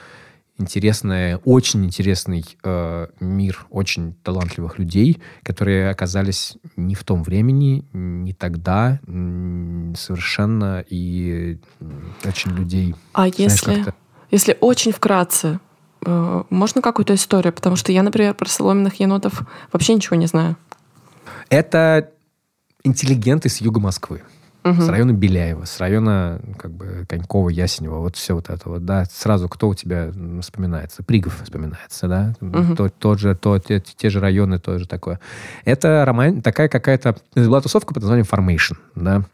[0.58, 8.32] интересная, очень интересный э, мир очень талантливых людей, которые оказались не в том времени, не
[8.32, 11.58] тогда, совершенно, и
[12.24, 12.94] очень людей...
[13.12, 13.94] А знаешь, если,
[14.30, 15.60] если очень вкратце,
[16.04, 17.52] э, можно какую-то историю?
[17.52, 19.42] Потому что я, например, про соломенных енотов
[19.72, 20.56] вообще ничего не знаю.
[21.48, 22.10] Это
[22.82, 24.22] интеллигенты с юга Москвы.
[24.66, 24.82] Мгм.
[24.82, 29.04] С района Беляева, с района как бы Конькова, Ясенева, вот все вот это вот, да.
[29.10, 30.10] Сразу кто у тебя
[30.40, 31.02] вспоминается?
[31.02, 32.34] Пригов вспоминается, да.
[32.40, 32.76] Мгм.
[32.76, 35.20] То- тот же, то, те, те же районы, то же такое.
[35.64, 37.16] Это роман, такая какая-то...
[37.34, 39.24] Была тусовка под названием Formation, да.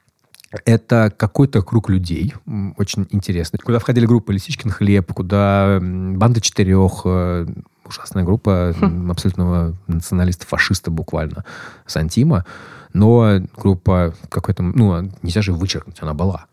[0.66, 2.34] Это какой-то круг людей,
[2.76, 7.46] очень интересный, куда входили группы «Лисичкин хлеб», куда «Банда четырех», э,
[7.86, 11.44] ужасная группа м, абсолютного националиста-фашиста буквально,
[11.86, 12.44] Сантима,
[12.92, 16.46] но группа какой-то, ну, нельзя же вычеркнуть, она была.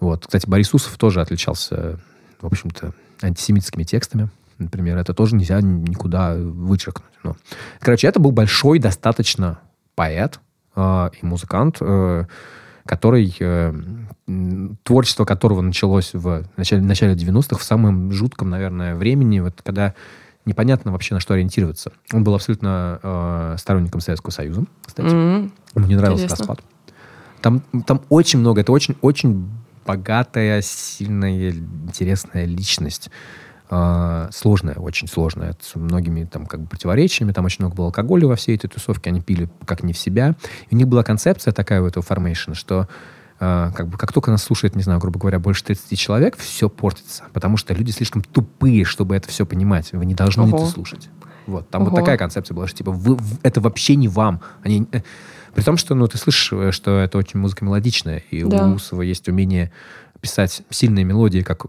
[0.00, 0.26] Вот.
[0.26, 1.98] Кстати, Борис Усов тоже отличался,
[2.40, 4.28] в общем-то, антисемитскими текстами.
[4.58, 7.12] Например, это тоже нельзя никуда вычеркнуть.
[7.22, 7.36] Но.
[7.80, 9.60] Короче, это был большой достаточно
[9.94, 10.40] поэт
[10.76, 12.24] э, и музыкант, э,
[12.84, 13.74] который, э,
[14.82, 19.94] творчество которого началось в начале, начале 90-х, в самом жутком, наверное, времени, вот когда
[20.48, 21.92] непонятно вообще на что ориентироваться.
[22.12, 25.08] Он был абсолютно э, сторонником Советского Союза, кстати.
[25.08, 26.46] М, Ему не нравился Интересно.
[26.46, 26.64] распад.
[27.40, 29.48] Там, там очень много, это очень, очень
[29.86, 33.10] богатая, сильная, интересная личность.
[33.70, 37.32] А, сложная, очень сложная, с многими там как бы противоречиями.
[37.32, 40.34] Там очень много было алкоголя во всей этой тусовке, они пили как не в себя.
[40.70, 42.88] И у них была концепция такая у этого Formation, что
[43.38, 47.24] как бы как только нас слушает, не знаю, грубо говоря, больше 30 человек, все портится.
[47.32, 49.92] Потому что люди слишком тупые, чтобы это все понимать.
[49.92, 50.56] Вы не должны Ого.
[50.56, 51.08] это слушать.
[51.46, 51.90] Вот, там Ого.
[51.90, 54.40] вот такая концепция была, что типа вы, это вообще не вам.
[54.62, 55.00] Они, э,
[55.54, 58.68] при том, что ну, ты слышишь, э, что это очень музыка мелодичная, и Да.
[58.68, 59.72] у Усова есть умение
[60.20, 61.66] писать сильные мелодии, как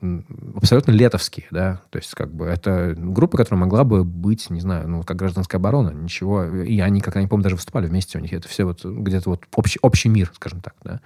[0.56, 4.88] абсолютно летовские, да, то есть как бы это группа, которая могла бы быть, не знаю,
[4.90, 8.22] ну, как гражданская оборона, ничего, и они, как я не помню, даже выступали вместе у
[8.22, 11.00] них, это все вот где-то вот общий, общий мир, скажем так, да,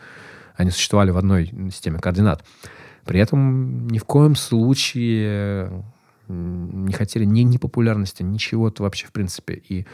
[0.55, 2.43] они существовали в одной системе координат.
[3.05, 5.83] При этом ни в коем случае
[6.27, 9.61] не хотели ни, ни популярности, ничего-то вообще, в принципе.
[9.67, 9.85] И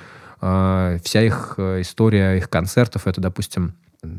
[0.42, 3.74] э, вся их э, история, их концертов, это, допустим,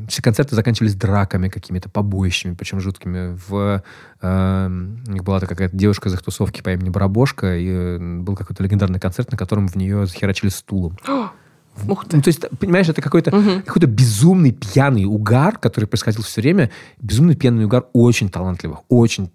[0.08, 3.38] все концерты заканчивались драками какими-то, побоищами, причем жуткими.
[3.48, 3.82] В,
[4.20, 8.36] э, у них была какая-то девушка из их тусовки по имени Барабошка, и э, был
[8.36, 10.98] какой-то легендарный концерт, на котором в нее захерачили стулом.
[11.88, 12.16] Ух ты.
[12.16, 13.62] Ну, то есть, понимаешь, это какой-то Мгм.
[13.62, 16.70] какой-то безумный пьяный угар, который происходил все время.
[17.00, 19.30] Безумный пьяный угар очень талантливых, очень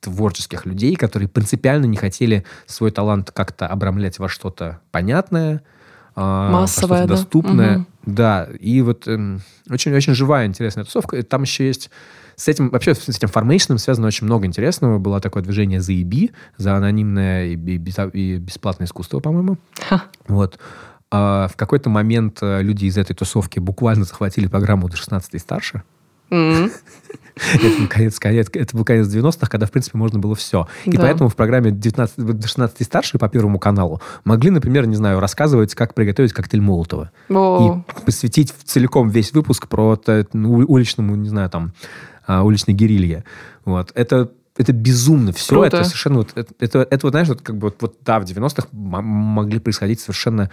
[0.00, 5.62] творческих людей, которые принципиально не хотели свой талант как-то обрамлять во что-то понятное,
[6.14, 7.14] а, во Массовое, что-то да.
[7.16, 7.72] доступное.
[7.78, 7.86] Мгм.
[8.06, 11.16] Да, и вот эм, очень-очень живая, интересная тусовка.
[11.16, 11.90] И Там еще есть
[12.36, 14.98] с этим, вообще с этим формейшном связано очень много интересного.
[14.98, 19.58] Было такое движение за EB, за анонимное и, беза- и бесплатное искусство, по-моему.
[20.28, 20.58] Вот.
[21.10, 25.38] А в какой-то момент э, люди из этой тусовки буквально захватили программу до 16 и
[25.38, 25.82] старше.
[27.54, 30.66] Это был конец, конец- это был конец 90-х, когда, в принципе, можно было все.
[30.84, 34.96] И поэтому в программе 19, до 16 и старше по Первому каналу могли, например, не
[34.96, 37.12] знаю, рассказывать, как приготовить коктейль Молотова.
[37.30, 39.98] О, И посвятить целиком весь выпуск про
[40.32, 41.72] ну, уличному, не знаю, там,
[42.26, 43.24] а, уличной герилье.
[43.64, 43.92] Вот.
[43.94, 45.50] Это это безумно все.
[45.50, 45.68] Круто.
[45.68, 46.32] Это совершенно вот...
[46.34, 49.60] Это, это, это вот, знаешь, вот как бы вот, вот да, в 90-х м- могли
[49.60, 50.50] происходить совершенно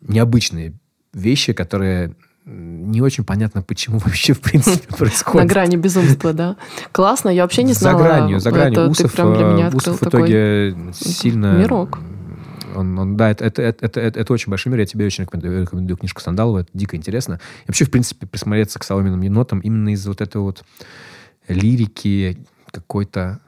[0.00, 0.74] необычные
[1.12, 2.14] вещи, которые
[2.46, 5.48] не очень понятно, почему вообще в принципе На происходят.
[5.48, 6.56] грани безумства, да.
[6.92, 7.98] Классно, я вообще не знала.
[7.98, 8.72] За гранью, за гранью.
[8.80, 11.56] Это Усов, ты прям для э, меня Усов в итоге сильно...
[11.58, 11.98] мирок.
[12.76, 14.80] Он, он- да, это, это, это, это- это очень большой мир.
[14.80, 16.58] Я тебе очень рекомендую, рекомендую книжку Сандалова.
[16.60, 17.38] Это дико интересно.
[17.62, 20.64] И вообще, в принципе, присмотреться к соломенным енотам именно из вот этой вот
[21.48, 22.38] лирики
[22.72, 23.40] какой-то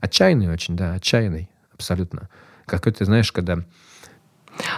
[0.00, 2.28] отчаянный очень, да, отчаянный, абсолютно.
[2.66, 3.58] Какой-то, знаешь, когда...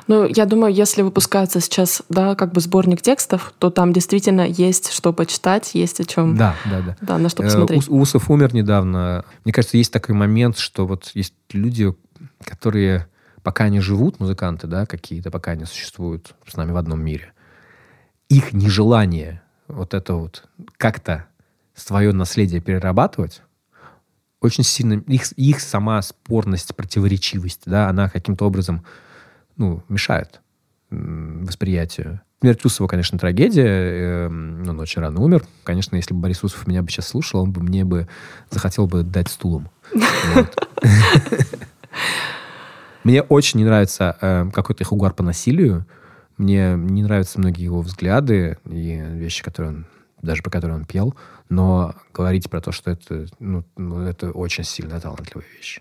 [0.06, 4.92] Ну, я думаю, если выпускается сейчас, да, как бы сборник текстов, то там действительно есть
[4.92, 6.96] что почитать, есть о чем, Да, да, да.
[7.00, 7.78] да, на что Э, посмотреть.
[7.80, 9.24] Ус- Усов умер недавно.
[9.44, 11.94] Мне кажется, есть такой момент, что вот есть люди,
[12.44, 13.06] которые
[13.42, 17.32] пока они живут, музыканты, да, какие-то, пока они существуют с нами в одном мире,
[18.28, 21.26] их нежелание вот это вот как-то
[21.74, 23.42] свое наследие перерабатывать,
[24.40, 28.84] очень сильно, их, их сама спорность, противоречивость, да, она каким-то образом,
[29.56, 30.40] ну, мешает
[30.90, 32.20] восприятию.
[32.40, 34.26] Смерть Усова, конечно, трагедия.
[34.26, 35.44] эм, Он очень рано умер.
[35.64, 38.08] Конечно, если бы Борис Усов меня бы сейчас слушал, он бы мне бы
[38.50, 39.68] захотел бы дать стулом.
[43.04, 45.86] Мне очень не нравится э, какой-то их угар по насилию.
[46.36, 49.86] Мне не нравятся многие его взгляды и вещи, которые он,
[50.22, 51.14] даже про которые он пел.
[51.48, 55.80] Но говорить про то, что это, ну, ну, это очень сильно талантливая вещь.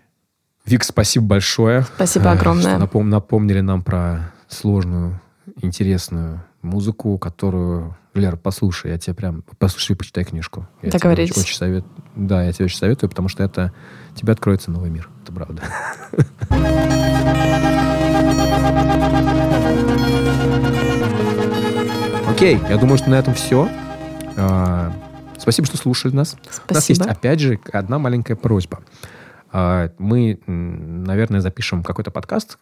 [0.66, 1.82] Вик, спасибо большое.
[1.94, 2.76] Спасибо э, огромное.
[2.76, 5.20] что напом- напомнили нам про сложную,
[5.62, 7.96] интересную музыку, которую...
[8.14, 9.44] Лера, послушай, я тебе прям...
[9.58, 10.66] Послушай и почитай книжку.
[10.82, 11.30] Я тебе Договорились.
[11.32, 11.84] очень, очень совет...
[12.16, 13.72] Да, я тебе очень советую, потому что это...
[14.14, 15.08] Тебе откроется новый мир.
[15.22, 15.62] Это правда.
[22.28, 23.68] Окей, я думаю, что на этом все.
[25.38, 26.36] Спасибо, что слушали нас.
[26.68, 27.16] У нас есть, Спасибо.
[27.16, 28.80] опять же, одна маленькая просьба.
[29.58, 32.58] А, Мы, наверное, запишем какой-то подкаст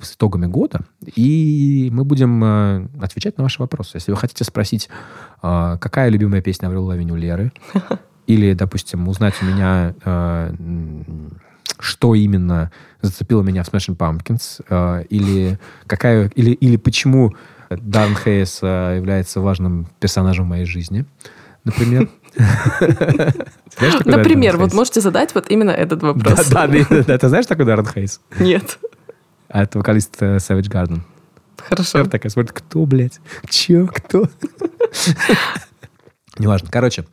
[0.00, 0.80] с итогами года,
[1.14, 3.98] и мы будем э, отвечать на ваши вопросы.
[3.98, 4.88] Если вы хотите спросить,
[5.40, 7.52] а, какая любимая песня Аврил Лавинь у Леры,
[8.26, 9.94] или, допустим, узнать у меня,
[11.78, 17.34] что именно зацепило меня в Smashing Pumpkins, или, какая, или, или почему
[17.70, 21.04] Дарн Хейс является важным персонажем в моей жизни,
[21.62, 22.08] например.
[24.04, 26.48] Например, вот можете задать вот именно этот вопрос.
[26.48, 27.18] да, да.
[27.18, 28.20] Ты знаешь такой Даррен Хейс?
[28.38, 28.78] Нет.
[29.48, 31.00] А это вокалист Savage Garden.
[31.68, 31.98] Хорошо.
[31.98, 33.20] Лера такая смотрит, кто, блядь?
[33.48, 34.28] Че, кто?
[36.38, 36.68] Неважно.
[36.70, 37.04] Короче,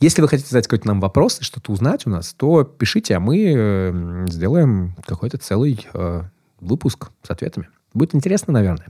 [0.00, 3.20] если вы хотите задать какой-то нам вопрос и что-то узнать у нас, то пишите, а
[3.20, 6.22] мы э, м, сделаем какой-то целый э,
[6.60, 7.68] выпуск с ответами.
[7.94, 8.88] Будет интересно, наверное.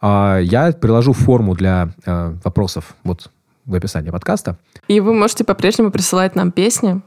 [0.00, 3.30] А, Я приложу форму для э, вопросов вот
[3.66, 4.58] в описании подкаста.
[4.88, 7.02] И вы можете по-прежнему присылать нам песни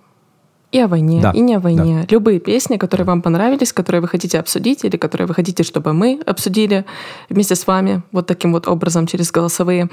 [0.72, 2.06] и о войне, Да, и не о войне.
[2.10, 6.22] Любые песни, которые вам понравились, которые вы хотите обсудить, или которые вы хотите, чтобы мы
[6.26, 6.86] обсудили
[7.30, 9.90] вместе с вами, вот таким вот образом, через голосовые.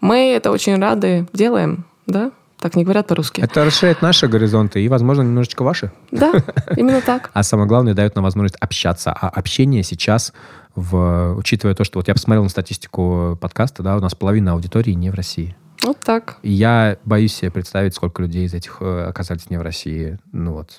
[0.00, 2.30] Мы это очень рады делаем, да?
[2.60, 3.40] Так не говорят по-русски.
[3.40, 5.92] Это расширяет наши горизонты и, возможно, немножечко ваши.
[6.10, 6.32] Да,
[6.76, 7.30] именно так.
[7.34, 9.12] А самое главное, дает нам возможность общаться.
[9.12, 10.32] А общение сейчас,
[10.74, 14.92] в, учитывая то, что вот я посмотрел на статистику подкаста, да, у нас половина аудитории
[14.92, 15.56] не в России.
[15.86, 16.38] Вот так.
[16.42, 20.78] Я боюсь себе представить, сколько людей из этих э, оказались не в России, ну вот,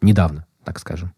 [0.00, 1.12] недавно, так скажем.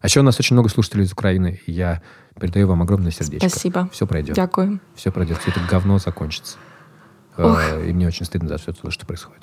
[0.00, 2.00] А еще у нас очень много слушателей из Украины, и я
[2.40, 3.48] передаю вам огромное сердечко.
[3.48, 3.90] Спасибо.
[3.92, 4.34] Все пройдет.
[4.34, 4.80] Дякую.
[4.94, 6.56] Все пройдет, все это говно закончится.
[7.36, 7.86] Э, Ох.
[7.86, 9.42] И мне очень стыдно за все то, что происходит.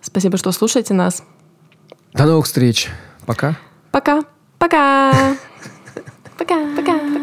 [0.00, 1.24] Спасибо, что слушаете нас.
[2.12, 2.90] До новых встреч.
[3.26, 3.56] Пока.
[3.90, 4.22] Пока.
[4.58, 5.12] Пока.
[6.38, 6.76] Пока.
[6.76, 6.98] Пока.
[6.98, 7.14] Пока.